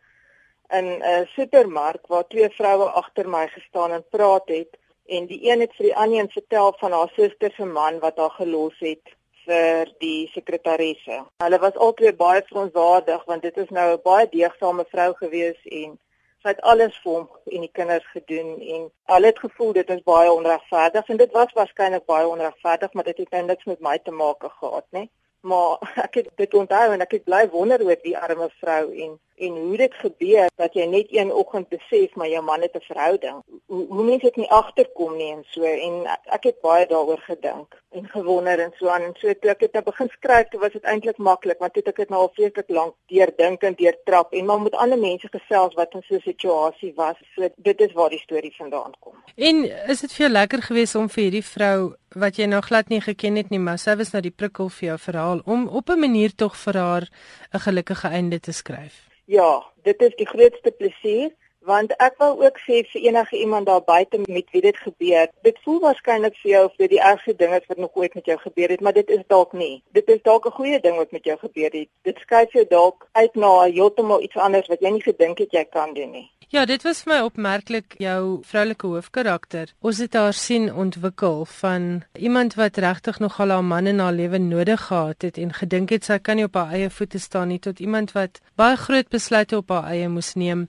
in 0.68 0.86
'n 1.02 1.26
supermark 1.36 2.06
waar 2.06 2.26
twee 2.26 2.50
vroue 2.50 2.88
agter 2.90 3.28
my 3.28 3.48
gestaan 3.48 3.92
en 3.92 4.04
praat 4.10 4.48
het 4.48 4.78
en 5.06 5.26
die 5.26 5.50
een 5.50 5.60
het 5.60 5.74
vir 5.76 5.86
die 5.86 5.96
ander 5.96 6.18
een 6.18 6.30
vertel 6.30 6.74
van 6.78 6.92
haar 6.92 7.12
suster 7.16 7.52
se 7.56 7.64
man 7.64 7.98
wat 7.98 8.16
haar 8.16 8.30
gelos 8.30 8.78
het 8.78 9.16
vir 9.44 9.90
die 9.98 10.30
sekretaresse. 10.32 11.24
Hulle 11.44 11.58
was 11.58 11.76
albei 11.76 12.12
baie 12.12 12.42
verontwaardig 12.46 13.24
want 13.24 13.42
dit 13.42 13.56
is 13.56 13.68
nou 13.68 13.92
'n 13.92 14.02
baie 14.04 14.28
deegsame 14.30 14.84
vrou 14.88 15.14
gewees 15.14 15.60
en 15.64 15.98
sy 16.44 16.52
het 16.52 16.60
alles 16.70 16.96
vir 17.02 17.12
hom 17.12 17.28
en 17.56 17.62
die 17.64 17.72
kinders 17.72 18.06
gedoen 18.12 18.48
en 18.76 18.82
al 19.16 19.26
het 19.28 19.38
gevoel 19.40 19.72
dit 19.72 19.90
is 19.94 20.02
baie 20.04 20.32
onregverdig 20.32 21.08
en 21.08 21.20
dit 21.22 21.32
was 21.32 21.52
waarskynlik 21.56 22.04
baie 22.10 22.26
onregverdig 22.28 22.92
maar 22.92 23.06
dit 23.08 23.22
het 23.22 23.30
nou 23.36 23.44
niks 23.46 23.64
met 23.70 23.80
my 23.86 23.94
te 23.98 24.12
maak 24.12 24.44
gehad 24.58 24.84
nie 24.98 25.08
maar 25.40 25.80
ek 26.06 26.20
het 26.20 26.28
dit 26.42 26.54
onthou 26.60 26.84
en 26.92 27.04
ek 27.06 27.16
het 27.16 27.24
bly 27.30 27.46
wonder 27.56 27.84
oor 27.86 28.00
die 28.02 28.16
arme 28.18 28.50
vrou 28.60 28.82
en 29.06 29.16
en 29.36 29.56
hoe 29.56 29.76
dit 29.76 29.94
gebeur 29.94 30.48
dat 30.60 30.74
jy 30.74 30.86
net 30.86 31.06
een 31.10 31.32
oggend 31.32 31.68
besef 31.68 32.14
maar 32.14 32.28
jou 32.28 32.42
man 32.44 32.60
het 32.60 32.74
'n 32.74 32.80
verhouding. 32.90 33.42
Hoe 33.66 33.86
hoe 33.86 34.04
mense 34.04 34.26
dit 34.26 34.36
nie 34.36 34.50
agterkom 34.50 35.16
nie 35.16 35.32
en 35.32 35.44
so 35.50 35.62
en 35.62 36.06
ek 36.24 36.44
het 36.44 36.60
baie 36.60 36.86
daaroor 36.86 37.22
gedink 37.26 37.82
en 37.90 38.08
gewonder 38.08 38.58
en 38.58 38.72
so 38.78 38.88
aan 38.88 39.02
en 39.02 39.14
so 39.14 39.34
toe 39.34 39.50
ek 39.50 39.58
dit 39.58 39.72
nou 39.72 39.84
begin 39.84 40.08
skryf, 40.08 40.48
toe 40.48 40.60
was 40.60 40.72
dit 40.72 40.82
eintlik 40.82 41.16
maklik 41.16 41.58
want 41.58 41.72
toe 41.72 41.82
ek 41.86 41.96
dit 41.96 42.08
nou 42.08 42.20
al 42.20 42.32
vreeslik 42.34 42.68
lank 42.68 42.94
deurdink 43.06 43.62
en 43.62 43.74
deurtrap 43.74 44.32
en 44.32 44.44
maar 44.44 44.60
met 44.60 44.74
ander 44.74 44.98
mense 44.98 45.28
gesels 45.28 45.74
wat 45.74 45.94
in 45.94 46.02
so 46.02 46.14
'n 46.14 46.20
situasie 46.20 46.92
was. 46.96 47.16
So 47.34 47.48
dit 47.56 47.80
is 47.80 47.92
waar 47.92 48.10
die 48.10 48.18
storie 48.18 48.54
vandaan 48.56 48.92
kom. 49.00 49.14
En 49.36 49.64
is 49.88 50.00
dit 50.00 50.12
vir 50.12 50.26
jou 50.26 50.32
lekker 50.32 50.62
geweest 50.62 50.94
om 50.94 51.08
vir 51.08 51.22
hierdie 51.22 51.44
vrou 51.44 51.94
wat 52.08 52.36
jy 52.36 52.46
nou 52.46 52.60
glad 52.62 52.88
nie 52.88 53.00
geken 53.00 53.36
het 53.36 53.50
nie, 53.50 53.58
maar 53.58 53.78
sy 53.78 53.96
was 53.96 54.12
nou 54.12 54.22
die 54.22 54.34
prikkel 54.34 54.68
vir 54.68 54.88
jou 54.88 54.98
verhaal 54.98 55.40
om 55.44 55.68
op 55.68 55.88
'n 55.88 55.98
manier 55.98 56.34
tog 56.34 56.56
vir 56.56 56.76
haar 56.76 57.08
'n 57.52 57.58
gelukkige 57.58 58.08
einde 58.08 58.40
te 58.40 58.52
skryf? 58.52 59.13
Ja, 59.24 59.72
dit 59.82 60.02
is 60.02 60.14
die 60.16 60.26
grootste 60.26 60.70
plesier 60.70 61.32
want 61.64 61.94
ek 61.96 62.18
wil 62.18 62.36
ook 62.44 62.58
sê 62.66 62.82
vir 62.92 63.06
enige 63.08 63.38
iemand 63.38 63.66
daar 63.66 63.82
buite 63.84 64.20
met 64.26 64.50
wie 64.52 64.62
dit 64.62 64.76
gebeur, 64.76 65.28
dit 65.42 65.58
voel 65.64 65.80
waarskynlik 65.80 66.36
vir 66.42 66.50
jou 66.50 66.64
of 66.68 66.76
dit 66.82 66.90
die 66.90 67.00
ergste 67.00 67.36
ding 67.40 67.54
is 67.56 67.66
wat 67.68 67.78
nog 67.78 67.94
ooit 67.94 68.14
met 68.14 68.26
jou 68.26 68.38
gebeur 68.38 68.74
het, 68.74 68.80
maar 68.80 68.96
dit 68.96 69.10
is 69.16 69.24
dalk 69.26 69.52
nie. 69.52 69.82
Dit 69.92 70.08
is 70.08 70.22
dalk 70.22 70.46
'n 70.46 70.58
goeie 70.58 70.80
ding 70.80 70.96
wat 70.96 71.12
met 71.12 71.24
jou 71.24 71.38
gebeur 71.38 71.70
het. 71.72 71.88
Dit 72.02 72.18
skuif 72.18 72.52
jou 72.52 72.66
dalk 72.68 73.08
uit 73.12 73.34
na 73.34 73.52
heeltemal 73.62 74.22
iets 74.22 74.36
anders 74.36 74.68
wat 74.68 74.80
jy 74.80 74.90
nie 74.90 75.02
gedink 75.02 75.38
het 75.38 75.52
jy 75.52 75.64
kan 75.64 75.94
doen 75.94 76.10
nie. 76.10 76.30
Ja, 76.48 76.64
dit 76.64 76.82
was 76.82 77.00
vir 77.02 77.12
my 77.12 77.20
opmerklik 77.26 77.94
jou 77.98 78.40
vroulike 78.46 78.86
hoofkarakter. 78.86 79.72
Ons 79.80 79.98
het 79.98 80.14
haar 80.14 80.32
sien 80.32 80.68
ontwikkel 80.74 81.44
van 81.44 82.04
iemand 82.12 82.54
wat 82.54 82.76
regtig 82.76 83.18
nogal 83.18 83.50
haar 83.50 83.64
man 83.64 83.86
in 83.86 83.98
haar 83.98 84.12
lewe 84.12 84.38
nodig 84.38 84.86
gehad 84.86 85.22
het 85.22 85.38
en 85.38 85.52
gedink 85.52 85.90
het 85.90 86.04
sy 86.04 86.18
kan 86.18 86.36
nie 86.36 86.44
op 86.44 86.54
haar 86.54 86.76
eie 86.76 86.90
voete 86.90 87.18
staan 87.18 87.48
nie 87.48 87.58
tot 87.58 87.80
iemand 87.80 88.12
wat 88.12 88.38
baie 88.54 88.76
groot 88.76 89.08
besluite 89.08 89.56
op 89.56 89.74
haar 89.74 89.90
eie 89.96 90.08
moes 90.08 90.34
neem. 90.34 90.68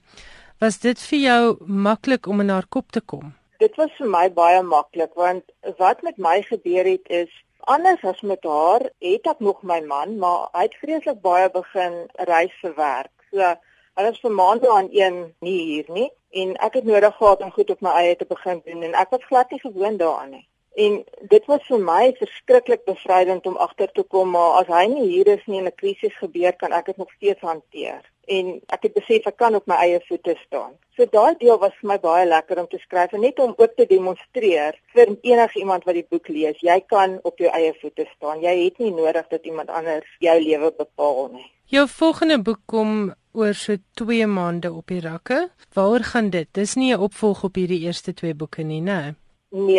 Was 0.58 0.78
dit 0.80 1.00
vir 1.10 1.18
jou 1.18 1.40
maklik 1.68 2.26
om 2.26 2.40
in 2.40 2.48
haar 2.48 2.66
kop 2.68 2.92
te 2.92 3.00
kom? 3.00 3.34
Dit 3.60 3.76
was 3.76 3.92
vir 3.98 4.08
my 4.08 4.26
baie 4.32 4.62
maklik 4.64 5.12
want 5.14 5.44
wat 5.80 6.02
met 6.02 6.16
my 6.16 6.40
gebeur 6.46 6.88
het 6.88 7.12
is 7.12 7.32
anders 7.68 8.04
as 8.04 8.22
met 8.22 8.44
haar, 8.44 8.86
het 9.04 9.28
ek 9.28 9.40
nog 9.44 9.62
my 9.62 9.80
man, 9.84 10.16
maar 10.22 10.48
hy 10.56 10.64
het 10.68 10.78
vreeslik 10.80 11.20
baie 11.20 11.50
begin 11.52 11.98
reis 12.30 12.54
vir 12.62 12.72
werk. 12.78 13.12
So 13.32 13.54
Hulle 13.96 14.10
is 14.12 14.18
vir 14.20 14.32
maande 14.36 14.68
aan 14.68 14.88
een 14.92 15.14
nie 15.40 15.60
hier 15.64 15.86
nie 15.88 16.10
en 16.40 16.50
ek 16.64 16.74
het 16.76 16.84
nodig 16.84 17.14
gehad 17.16 17.40
om 17.44 17.52
goed 17.52 17.70
op 17.72 17.80
my 17.84 17.94
eie 17.96 18.16
te 18.16 18.26
begin 18.28 18.60
doen 18.66 18.82
en 18.84 18.96
ek 19.02 19.14
was 19.14 19.24
glad 19.24 19.52
nie 19.54 19.60
gewoond 19.62 19.98
daaraan 20.02 20.34
nie. 20.36 20.42
En 20.76 20.96
dit 21.32 21.46
was 21.48 21.62
vir 21.70 21.80
my 21.80 22.10
verskriklik 22.18 22.82
bevrydend 22.84 23.46
om 23.48 23.54
agter 23.64 23.88
te 23.96 24.02
kom 24.12 24.34
maar 24.34 24.58
as 24.60 24.68
hy 24.68 24.82
nie 24.92 25.06
hier 25.08 25.30
is 25.32 25.46
nie 25.48 25.62
en 25.62 25.70
'n 25.70 25.80
krisis 25.82 26.16
gebeur 26.20 26.52
kan 26.52 26.72
ek 26.72 26.86
dit 26.86 26.96
nog 26.96 27.12
steeds 27.16 27.40
hanteer. 27.40 28.02
En 28.28 28.60
ek 28.76 28.82
het 28.82 28.94
besef 28.94 29.26
ek 29.26 29.36
kan 29.36 29.54
op 29.54 29.66
my 29.66 29.78
eie 29.86 30.00
voete 30.08 30.34
staan. 30.46 30.76
So 30.96 31.06
daai 31.06 31.34
deel 31.38 31.58
was 31.58 31.72
vir 31.80 31.88
my 31.88 31.98
baie 31.98 32.26
lekker 32.28 32.58
om 32.58 32.68
te 32.68 32.78
skryf 32.78 33.12
en 33.12 33.20
net 33.20 33.38
om 33.38 33.54
ook 33.56 33.74
te 33.76 33.86
demonstreer 33.86 34.76
vir 34.92 35.16
enigiemand 35.22 35.84
wat 35.84 35.94
die 35.94 36.06
boek 36.10 36.28
lees, 36.28 36.60
jy 36.60 36.80
kan 36.86 37.18
op 37.22 37.38
jou 37.38 37.50
eie 37.50 37.72
voete 37.80 38.06
staan. 38.16 38.40
Jy 38.40 38.64
het 38.64 38.78
nie 38.78 38.90
nodig 38.90 39.28
dat 39.28 39.44
iemand 39.44 39.68
anders 39.68 40.16
jou 40.18 40.40
lewe 40.40 40.72
bepaal 40.76 41.28
nie. 41.32 41.52
Jou 41.64 41.88
volgende 41.88 42.42
boek 42.42 42.60
kom 42.66 43.14
oor 43.32 43.54
so 43.54 43.76
2 43.94 44.26
maande 44.26 44.72
op 44.72 44.86
die 44.86 45.00
rakke. 45.00 45.48
Waaroor 45.72 46.04
gaan 46.04 46.30
dit? 46.30 46.48
Dis 46.52 46.74
nie 46.74 46.92
'n 46.94 47.00
opvolg 47.00 47.44
op 47.44 47.54
hierdie 47.54 47.80
eerste 47.80 48.14
twee 48.14 48.34
boeke 48.34 48.62
nie, 48.62 48.80
né? 48.80 49.00
Nee, 49.02 49.14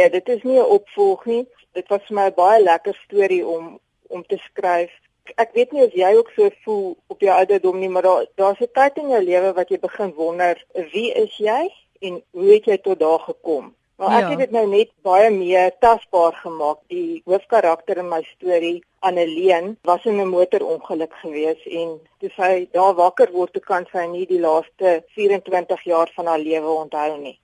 dit 0.10 0.30
is 0.30 0.44
nie 0.44 0.60
'n 0.60 0.72
opvolg 0.78 1.26
nie. 1.26 1.48
Dit 1.72 1.88
was 1.88 2.02
vir 2.08 2.16
my 2.16 2.28
'n 2.28 2.34
baie 2.36 2.64
lekker 2.64 2.96
storie 3.06 3.46
om 3.46 3.80
om 4.08 4.24
te 4.26 4.38
skryf. 4.38 4.92
Ek 5.36 5.52
weet 5.54 5.72
nie 5.72 5.84
of 5.84 5.94
jy 5.94 6.16
ook 6.16 6.30
so 6.36 6.50
voel 6.64 6.98
op 7.08 7.20
jou 7.20 7.38
ouderdom 7.38 7.80
nie, 7.80 7.90
maar 7.90 8.02
daar 8.02 8.26
daar's 8.36 8.60
'n 8.60 8.72
tyd 8.74 8.98
in 8.98 9.10
jou 9.10 9.24
lewe 9.24 9.54
wat 9.54 9.70
jy 9.70 9.80
begin 9.80 10.14
wonder, 10.14 10.66
wie 10.92 11.12
is 11.14 11.38
jy 11.38 11.74
en 12.00 12.24
hoe 12.32 12.54
het 12.54 12.66
jy 12.66 12.78
tot 12.78 13.00
daar 13.00 13.20
gekom? 13.20 13.76
Maar 13.98 14.12
ek 14.18 14.22
ja. 14.22 14.30
het 14.30 14.38
dit 14.38 14.52
nou 14.52 14.68
net 14.70 14.90
baie 15.02 15.30
meer 15.34 15.72
tasbaar 15.80 16.34
gemaak. 16.34 16.78
Die 16.88 17.22
hoofkarakter 17.26 17.98
in 17.98 18.10
my 18.10 18.22
storie, 18.36 18.84
Anneleen, 19.00 19.78
was 19.82 20.06
in 20.06 20.22
'n 20.22 20.28
motorongeluk 20.30 21.14
gewees 21.14 21.66
en 21.66 22.00
toe 22.20 22.30
sy 22.36 22.68
daar 22.72 22.94
wakker 22.94 23.32
word, 23.32 23.54
toe 23.54 23.62
kan 23.62 23.88
sy 23.92 24.06
nie 24.06 24.26
die 24.26 24.40
laaste 24.40 25.04
24 25.16 25.84
jaar 25.84 26.12
van 26.16 26.26
haar 26.26 26.40
lewe 26.40 26.70
onthou 26.70 27.18
nie. 27.18 27.40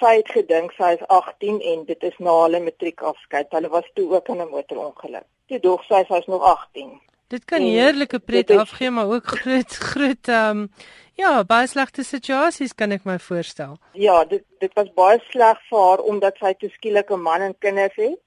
Sy 0.00 0.16
het 0.16 0.28
gedink 0.28 0.72
sy 0.72 0.92
is 0.96 1.06
18 1.06 1.60
en 1.60 1.84
dit 1.84 2.02
is 2.02 2.18
na 2.18 2.32
hulle 2.42 2.60
matriekafskeid. 2.60 3.50
Hulle 3.50 3.68
was 3.68 3.90
toe 3.94 4.10
ook 4.14 4.28
in 4.28 4.42
'n 4.42 4.48
motorongeluk. 4.50 5.26
Toe 5.46 5.60
dog 5.60 5.84
sy 5.84 6.04
sy 6.08 6.18
is 6.18 6.26
nog 6.26 6.42
18. 6.42 7.00
Dit 7.28 7.44
kan 7.44 7.60
heerlike 7.60 8.18
pret 8.18 8.50
afgee, 8.50 8.90
maar 8.90 9.08
ook 9.08 9.26
groot 9.26 9.72
groot 9.92 10.28
ehm 10.28 10.58
um, 10.58 10.68
ja, 11.14 11.44
baie 11.44 11.66
slegte 11.66 12.04
situasies 12.04 12.74
kan 12.74 12.92
ek 12.92 13.04
my 13.04 13.18
voorstel. 13.18 13.78
Ja, 13.92 14.24
dit 14.24 14.44
dit 14.58 14.72
was 14.74 14.92
baie 14.94 15.18
sleg 15.30 15.60
vir 15.70 15.78
haar 15.78 16.02
omdat 16.12 16.38
sy 16.38 16.52
te 16.54 16.68
skielik 16.68 17.10
'n 17.10 17.20
man 17.20 17.40
en 17.40 17.58
kinders 17.58 17.96
het. 17.96 18.20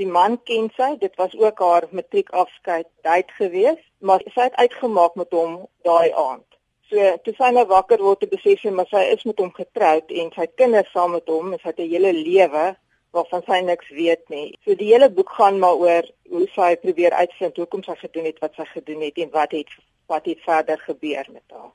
Die 0.00 0.06
man 0.06 0.38
ken 0.48 0.70
sy, 0.76 0.96
dit 0.98 1.16
was 1.16 1.34
ook 1.36 1.58
haar 1.58 1.86
matriekafskeid 1.90 2.86
tyd 3.02 3.32
gewees, 3.38 3.80
maar 3.98 4.22
sy 4.34 4.46
het 4.48 4.54
uitgemaak 4.54 5.14
met 5.14 5.30
hom 5.30 5.66
daai 5.84 6.12
aand. 6.12 6.46
So 6.90 7.16
toe 7.24 7.34
sy 7.38 7.50
nou 7.54 7.66
wakker 7.70 8.02
word 8.02 8.20
te 8.20 8.26
besef 8.30 8.60
sy 8.60 8.70
maar 8.74 8.88
sy 8.90 9.02
is 9.14 9.24
met 9.24 9.38
hom 9.38 9.52
getroud 9.54 10.10
en 10.10 10.30
sy 10.34 10.46
kinders 10.58 10.90
saam 10.92 11.12
met 11.16 11.28
hom 11.30 11.52
sy 11.56 11.68
het 11.68 11.78
'n 11.78 11.90
hele 11.92 12.12
lewe 12.12 12.76
waarvan 13.14 13.42
sy 13.46 13.60
niks 13.66 13.88
weet 13.90 14.24
nie. 14.28 14.54
So 14.64 14.74
die 14.74 14.92
hele 14.92 15.10
boek 15.10 15.30
gaan 15.38 15.58
maar 15.58 15.74
oor 15.74 16.04
hoe 16.30 16.46
sy 16.54 16.76
probeer 16.76 17.12
uitvind 17.12 17.56
hoekom 17.56 17.82
sy 17.82 17.96
gedoen 18.02 18.24
het 18.24 18.38
wat 18.38 18.54
sy 18.54 18.66
gedoen 18.74 19.02
het 19.02 19.18
en 19.18 19.30
wat 19.30 19.52
het 19.52 19.70
wat 20.06 20.24
het 20.26 20.40
verder 20.42 20.78
gebeur 20.78 21.26
met 21.32 21.46
haar. 21.54 21.70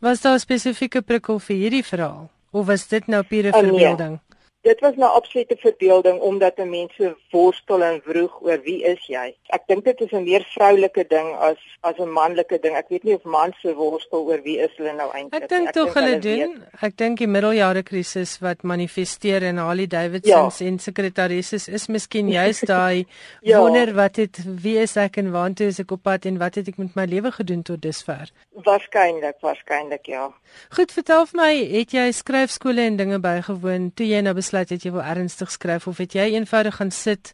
Was 0.00 0.20
daar 0.20 0.34
'n 0.34 0.38
spesifieke 0.38 1.02
prikkel 1.02 1.38
vir 1.38 1.56
hierdie 1.56 1.84
verhaal 1.84 2.30
of 2.52 2.66
was 2.66 2.88
dit 2.88 3.06
nou 3.06 3.22
pure 3.22 3.50
oh, 3.52 3.62
nee. 3.62 4.18
Dit 4.62 4.80
was 4.80 4.94
nou 4.94 5.10
absolute 5.10 5.56
verbeelding 5.58 6.20
omdat 6.20 6.58
'n 6.58 6.70
mens 6.70 6.94
so 6.94 7.14
worstel 7.30 7.82
en 7.82 8.00
vroeg 8.04 8.40
oor 8.40 8.60
wie 8.62 8.82
is 8.82 9.06
jy. 9.06 9.34
Ek 9.46 9.62
dink 9.66 9.84
dit 9.84 10.00
is 10.00 10.12
'n 10.12 10.22
meer 10.24 10.44
vroulike 10.54 11.04
ding 11.08 11.34
as 11.34 11.58
as 11.80 11.98
'n 11.98 12.12
manlike 12.12 12.58
ding. 12.60 12.76
Ek 12.76 12.88
weet 12.88 13.02
nie 13.02 13.14
of 13.14 13.22
mans 13.22 13.56
so 13.60 13.74
worstel 13.74 14.18
oor 14.18 14.42
wie 14.42 14.58
is 14.58 14.70
hulle 14.76 14.92
nou 14.92 15.10
eintlik. 15.10 15.42
Ek 15.42 15.48
dink 15.48 15.72
tog 15.72 15.94
hulle 15.94 16.18
doen. 16.18 16.38
Weet. 16.38 16.82
Ek 16.82 16.96
dink 16.96 17.18
die 17.18 17.26
middeljare 17.26 17.82
krisis 17.82 18.38
wat 18.38 18.62
manifesteer 18.62 19.42
in 19.42 19.56
Harley 19.56 19.86
Davidson 19.86 20.50
se 20.50 20.64
ja. 20.64 20.76
sekretarisses 20.76 21.68
is 21.68 21.86
miskien 21.86 22.28
juist 22.28 22.66
daai 22.74 23.06
ja. 23.40 23.58
wonder 23.58 23.94
wat 23.94 24.16
het 24.16 24.38
wie 24.62 24.78
is 24.78 24.96
ek 24.96 25.16
en 25.16 25.30
waartoe 25.32 25.66
is 25.66 25.78
ek 25.78 25.90
op 25.90 26.02
pad 26.02 26.24
en 26.24 26.38
wat 26.38 26.54
het 26.54 26.68
ek 26.68 26.78
met 26.78 26.94
my 26.94 27.04
lewe 27.04 27.32
gedoen 27.32 27.62
tot 27.62 27.82
dusver? 27.82 28.30
Waarskynlik, 28.52 29.36
waarskynlik 29.40 30.06
ja. 30.06 30.32
Goed, 30.70 30.92
vertel 30.92 31.26
vir 31.26 31.40
my, 31.40 31.52
het 31.72 31.90
jy 31.90 32.10
skryfskole 32.12 32.80
en 32.80 32.96
dinge 32.96 33.18
bygewoon 33.18 33.90
toe 33.94 34.06
jy 34.06 34.20
nou 34.20 34.34
besluit 34.52 34.68
het 34.74 34.82
jy 34.84 34.90
wil 34.92 35.06
ernstig 35.08 35.50
skryf 35.50 35.86
of 35.88 36.00
het 36.02 36.12
jy 36.12 36.26
eenvoudig 36.34 36.74
gaan 36.76 36.90
sit 36.92 37.30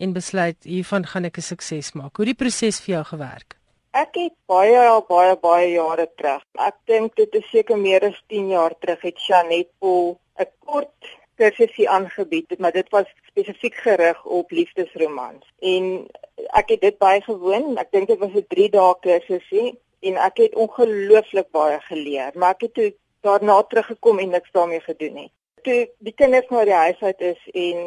en 0.00 0.14
besluit 0.16 0.56
hiervan 0.64 1.04
gaan 1.04 1.28
ek 1.28 1.36
'n 1.36 1.44
sukses 1.44 1.92
maak? 1.92 2.16
Hoe 2.16 2.24
het 2.24 2.32
die 2.32 2.44
proses 2.44 2.80
vir 2.80 2.94
jou 2.94 3.04
gewerk? 3.04 3.56
Ek 3.92 4.14
het 4.16 4.32
baie 4.48 5.02
baie 5.08 5.36
baie 5.36 5.68
jare 5.72 6.08
terug. 6.16 6.42
Ek 6.56 6.76
dink 6.86 7.16
dit 7.16 7.34
is 7.34 7.50
seker 7.50 7.76
meer 7.76 8.00
as 8.00 8.22
10 8.28 8.48
jaar 8.48 8.72
terug 8.80 9.02
het 9.02 9.26
Janet 9.26 9.68
Paul 9.80 10.18
'n 10.40 10.46
kort 10.64 10.98
kursusie 11.36 11.88
aangebied, 11.88 12.58
maar 12.58 12.72
dit 12.72 12.88
was 12.90 13.06
spesifiek 13.26 13.74
gerig 13.74 14.24
op 14.24 14.50
liefdesromans. 14.50 15.44
En 15.60 16.08
ek 16.52 16.68
het 16.68 16.80
dit 16.80 16.98
bygewoon. 16.98 17.76
Ek 17.76 17.92
dink 17.92 18.08
dit 18.08 18.18
was 18.18 18.32
'n 18.32 18.46
3 18.48 18.70
dae 18.70 18.94
kursusie 19.00 19.78
en 20.00 20.16
ek 20.16 20.36
het 20.36 20.54
ongelooflik 20.54 21.50
baie 21.50 21.80
geleer, 21.80 22.32
maar 22.34 22.50
ek 22.50 22.60
het 22.60 22.74
toe 22.74 22.94
daarna 23.20 23.62
teruggekom 23.62 24.18
en 24.18 24.28
niks 24.28 24.50
daarmee 24.52 24.80
gedoen 24.80 25.14
nie 25.14 25.32
toe 25.66 25.78
die 25.98 26.14
kinders 26.16 26.50
na 26.50 26.64
die 26.68 26.78
huis 26.84 27.00
uit 27.00 27.20
is 27.32 27.42
en 27.52 27.80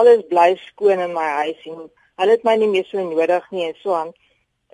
alles 0.00 0.24
bly 0.30 0.54
skoon 0.66 1.02
in 1.06 1.14
my 1.14 1.26
huis 1.40 1.66
en 1.70 1.88
hulle 2.20 2.36
het 2.36 2.46
my 2.46 2.54
nie 2.58 2.70
meer 2.70 2.86
so 2.90 3.02
nodig 3.02 3.50
nie 3.50 3.68
en 3.68 3.76
so 3.82 3.94
aan. 3.94 4.12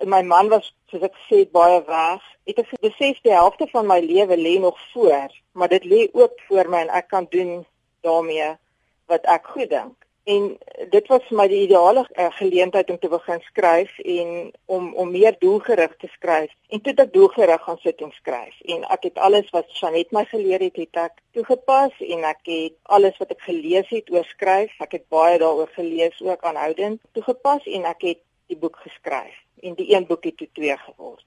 En 0.01 0.09
my 0.09 0.21
man 0.25 0.49
was 0.49 0.71
soos 0.89 1.05
ek 1.05 1.17
sê 1.27 1.43
baie 1.57 1.81
weg. 1.87 2.23
Ek 2.49 2.61
het 2.61 2.71
besef 2.81 3.21
die 3.25 3.33
helfte 3.33 3.67
van 3.73 3.87
my 3.89 3.99
lewe 4.01 4.37
lê 4.37 4.57
nog 4.59 4.77
voor, 4.93 5.29
maar 5.53 5.69
dit 5.69 5.85
lê 5.85 6.07
oop 6.17 6.39
voor 6.47 6.69
my 6.69 6.85
en 6.85 6.93
ek 7.01 7.11
kan 7.13 7.27
doen 7.29 7.61
daarmee 8.05 8.49
wat 9.11 9.27
ek 9.29 9.53
goed 9.53 9.69
dink. 9.69 9.97
En 10.23 10.57
dit 10.89 11.07
was 11.07 11.23
vir 11.27 11.37
my 11.37 11.47
die 11.49 11.63
ideale 11.65 12.03
uh, 12.05 12.27
geleentheid 12.37 12.89
om 12.93 12.97
te 13.01 13.09
begin 13.09 13.39
skryf 13.47 13.95
en 13.99 14.51
om 14.65 14.91
om 14.93 15.11
meer 15.11 15.35
doelgerig 15.39 15.95
te 15.97 16.07
skryf. 16.13 16.53
En 16.69 16.81
toe 16.81 16.93
het 16.93 17.01
ek 17.07 17.13
doelgerig 17.13 17.63
gaan 17.65 17.79
sit 17.81 18.03
en 18.05 18.13
skryf. 18.13 18.59
En 18.75 18.85
ek 18.93 19.09
het 19.09 19.17
alles 19.17 19.49
wat 19.55 19.73
Janet 19.79 20.13
my 20.13 20.25
geleer 20.29 20.61
het, 20.61 20.77
het 20.77 21.01
ek 21.07 21.17
toegepas 21.33 21.97
en 22.05 22.29
ek 22.29 22.45
het 22.45 22.77
alles 22.83 23.17
wat 23.17 23.33
ek 23.33 23.41
gelees 23.49 23.89
het 23.89 24.13
oor 24.13 24.29
skryf, 24.29 24.77
ek 24.85 24.99
het 24.99 25.09
baie 25.09 25.41
daaroor 25.41 25.73
gelees 25.73 26.21
ook 26.21 26.45
aanhoudend 26.45 27.01
toegepas 27.17 27.65
en 27.65 27.89
ek 27.89 28.07
het 28.11 28.23
die 28.53 28.61
boek 28.61 28.77
geskryf. 28.85 29.35
En 29.65 29.73
die 29.75 29.89
een 29.95 30.05
boek 30.05 30.29
het 30.29 30.37
toe 30.37 30.49
twee 30.53 30.77
geword. 30.85 31.25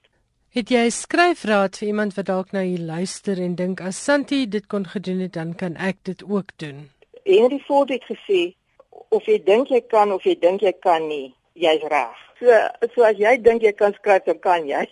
Het 0.55 0.71
jy 0.71 0.89
skryfraad 0.95 1.81
vir 1.81 1.89
iemand 1.91 2.15
wat 2.15 2.29
dalk 2.31 2.53
nou 2.55 2.63
hier 2.63 2.83
luister 2.87 3.41
en 3.43 3.57
dink 3.59 3.81
as 3.83 3.99
Santi 3.99 4.45
dit 4.47 4.67
kon 4.71 4.87
gedoen 4.87 5.25
het, 5.27 5.33
dan 5.35 5.57
kan 5.59 5.75
ek 5.75 6.05
dit 6.07 6.23
ook 6.23 6.55
doen? 6.63 6.93
Henry 7.25 7.59
Ford 7.67 7.91
het 7.91 8.05
gesê 8.07 8.53
of 9.15 9.27
jy 9.31 9.39
dink 9.47 9.71
jy 9.71 9.81
kan 9.95 10.13
of 10.13 10.25
jy 10.27 10.35
dink 10.41 10.63
jy 10.63 10.73
kan 10.87 11.09
nie, 11.09 11.33
jy's 11.55 11.83
reg. 11.93 12.21
So 12.39 12.61
so 12.95 13.07
as 13.09 13.19
jy 13.21 13.37
dink 13.43 13.63
jy 13.63 13.73
kan 13.79 13.95
skryf, 13.97 14.25
dan 14.27 14.41
kan 14.47 14.67
jy. 14.69 14.85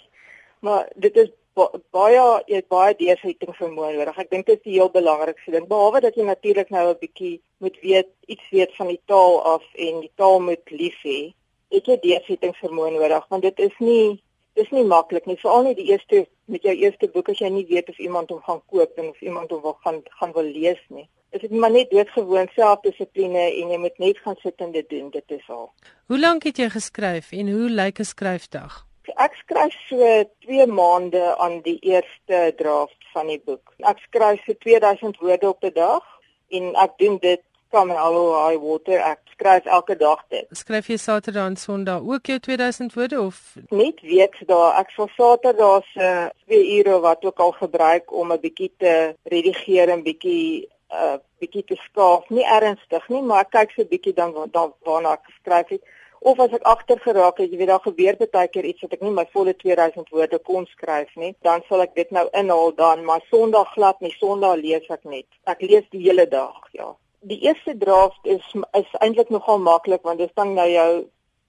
Maar 0.66 0.88
dit 1.04 1.16
is 1.22 1.30
ba 1.58 1.66
baie 1.96 2.20
jy 2.48 2.60
het 2.60 2.68
baie 2.72 2.94
deursetting 2.98 3.54
vermoë 3.58 3.92
nodig. 3.98 4.18
Ek 4.24 4.30
dink 4.30 4.46
dit 4.46 4.60
is 4.60 4.64
die 4.64 4.76
heel 4.78 4.90
belangrikste 4.94 5.54
ding. 5.54 5.68
Behalwe 5.68 6.00
dat 6.04 6.16
jy 6.16 6.26
natuurlik 6.28 6.70
nou 6.70 6.88
'n 6.90 7.00
bietjie 7.00 7.40
moet 7.58 7.78
weet 7.82 8.10
iets 8.26 8.50
weet 8.50 8.76
van 8.76 8.88
die 8.88 9.00
taal 9.06 9.42
af 9.54 9.64
en 9.74 10.00
die 10.00 10.12
taal 10.16 10.40
moet 10.40 10.70
lief 10.70 10.98
hê. 11.04 11.32
Het 11.70 11.86
jy 11.86 11.96
deursetting 12.06 12.54
vermoë 12.62 12.92
nodig 12.98 13.26
want 13.28 13.42
dit 13.42 13.58
is 13.58 13.76
nie 13.78 14.22
dis 14.54 14.70
nie 14.70 14.84
maklik 14.84 15.26
nie. 15.26 15.36
Veral 15.36 15.62
nie 15.64 15.74
die 15.74 15.90
eerste 15.92 16.26
met 16.46 16.62
jou 16.62 16.74
eerste 16.74 17.08
boek 17.08 17.28
as 17.28 17.38
jy 17.38 17.48
nie 17.48 17.66
weet 17.66 17.88
of 17.88 17.98
iemand 17.98 18.30
hom 18.30 18.42
gaan 18.42 18.62
koop 18.66 18.98
en 18.98 19.08
of 19.08 19.20
iemand 19.20 19.50
hom 19.50 19.62
wil 19.62 19.78
gaan 19.84 20.02
gaan 20.20 20.32
wil 20.32 20.44
lees 20.44 20.80
nie 20.88 21.08
is 21.32 21.40
dit 21.40 21.50
maar 21.50 21.72
net 21.72 21.90
doodgewoon 21.90 22.48
selfdissipline 22.54 23.44
en 23.48 23.74
jy 23.74 23.78
moet 23.80 23.98
net 23.98 24.18
gaan 24.24 24.38
sit 24.44 24.64
en 24.64 24.72
dit 24.72 24.88
doen 24.88 25.10
dit 25.10 25.36
is 25.36 25.48
al. 25.48 25.70
Hoe 26.12 26.20
lank 26.20 26.44
het 26.48 26.60
jy 26.60 26.68
geskryf 26.72 27.32
en 27.32 27.52
hoe 27.52 27.68
lyk 27.70 28.00
'n 28.00 28.10
skryfdag? 28.14 28.82
Ek 29.16 29.34
skryf 29.34 29.74
so 29.88 30.24
2 30.46 30.66
maande 30.66 31.36
aan 31.38 31.60
die 31.62 31.78
eerste 31.80 32.52
draft 32.56 33.00
van 33.12 33.26
die 33.26 33.40
boek. 33.44 33.74
Ek 33.78 33.98
skryf 33.98 34.44
so 34.44 34.52
2000 34.52 35.18
woorde 35.18 35.48
op 35.48 35.64
'n 35.64 35.72
dag 35.74 36.04
en 36.48 36.74
ek 36.74 36.92
doen 36.98 37.18
dit 37.18 37.42
kom 37.70 37.90
in 37.90 37.96
al 37.96 38.48
high 38.48 38.60
water 38.60 39.00
ek 39.00 39.20
skryf 39.32 39.64
elke 39.64 39.96
dag 39.96 40.20
dit. 40.28 40.46
Skryf 40.50 40.88
jy 40.92 40.96
Saterdag 40.96 41.46
en 41.46 41.56
Sondag 41.56 42.02
ook 42.02 42.26
jou 42.26 42.38
2000 42.38 42.94
woorde 42.94 43.20
of 43.20 43.56
net 43.70 44.00
weekdae? 44.00 44.72
Ek 44.78 44.90
sal 44.90 45.08
Saterdag 45.16 45.86
se 45.94 46.30
2 46.46 46.78
ure 46.78 47.00
wat 47.00 47.24
ook 47.24 47.38
al 47.38 47.52
gebruik 47.52 48.12
om 48.12 48.32
'n 48.32 48.40
bietjie 48.40 48.72
te 48.78 49.16
redigeer 49.24 49.88
en 49.88 50.02
bietjie 50.02 50.68
uh, 50.92 51.16
bietjie 51.40 51.64
te 51.66 51.76
skaaf, 51.88 52.28
nie 52.30 52.44
ernstig 52.44 53.08
nie, 53.08 53.22
maar 53.22 53.46
ek 53.46 53.52
kyk 53.56 53.74
so 53.74 53.88
bietjie 53.88 54.14
dan 54.14 54.34
dan 54.52 54.72
waarna 54.86 55.16
ek 55.18 55.28
geskryf 55.30 55.74
het 55.76 55.82
of 56.22 56.38
as 56.38 56.52
ek 56.54 56.66
agter 56.70 57.00
geraak 57.02 57.40
het, 57.42 57.50
jy 57.50 57.58
weet 57.58 57.70
daar 57.72 57.82
gebeur 57.82 58.16
baie 58.30 58.50
keer 58.54 58.66
iets 58.68 58.84
wat 58.84 58.92
ek 58.94 59.00
nie 59.02 59.14
my 59.14 59.24
volle 59.34 59.54
2000 59.58 60.10
woorde 60.14 60.38
kon 60.46 60.66
skryf 60.70 61.10
nie, 61.18 61.32
dan 61.42 61.64
sal 61.68 61.82
ek 61.82 61.96
dit 61.98 62.10
nou 62.14 62.28
inhaal 62.38 62.70
dan, 62.78 63.02
maar 63.08 63.24
Sondag 63.30 63.72
glad 63.74 63.98
nie, 64.00 64.12
Sondag 64.20 64.60
lees 64.60 64.86
ek 64.88 65.02
net. 65.02 65.26
Ek 65.50 65.64
lees 65.66 65.88
die 65.90 66.04
hele 66.04 66.28
dag, 66.30 66.60
ja. 66.78 66.92
Die 67.26 67.40
eerste 67.46 67.74
draft 67.78 68.22
is 68.26 68.46
is 68.78 68.94
eintlik 68.98 69.30
nogal 69.30 69.58
maklik 69.62 70.02
want 70.06 70.18
dit 70.18 70.30
is 70.30 70.38
dan 70.38 70.54
nou 70.58 70.68
jou 70.70 71.04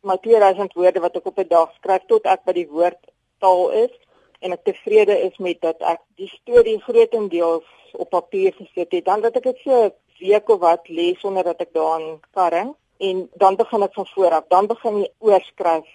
my 0.06 0.18
2000 0.26 0.74
woorde 0.78 1.02
wat 1.06 1.16
ek 1.18 1.30
op 1.32 1.40
'n 1.40 1.48
dag 1.50 1.70
skryf 1.78 2.06
tot 2.08 2.26
ek 2.26 2.44
by 2.46 2.54
die 2.54 2.70
woordtaal 2.70 3.70
is 3.86 3.94
en 4.44 4.56
ek 4.56 4.64
tevrede 4.68 5.16
is 5.28 5.38
met 5.40 5.62
dat 5.64 5.82
ek 5.94 6.02
die 6.20 6.30
storie 6.36 6.80
grootendeels 6.84 7.68
op 7.94 8.10
papier 8.14 8.54
gesit 8.58 8.92
het, 8.92 9.06
dan 9.06 9.24
dat 9.24 9.40
ek 9.40 9.50
dit 9.50 9.60
so 9.64 9.84
'n 9.86 9.92
week 10.20 10.50
of 10.50 10.60
wat 10.60 10.88
lees 10.88 11.20
sonder 11.20 11.44
dat 11.44 11.62
ek 11.62 11.74
daaraan 11.74 12.20
karring 12.36 12.76
en 13.00 13.30
dan 13.36 13.56
begin 13.56 13.84
ek 13.84 13.94
van 13.94 14.08
voor 14.14 14.32
af, 14.32 14.48
dan 14.48 14.68
begin 14.68 15.00
jy 15.04 15.10
oorskryf 15.20 15.90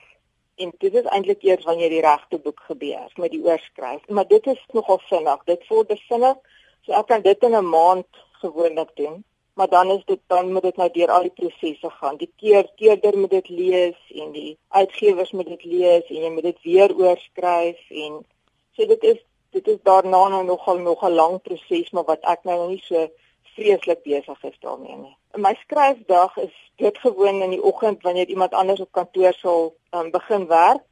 en 0.63 0.73
dit 0.83 0.95
is 0.95 1.09
eintlik 1.15 1.43
eers 1.47 1.65
wanneer 1.65 1.93
die 1.95 2.05
regte 2.05 2.39
boek 2.43 2.61
gebeur 2.67 3.13
met 3.17 3.31
die 3.31 3.43
oorskryf. 3.45 4.03
Maar 4.09 4.27
dit 4.29 4.47
is 4.47 4.63
nogal 4.73 5.01
vinnig. 5.11 5.45
Dit 5.45 5.67
word 5.71 5.91
besinnig. 5.93 6.37
So 6.87 6.93
ek 6.99 7.07
kan 7.13 7.23
dit 7.23 7.43
in 7.43 7.57
'n 7.57 7.69
maand 7.69 8.09
gewoonlik 8.43 8.91
doen. 8.97 9.25
Maar 9.55 9.69
dan 9.69 9.91
is 9.91 10.05
dit 10.05 10.21
dan 10.27 10.53
moet 10.53 10.63
dit 10.63 10.77
nou 10.77 10.91
deur 10.91 11.11
al 11.11 11.23
die 11.23 11.37
prosesse 11.41 11.91
gaan. 11.91 12.17
Die 12.17 12.33
keer 12.37 12.71
keerder 12.77 13.19
moet 13.19 13.31
dit 13.31 13.49
lees 13.49 14.01
en 14.15 14.33
die 14.33 14.59
uitgewers 14.69 15.33
moet 15.33 15.47
dit 15.47 15.65
lees 15.65 16.05
en 16.09 16.17
jy 16.17 16.31
moet 16.31 16.43
dit 16.43 16.63
weer 16.63 16.97
oorskryf 16.97 17.81
en 17.91 18.25
so 18.79 18.87
dit 18.87 19.03
is 19.03 19.25
dit 19.51 19.67
is 19.67 19.79
daarna 19.83 20.29
nou 20.29 20.45
nogal 20.45 20.79
nog 20.79 21.03
'n 21.03 21.15
lang 21.21 21.43
proses 21.43 21.91
maar 21.91 22.05
wat 22.05 22.23
ek 22.35 22.45
nou 22.45 22.69
nie 22.69 22.83
so 22.85 23.09
vreeslik 23.55 24.03
besig 24.03 24.45
is 24.45 24.59
daarmee 24.61 24.97
nie. 24.97 25.17
My 25.35 25.55
skryfdag 25.55 26.37
is 26.37 26.55
doodgewoon 26.77 27.43
in 27.43 27.51
die 27.51 27.63
oggend 27.63 28.03
wanneer 28.03 28.27
iemand 28.27 28.53
anders 28.55 28.81
op 28.81 28.93
kantoor 28.93 29.33
sal 29.33 29.75
um, 29.91 30.11
begin 30.11 30.47
werk 30.47 30.83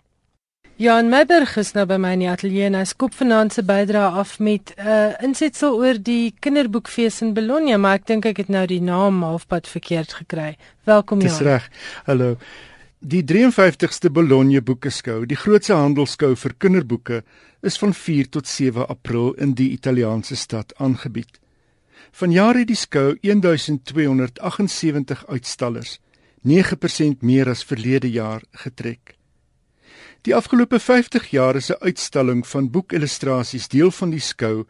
Jan 0.78 1.08
Meiberg 1.10 1.56
is 1.58 1.72
nou 1.74 1.88
by 1.90 1.96
my 1.98 2.12
in 2.14 2.22
die 2.22 2.28
ateljee 2.30 2.68
en 2.68 2.76
hy 2.78 2.84
skop 2.86 3.16
vanaand 3.18 3.56
se 3.56 3.64
bydrae 3.66 4.12
af 4.22 4.36
met 4.38 4.78
'n 4.78 4.86
uh, 4.86 5.18
insetsel 5.26 5.74
oor 5.74 5.98
die 5.98 6.36
kinderboekfees 6.40 7.22
in 7.26 7.34
Bologna, 7.34 7.78
maar 7.78 7.98
ek 7.98 8.06
dink 8.06 8.26
ek 8.26 8.38
het 8.38 8.50
nou 8.50 8.66
die 8.68 8.82
naam 8.82 9.24
halfpad 9.24 9.68
verkeerd 9.68 10.14
gekry. 10.14 10.58
Welkom 10.86 11.22
Jan. 11.22 11.30
Dis 11.30 11.42
reg. 11.42 11.70
Hallo. 12.06 12.38
Die 13.00 13.24
53ste 13.24 14.12
Bologna 14.12 14.62
Boekeskou, 14.62 15.26
die 15.26 15.36
grootste 15.36 15.74
handelskou 15.74 16.36
vir 16.36 16.54
kinderboeke, 16.58 17.24
is 17.64 17.78
van 17.78 17.94
4 17.94 18.30
tot 18.30 18.48
7 18.48 18.88
April 18.88 19.34
in 19.34 19.54
die 19.54 19.72
Italiaanse 19.72 20.36
stad 20.36 20.74
aangebied. 20.78 21.40
Vanjaar 22.12 22.56
het 22.56 22.68
die 22.68 22.78
skou 22.78 23.18
1278 23.22 25.26
uitstallers, 25.28 26.00
9% 26.46 27.22
meer 27.22 27.50
as 27.50 27.64
verlede 27.64 28.12
jaar 28.12 28.42
getrek. 28.52 29.17
Die 30.28 30.36
afgelope 30.36 30.76
50 30.80 31.30
jaar 31.32 31.56
is 31.56 31.70
'n 31.72 31.80
uitstalling 31.80 32.48
van 32.48 32.70
boekillustrasies 32.70 33.68
deel 33.68 33.92
van 33.92 34.10
die 34.10 34.20
skou 34.20 34.66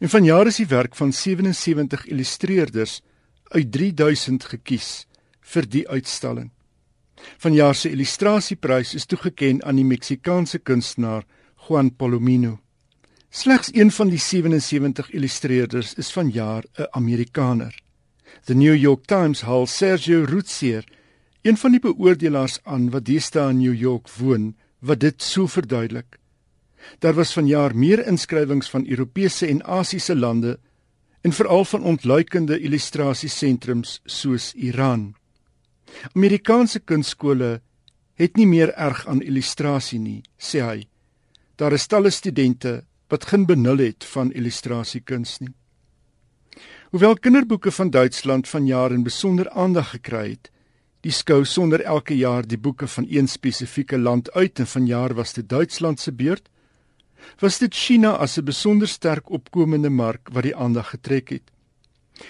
en 0.00 0.08
vanjaar 0.08 0.46
is 0.46 0.56
die 0.56 0.66
werk 0.66 0.96
van 0.96 1.12
77 1.12 2.06
illustreerders 2.06 3.02
uit 3.48 3.72
3000 3.72 4.44
gekies 4.44 5.06
vir 5.40 5.68
die 5.68 5.88
uitstalling. 5.88 6.50
Vanjaar 7.38 7.74
se 7.74 7.90
illustrasieprys 7.90 8.94
is 8.94 9.06
toegekend 9.06 9.62
aan 9.62 9.76
die 9.76 9.84
Meksikaanse 9.84 10.58
kunstenaar 10.58 11.24
Juan 11.68 11.94
Palomino. 11.96 12.58
Slegs 13.30 13.70
een 13.72 13.90
van 13.90 14.08
die 14.08 14.18
77 14.18 15.10
illustreerders 15.10 15.94
is 15.94 16.12
vanjaar 16.12 16.64
'n 16.78 16.86
Amerikaner. 16.90 17.78
The 18.44 18.54
New 18.54 18.74
York 18.74 19.06
Times 19.06 19.40
haal 19.40 19.66
Sergio 19.66 20.24
Ruzzier, 20.24 20.84
een 21.42 21.56
van 21.56 21.70
die 21.70 21.80
beoordelaars 21.80 22.58
aan 22.64 22.90
wat 22.90 23.04
deesdae 23.04 23.50
in 23.50 23.58
New 23.58 23.74
York 23.74 24.10
woon, 24.10 24.54
wat 24.78 25.00
dit 25.00 25.22
so 25.22 25.46
verduidelik. 25.46 26.18
Daar 26.98 27.14
was 27.14 27.32
vanjaar 27.32 27.76
meer 27.76 28.06
inskrywings 28.06 28.70
van 28.70 28.86
Europese 28.86 29.46
en 29.46 29.64
Asiëse 29.64 30.16
lande 30.16 30.58
en 31.20 31.32
veral 31.32 31.64
van 31.64 31.82
ontluikende 31.82 32.60
illustrasiesentrums 32.60 34.00
soos 34.04 34.52
Iran. 34.54 35.14
Amerikaanse 36.12 36.80
kunstskole 36.80 37.60
het 38.14 38.36
nie 38.36 38.46
meer 38.46 38.72
erg 38.74 39.06
aan 39.06 39.22
illustrasie 39.22 39.98
nie, 39.98 40.22
sê 40.38 40.62
hy. 40.62 40.86
Daar 41.56 41.72
is 41.72 41.86
talle 41.86 42.10
studente 42.10 42.84
wat 43.08 43.26
geen 43.30 43.46
benul 43.46 43.78
het 43.78 44.04
van 44.04 44.32
illustrasiekuns 44.32 45.38
nie. 45.40 45.54
Hoewel 46.90 47.16
kinderboeke 47.18 47.72
van 47.72 47.90
Duitsland 47.90 48.48
vanjaar 48.48 48.92
in 48.92 49.02
besonder 49.02 49.50
aandag 49.50 49.90
gekry 49.90 50.30
het, 50.30 50.50
die 51.06 51.14
skou 51.14 51.44
sonder 51.46 51.84
elke 51.86 52.16
jaar 52.18 52.46
die 52.48 52.58
boeke 52.58 52.88
van 52.90 53.06
een 53.06 53.28
spesifieke 53.30 53.98
land 53.98 54.30
uit 54.34 54.58
en 54.58 54.66
vanjaar 54.66 55.14
was 55.14 55.36
dit 55.36 55.48
Duitsland 55.48 56.00
se 56.02 56.12
beurt, 56.12 56.48
was 57.38 57.58
dit 57.62 57.74
China 57.74 58.16
as 58.16 58.38
'n 58.38 58.44
besonder 58.44 58.88
sterk 58.88 59.30
opkomende 59.30 59.90
mark 59.90 60.28
wat 60.32 60.42
die 60.42 60.56
aandag 60.56 60.90
getrek 60.90 61.28
het. 61.28 61.46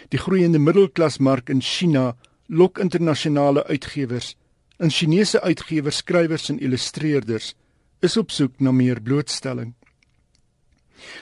Die 0.09 0.19
groeiende 0.19 0.59
middelklasmark 0.59 1.49
in 1.49 1.61
China 1.61 2.17
lok 2.49 2.79
internasionale 2.79 3.65
uitgewers, 3.65 4.37
in 4.79 4.91
Chinese 4.91 5.41
uitgewers, 5.41 5.97
skrywers 5.97 6.49
en 6.49 6.59
illustreerders 6.59 7.55
is 8.01 8.17
op 8.17 8.31
soek 8.31 8.61
na 8.61 8.73
meer 8.73 9.01
blootstelling. 9.01 9.75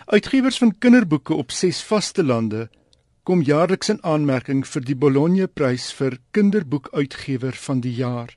Uitgewers 0.07 0.59
van 0.59 0.79
kinderboeke 0.79 1.35
op 1.35 1.51
6 1.51 1.83
vaste 1.83 2.25
lande 2.25 2.69
kom 3.25 3.41
jaarliks 3.41 3.89
in 3.89 4.03
aanmerking 4.05 4.67
vir 4.69 4.83
die 4.85 4.97
Bologna 5.01 5.47
Prys 5.49 5.87
vir 5.97 6.19
kinderboekuitgewer 6.37 7.57
van 7.67 7.81
die 7.81 7.95
jaar. 7.97 8.35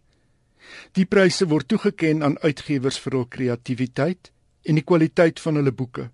Die 0.95 1.05
pryse 1.05 1.47
word 1.51 1.67
toegekend 1.67 2.23
aan 2.23 2.37
uitgewers 2.43 2.99
vir 3.03 3.17
hul 3.17 3.25
kreatiwiteit 3.35 4.31
en 4.63 4.79
die 4.79 4.85
kwaliteit 4.87 5.43
van 5.43 5.59
hulle 5.59 5.73
boeke. 5.75 6.07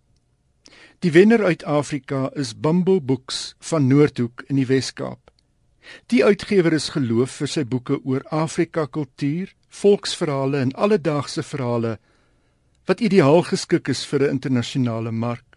Die 1.06 1.12
wenner 1.14 1.44
uit 1.46 1.66
Afrika 1.70 2.32
is 2.40 2.56
Bumble 2.58 3.02
Books 3.02 3.54
van 3.70 3.88
Noordhoek 3.88 4.46
in 4.50 4.58
die 4.58 4.68
Wes-Kaap. 4.70 5.30
Die 6.10 6.24
uitgewer 6.26 6.74
is 6.74 6.94
geloof 6.96 7.38
vir 7.44 7.52
sy 7.52 7.66
boeke 7.68 8.00
oor 8.02 8.26
Afrika 8.32 8.88
kultuur, 8.88 9.52
volksverhale 9.70 10.64
en 10.64 10.74
alledaagse 10.74 11.44
verhale 11.46 11.98
wat 12.90 13.00
ideaal 13.00 13.44
geskik 13.48 13.90
is 13.94 14.06
vir 14.06 14.24
'n 14.24 14.40
internasionale 14.40 15.12
mark. 15.12 15.53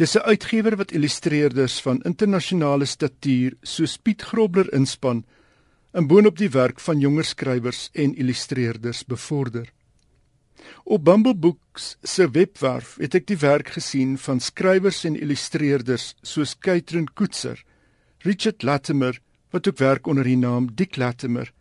Dis 0.00 0.16
'n 0.16 0.24
uitgewer 0.32 0.76
wat 0.80 0.92
illustreerders 0.96 1.80
van 1.84 2.00
internasionale 2.08 2.86
statuur 2.88 3.52
soos 3.62 3.98
Piet 3.98 4.22
Grobler 4.22 4.72
inspan 4.72 5.24
en 5.92 6.06
boonop 6.06 6.38
die 6.38 6.48
werk 6.50 6.80
van 6.80 7.00
jonger 7.00 7.24
skrywers 7.24 7.90
en 7.92 8.14
illustreerders 8.14 9.04
bevorder. 9.04 9.72
Op 10.84 11.04
Bumble 11.04 11.34
Books 11.34 11.96
se 12.02 12.30
webwerf 12.30 12.96
het 12.96 13.14
ek 13.14 13.26
die 13.26 13.36
werk 13.36 13.68
gesien 13.76 14.16
van 14.18 14.40
skrywers 14.40 15.04
en 15.04 15.20
illustreerders 15.20 16.14
soos 16.22 16.54
Katrin 16.58 17.08
Koetser, 17.14 17.60
Richard 18.24 18.62
Latimer 18.62 19.20
wat 19.50 19.68
ook 19.68 19.78
werk 19.78 20.06
onder 20.06 20.24
die 20.24 20.36
naam 20.36 20.70
Dick 20.74 20.96
Latimer, 20.96 21.52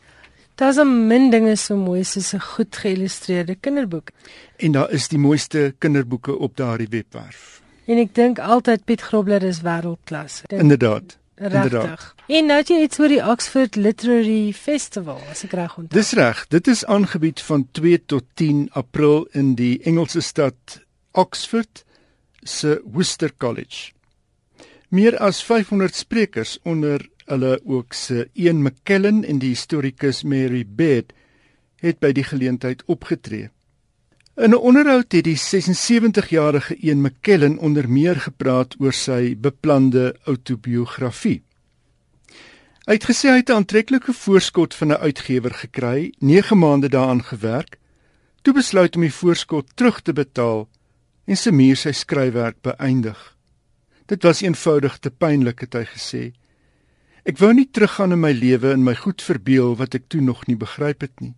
Daar's 0.54 0.78
'n 0.78 1.06
min 1.06 1.30
dinge 1.30 1.56
so 1.56 1.76
mooi 1.76 2.04
soos 2.04 2.34
'n 2.34 2.40
goed 2.40 2.76
geïllustreerde 2.76 3.54
kinderboek. 3.54 4.10
En 4.56 4.72
daar 4.72 4.90
is 4.90 5.08
die 5.08 5.18
mooiste 5.18 5.74
kinderboeke 5.78 6.38
op 6.38 6.56
daardie 6.56 6.88
webwerf. 6.90 7.62
En 7.84 7.98
ek 7.98 8.14
dink 8.14 8.38
altyd 8.38 8.84
Piet 8.84 9.00
Grobler 9.00 9.42
is 9.42 9.60
wêreldklas. 9.60 10.42
Inderdaad. 10.46 11.18
Regtig. 11.34 12.14
En 12.26 12.46
nou 12.46 12.62
jy 12.62 12.82
iets 12.82 12.98
oor 12.98 13.08
die 13.08 13.26
Oxford 13.26 13.76
Literary 13.76 14.52
Festival, 14.52 15.20
as 15.30 15.44
ek 15.44 15.52
reg 15.52 15.76
onthou. 15.76 15.98
Dis 15.98 16.12
reg. 16.12 16.46
Dit 16.48 16.66
is 16.66 16.84
aangebied 16.84 17.42
van 17.42 17.68
2 17.70 18.04
tot 18.06 18.24
10 18.34 18.68
April 18.72 19.28
in 19.32 19.54
die 19.54 19.82
Engelse 19.82 20.20
stad 20.20 20.83
Oxford 21.14 21.84
se 22.42 22.80
Worcester 22.84 23.30
College. 23.36 23.92
Meer 24.88 25.18
as 25.18 25.42
500 25.44 25.94
sprekers 25.94 26.58
onder 26.62 27.08
hulle 27.24 27.60
ook 27.64 27.92
se 27.92 28.28
Ian 28.32 28.62
McKellen 28.62 29.24
en 29.24 29.38
die 29.38 29.54
historikus 29.54 30.22
Mary 30.22 30.64
Beard 30.66 31.12
het 31.80 32.00
by 32.02 32.12
die 32.12 32.24
geleentheid 32.26 32.82
opgetree. 32.86 33.48
In 34.36 34.50
'n 34.50 34.58
onderhoud 34.58 35.12
het 35.12 35.24
die 35.24 35.38
76-jarige 35.38 36.76
Ian 36.76 37.00
McKellen 37.00 37.58
onder 37.58 37.88
meer 37.88 38.20
gepraat 38.20 38.74
oor 38.78 38.92
sy 38.92 39.36
beplande 39.36 40.16
outobiografie. 40.24 41.42
Hy 42.84 42.92
het 42.92 43.06
gesê 43.08 43.30
hy 43.30 43.36
het 43.36 43.50
'n 43.50 43.62
aantreklike 43.62 44.12
voorskot 44.12 44.74
van 44.74 44.88
'n 44.88 45.00
uitgewer 45.06 45.54
gekry, 45.54 46.12
9 46.18 46.58
maande 46.58 46.88
daaraan 46.88 47.22
gewerk, 47.22 47.78
toe 48.42 48.54
besluit 48.54 48.96
om 48.96 49.02
die 49.02 49.14
voorskot 49.14 49.76
terug 49.76 50.02
te 50.02 50.12
betaal 50.12 50.68
en 51.24 51.36
se 51.36 51.52
muur 51.52 51.76
sy 51.80 51.92
skryfwerk 51.96 52.60
beëindig. 52.62 53.18
Dit 54.06 54.22
was 54.22 54.42
eenvoudig 54.44 54.98
te 54.98 55.10
pynlik 55.10 55.64
het 55.64 55.76
hy 55.78 55.84
gesê. 55.88 56.24
Ek 57.24 57.40
wou 57.40 57.54
nie 57.56 57.68
teruggaan 57.72 58.12
in 58.12 58.20
my 58.20 58.34
lewe 58.36 58.74
en 58.74 58.84
my 58.84 58.92
goed 58.98 59.24
verbeel 59.24 59.78
wat 59.80 59.96
ek 59.96 60.10
toe 60.12 60.20
nog 60.20 60.44
nie 60.46 60.58
begryp 60.60 61.06
het 61.06 61.16
nie. 61.24 61.32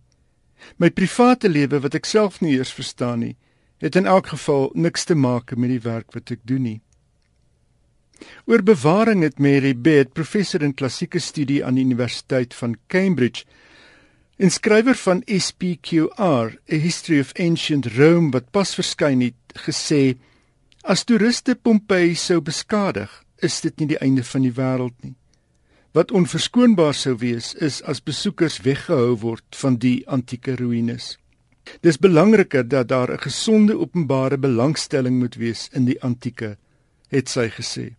My 0.77 0.89
private 0.91 1.47
lewe 1.47 1.79
wat 1.79 1.95
ek 1.95 2.09
self 2.09 2.41
nie 2.41 2.57
eers 2.57 2.73
verstaan 2.75 3.21
nie, 3.23 3.35
het 3.79 3.95
in 3.95 4.09
elk 4.09 4.33
geval 4.33 4.71
niks 4.75 5.05
te 5.07 5.15
maak 5.15 5.53
met 5.55 5.71
die 5.71 5.83
werk 5.85 6.11
wat 6.17 6.33
ek 6.33 6.43
doen 6.49 6.65
nie. 6.65 6.79
Oor 8.49 8.63
bewaring 8.65 9.21
het 9.23 9.39
Mary 9.39 9.75
Beard, 9.77 10.13
professor 10.17 10.63
in 10.65 10.73
klassieke 10.73 11.21
studie 11.21 11.61
aan 11.65 11.77
die 11.77 11.85
Universiteit 11.85 12.55
van 12.57 12.75
Cambridge, 12.89 13.45
en 14.37 14.51
skrywer 14.53 14.97
van 14.97 15.23
SPQR, 15.25 16.57
A 16.69 16.77
History 16.81 17.19
of 17.19 17.33
Ancient 17.39 17.85
Rome 17.97 18.33
wat 18.33 18.51
pas 18.51 18.73
verskyn 18.77 19.21
het, 19.21 19.46
gesê 19.57 20.17
as 20.83 21.03
toeriste 21.03 21.55
Pompeii 21.55 22.15
sou 22.15 22.41
beskadig, 22.41 23.09
is 23.41 23.61
dit 23.61 23.79
nie 23.79 23.87
die 23.87 24.01
einde 24.01 24.23
van 24.23 24.41
die 24.41 24.53
wêreld 24.55 24.95
nie. 25.03 25.15
Wat 25.93 26.11
onverskoonbaar 26.11 26.93
sou 26.93 27.15
wees 27.17 27.53
is 27.53 27.81
as 27.81 28.03
besoekers 28.03 28.59
weggehou 28.65 29.15
word 29.21 29.57
van 29.61 29.77
die 29.81 30.03
antieke 30.07 30.55
ruïnes. 30.55 31.17
Dis 31.83 31.99
belangriker 31.99 32.63
dat 32.63 32.87
daar 32.87 33.11
'n 33.11 33.23
gesonde 33.27 33.73
openbare 33.77 34.37
belangstelling 34.37 35.19
moet 35.19 35.35
wees 35.35 35.69
in 35.73 35.85
die 35.85 36.01
antieke 36.01 36.57
het 37.09 37.29
sy 37.29 37.49
gesê. 37.49 37.95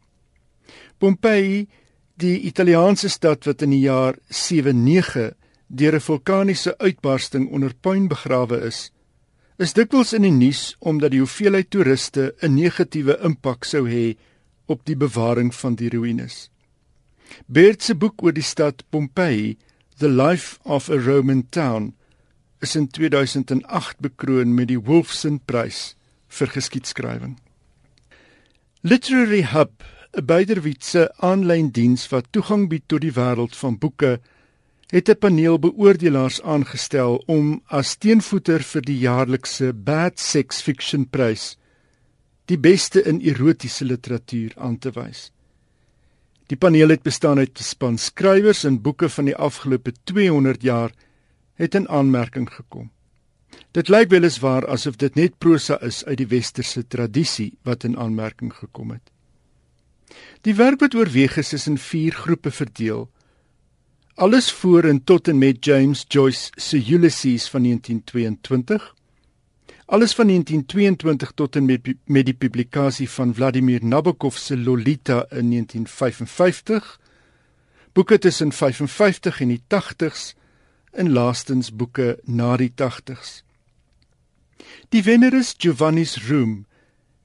Pompeii, 0.98 1.68
die 2.14 2.40
Italiaanse 2.40 3.09
stad 3.09 3.44
wat 3.44 3.62
in 3.62 3.70
die 3.70 3.86
jaar 3.86 4.16
79 4.28 5.34
deur 5.66 5.94
'n 5.94 6.00
vulkaniese 6.00 6.78
uitbarsting 6.78 7.50
onder 7.50 7.74
puin 7.74 8.09
begrawe 8.09 8.61
is, 8.66 8.90
is 9.59 9.74
dikwels 9.74 10.12
in 10.14 10.22
die 10.22 10.34
nuus 10.34 10.76
omdat 10.86 11.11
die 11.11 11.18
hoeveelheid 11.18 11.70
toeriste 11.74 12.34
'n 12.42 12.54
negatiewe 12.54 13.18
impak 13.26 13.64
sou 13.64 13.88
hê 13.90 14.16
op 14.66 14.84
die 14.84 14.96
bewaring 14.96 15.50
van 15.54 15.74
die 15.74 15.90
ruïnes. 15.90 16.50
Beerd 17.46 17.82
se 17.82 17.94
boek 17.94 18.22
oor 18.22 18.32
die 18.32 18.42
stad 18.42 18.84
Pompeii, 18.90 19.56
The 19.98 20.09
Life 20.09 20.59
of 20.62 20.88
a 20.88 20.96
Roman 20.96 21.42
Town, 21.50 21.94
is 22.61 22.76
in 22.76 22.88
2008 22.88 23.98
bekroon 24.00 24.54
met 24.54 24.68
die 24.68 24.80
Wolfson 24.80 25.40
Prys 25.44 25.96
vir 26.28 26.46
geskiedskrywing. 26.46 27.38
Literary 28.82 29.42
Hub, 29.42 29.82
'n 30.12 30.24
byderwietse 30.24 31.11
aanlyn 31.18 31.70
diens 31.70 32.09
wat 32.09 32.30
toegang 32.30 32.68
bied 32.68 32.86
tot 32.86 33.00
die 33.00 33.12
wêreld 33.12 33.56
van 33.56 33.78
boeke, 33.78 34.20
het 34.89 35.09
'n 35.09 35.18
paneel 35.18 35.59
beoordelaars 35.59 36.43
aangestel 36.43 37.22
om 37.26 37.62
as 37.66 37.97
teenvoeter 37.97 38.62
vir 38.62 38.82
die 38.82 38.99
jaarlikse 38.99 39.72
Bad 39.72 40.18
Sex 40.18 40.62
Fiction 40.62 41.09
Prys 41.09 41.57
die 42.45 42.59
beste 42.59 43.03
in 43.03 43.20
erotiese 43.20 43.84
literatuur 43.84 44.53
aan 44.57 44.78
te 44.78 44.91
wys. 44.91 45.32
Die 46.47 46.57
paneel 46.57 46.89
het 46.89 47.03
bestaan 47.03 47.39
uit 47.39 47.59
'n 47.59 47.62
span 47.62 47.99
skrywers 47.99 48.64
en 48.64 48.80
boeke 48.80 49.09
van 49.09 49.24
die 49.24 49.36
afgelope 49.36 49.93
200 50.05 50.62
jaar 50.62 50.93
het 51.55 51.74
in 51.74 51.89
aanmerking 51.89 52.49
gekom. 52.51 52.91
Dit 53.72 53.89
lyk 53.89 54.09
weliswaar 54.09 54.66
asof 54.66 54.97
dit 54.97 55.14
net 55.14 55.39
prosa 55.39 55.80
is 55.80 56.05
uit 56.05 56.16
die 56.16 56.26
westerse 56.26 56.86
tradisie 56.86 57.59
wat 57.62 57.84
in 57.84 57.99
aanmerking 57.99 58.55
gekom 58.55 58.91
het. 58.91 59.11
Die 60.41 60.55
werk 60.55 60.80
wat 60.80 60.95
oorweeg 60.95 61.36
is, 61.36 61.53
is 61.53 61.66
in 61.66 61.78
4 61.78 62.12
groepe 62.12 62.51
verdeel. 62.51 63.11
Alles 64.18 64.52
voor 64.52 64.84
en 64.84 65.04
tot 65.04 65.28
en 65.28 65.38
met 65.38 65.64
James 65.64 66.04
Joyce 66.08 66.50
se 66.54 66.86
Ulysses 66.86 67.48
van 67.48 67.62
1922. 67.62 68.94
Alles 69.84 70.12
van 70.14 70.26
1922 70.26 71.32
tot 71.34 71.56
en 71.56 71.64
met 71.64 71.94
met 72.04 72.24
die 72.24 72.34
publikasie 72.34 73.10
van 73.10 73.34
Vladimir 73.34 73.84
Nabokov 73.84 74.36
se 74.36 74.58
Lolita 74.58 75.26
in 75.30 75.50
1955. 75.50 77.00
Boeke 77.92 78.18
tussen 78.18 78.52
55 78.52 79.40
en 79.40 79.48
die 79.48 79.62
80s 79.74 80.34
en 80.90 81.12
laastens 81.12 81.74
boeke 81.74 82.18
na 82.24 82.56
die 82.56 82.72
80s. 82.74 83.42
Die 84.88 85.02
wenner 85.02 85.34
is 85.34 85.54
Giovanni's 85.58 86.28
Room, 86.28 86.66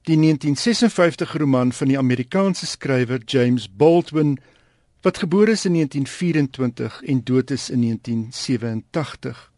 die 0.02 0.16
1956 0.16 1.32
roman 1.32 1.72
van 1.72 1.88
die 1.88 1.98
Amerikaanse 1.98 2.66
skrywer 2.66 3.20
James 3.24 3.76
Baldwin 3.76 4.38
wat 5.04 5.18
gebore 5.18 5.52
is 5.52 5.64
in 5.64 5.72
1924 5.72 7.02
en 7.02 7.24
dood 7.24 7.50
is 7.50 7.70
in 7.70 7.80
1987. 7.80 9.52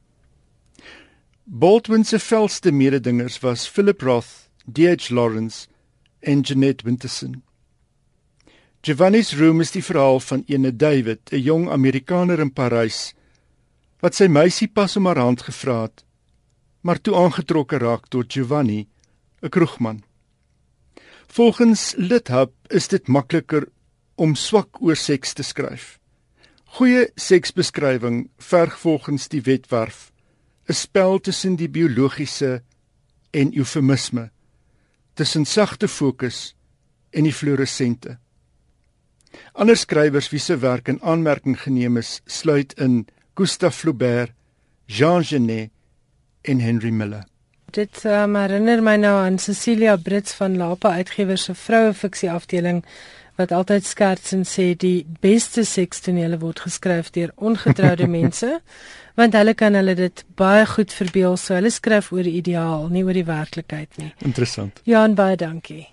Baldwin 1.44 2.04
se 2.04 2.18
velste 2.18 2.72
mededingers 2.72 3.38
was 3.38 3.68
Philip 3.68 4.02
Roth, 4.02 4.48
D.H. 4.72 5.08
Lawrence 5.08 5.68
en 6.18 6.40
Jeanette 6.40 6.84
Winterson. 6.84 7.42
Giovanni's 8.80 9.36
Room 9.38 9.60
is 9.60 9.70
die 9.70 9.84
verhaal 9.84 10.20
van 10.20 10.42
ene 10.46 10.76
David, 10.76 11.30
'n 11.30 11.38
jong 11.38 11.70
Amerikaner 11.70 12.40
in 12.40 12.52
Parys 12.52 13.14
wat 14.02 14.14
sy 14.14 14.26
meisie 14.26 14.68
pas 14.68 14.96
om 14.96 15.06
haar 15.06 15.18
hand 15.18 15.42
gevra 15.42 15.82
het, 15.82 16.04
maar 16.80 17.00
toe 17.00 17.14
aangetrokke 17.14 17.78
raak 17.78 18.08
tot 18.08 18.32
Giovanni, 18.32 18.88
'n 19.42 19.48
kroegman. 19.48 20.02
Volgens 21.26 21.94
Lithub 21.96 22.52
is 22.68 22.88
dit 22.88 23.08
makliker 23.08 23.68
om 24.16 24.34
swak 24.34 24.80
oor 24.80 24.96
seks 24.96 25.32
te 25.36 25.42
skryf. 25.42 25.98
Goeie 26.76 27.06
seksbeskrywing 27.16 28.26
verg 28.38 28.78
volgens 28.78 29.28
die 29.28 29.40
wetwerf 29.40 30.10
'n 30.68 30.74
spel 30.74 31.20
tussen 31.20 31.56
die 31.56 31.68
biologiese 31.68 32.62
en 33.30 33.52
eufemisme, 33.54 34.30
tussen 35.14 35.44
sagte 35.46 35.88
fokus 35.88 36.56
en 37.10 37.24
die 37.24 37.34
fluoresente. 37.34 38.18
Ander 39.52 39.76
skrywers 39.76 40.30
wie 40.32 40.40
se 40.40 40.58
werk 40.58 40.88
in 40.88 41.00
aanmerking 41.02 41.56
geneem 41.60 41.96
is, 41.96 42.20
sluit 42.26 42.72
in 42.80 43.06
Gustave 43.34 43.78
Flaubert, 43.78 44.32
Jean 44.86 45.24
Genet 45.24 45.70
en 46.42 46.60
Henry 46.60 46.90
Miller. 46.90 47.24
Dit 47.70 48.04
um, 48.04 48.34
herinner 48.34 48.82
my 48.82 48.96
nou 48.96 49.14
aan 49.20 49.38
Cecilia 49.38 49.96
Brits 49.96 50.32
van 50.38 50.56
Lapa 50.56 50.94
Uitgewers 50.96 51.44
se 51.44 51.54
vroue 51.54 51.94
fiksie 51.94 52.30
afdeling 52.30 52.84
wat 53.36 53.52
altyd 53.52 53.86
skertsend 53.86 54.48
sê 54.48 54.72
die 54.74 55.06
beste 55.20 55.64
sekstonele 55.64 56.40
word 56.40 56.62
geskryf 56.66 57.10
deur 57.16 57.32
ongetroude 57.36 58.08
mense 58.18 58.60
want 59.16 59.36
hulle 59.38 59.54
kan 59.54 59.74
hulle 59.74 59.96
dit 59.98 60.24
baie 60.36 60.64
goed 60.68 60.92
verbeel 60.92 61.36
so 61.40 61.56
hulle 61.56 61.72
skryf 61.72 62.12
oor 62.12 62.24
die 62.26 62.38
ideaal 62.42 62.88
nie 62.92 63.04
oor 63.04 63.16
die 63.16 63.26
werklikheid 63.26 64.00
nie. 64.00 64.12
Interessant. 64.24 64.80
Ja, 64.84 65.06
baie 65.08 65.36
dankie. 65.40 65.86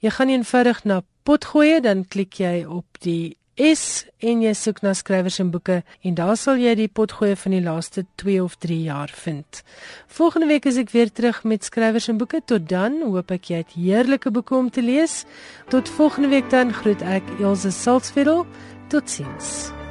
Jy 0.00 0.10
gaan 0.10 0.28
eenvoudig 0.28 0.84
na 0.84 1.02
potgooi 1.24 1.80
dan 1.80 2.06
klik 2.08 2.34
jy 2.38 2.64
op 2.64 2.86
die 3.00 3.36
is 3.54 4.06
en 4.18 4.42
jy 4.42 4.52
soek 4.56 4.80
na 4.82 4.94
skrywers 4.96 5.38
en 5.42 5.50
boeke 5.54 5.82
en 6.02 6.16
daar 6.18 6.36
sal 6.38 6.58
jy 6.58 6.74
die 6.78 6.88
potgoeie 6.88 7.36
van 7.38 7.54
die 7.54 7.62
laaste 7.62 8.04
2 8.22 8.42
of 8.42 8.56
3 8.62 8.80
jaar 8.82 9.12
vind. 9.14 9.62
Volgende 10.06 10.50
week 10.50 10.66
is 10.66 10.80
ek 10.80 10.90
weer 10.94 11.12
terug 11.12 11.44
met 11.44 11.64
skrywers 11.64 12.08
en 12.08 12.18
boeke. 12.18 12.42
Tot 12.44 12.68
dan 12.68 13.00
hoop 13.02 13.30
ek 13.30 13.52
jy 13.52 13.62
het 13.62 13.78
heerlike 13.78 14.30
boeke 14.34 14.58
om 14.58 14.70
te 14.70 14.82
lees. 14.82 15.22
Tot 15.70 15.88
volgende 15.88 16.32
week 16.34 16.50
dan 16.50 16.74
groet 16.74 17.02
ek 17.02 17.24
Elsje 17.40 17.70
Salzwetel. 17.70 18.46
Totsiens. 18.88 19.83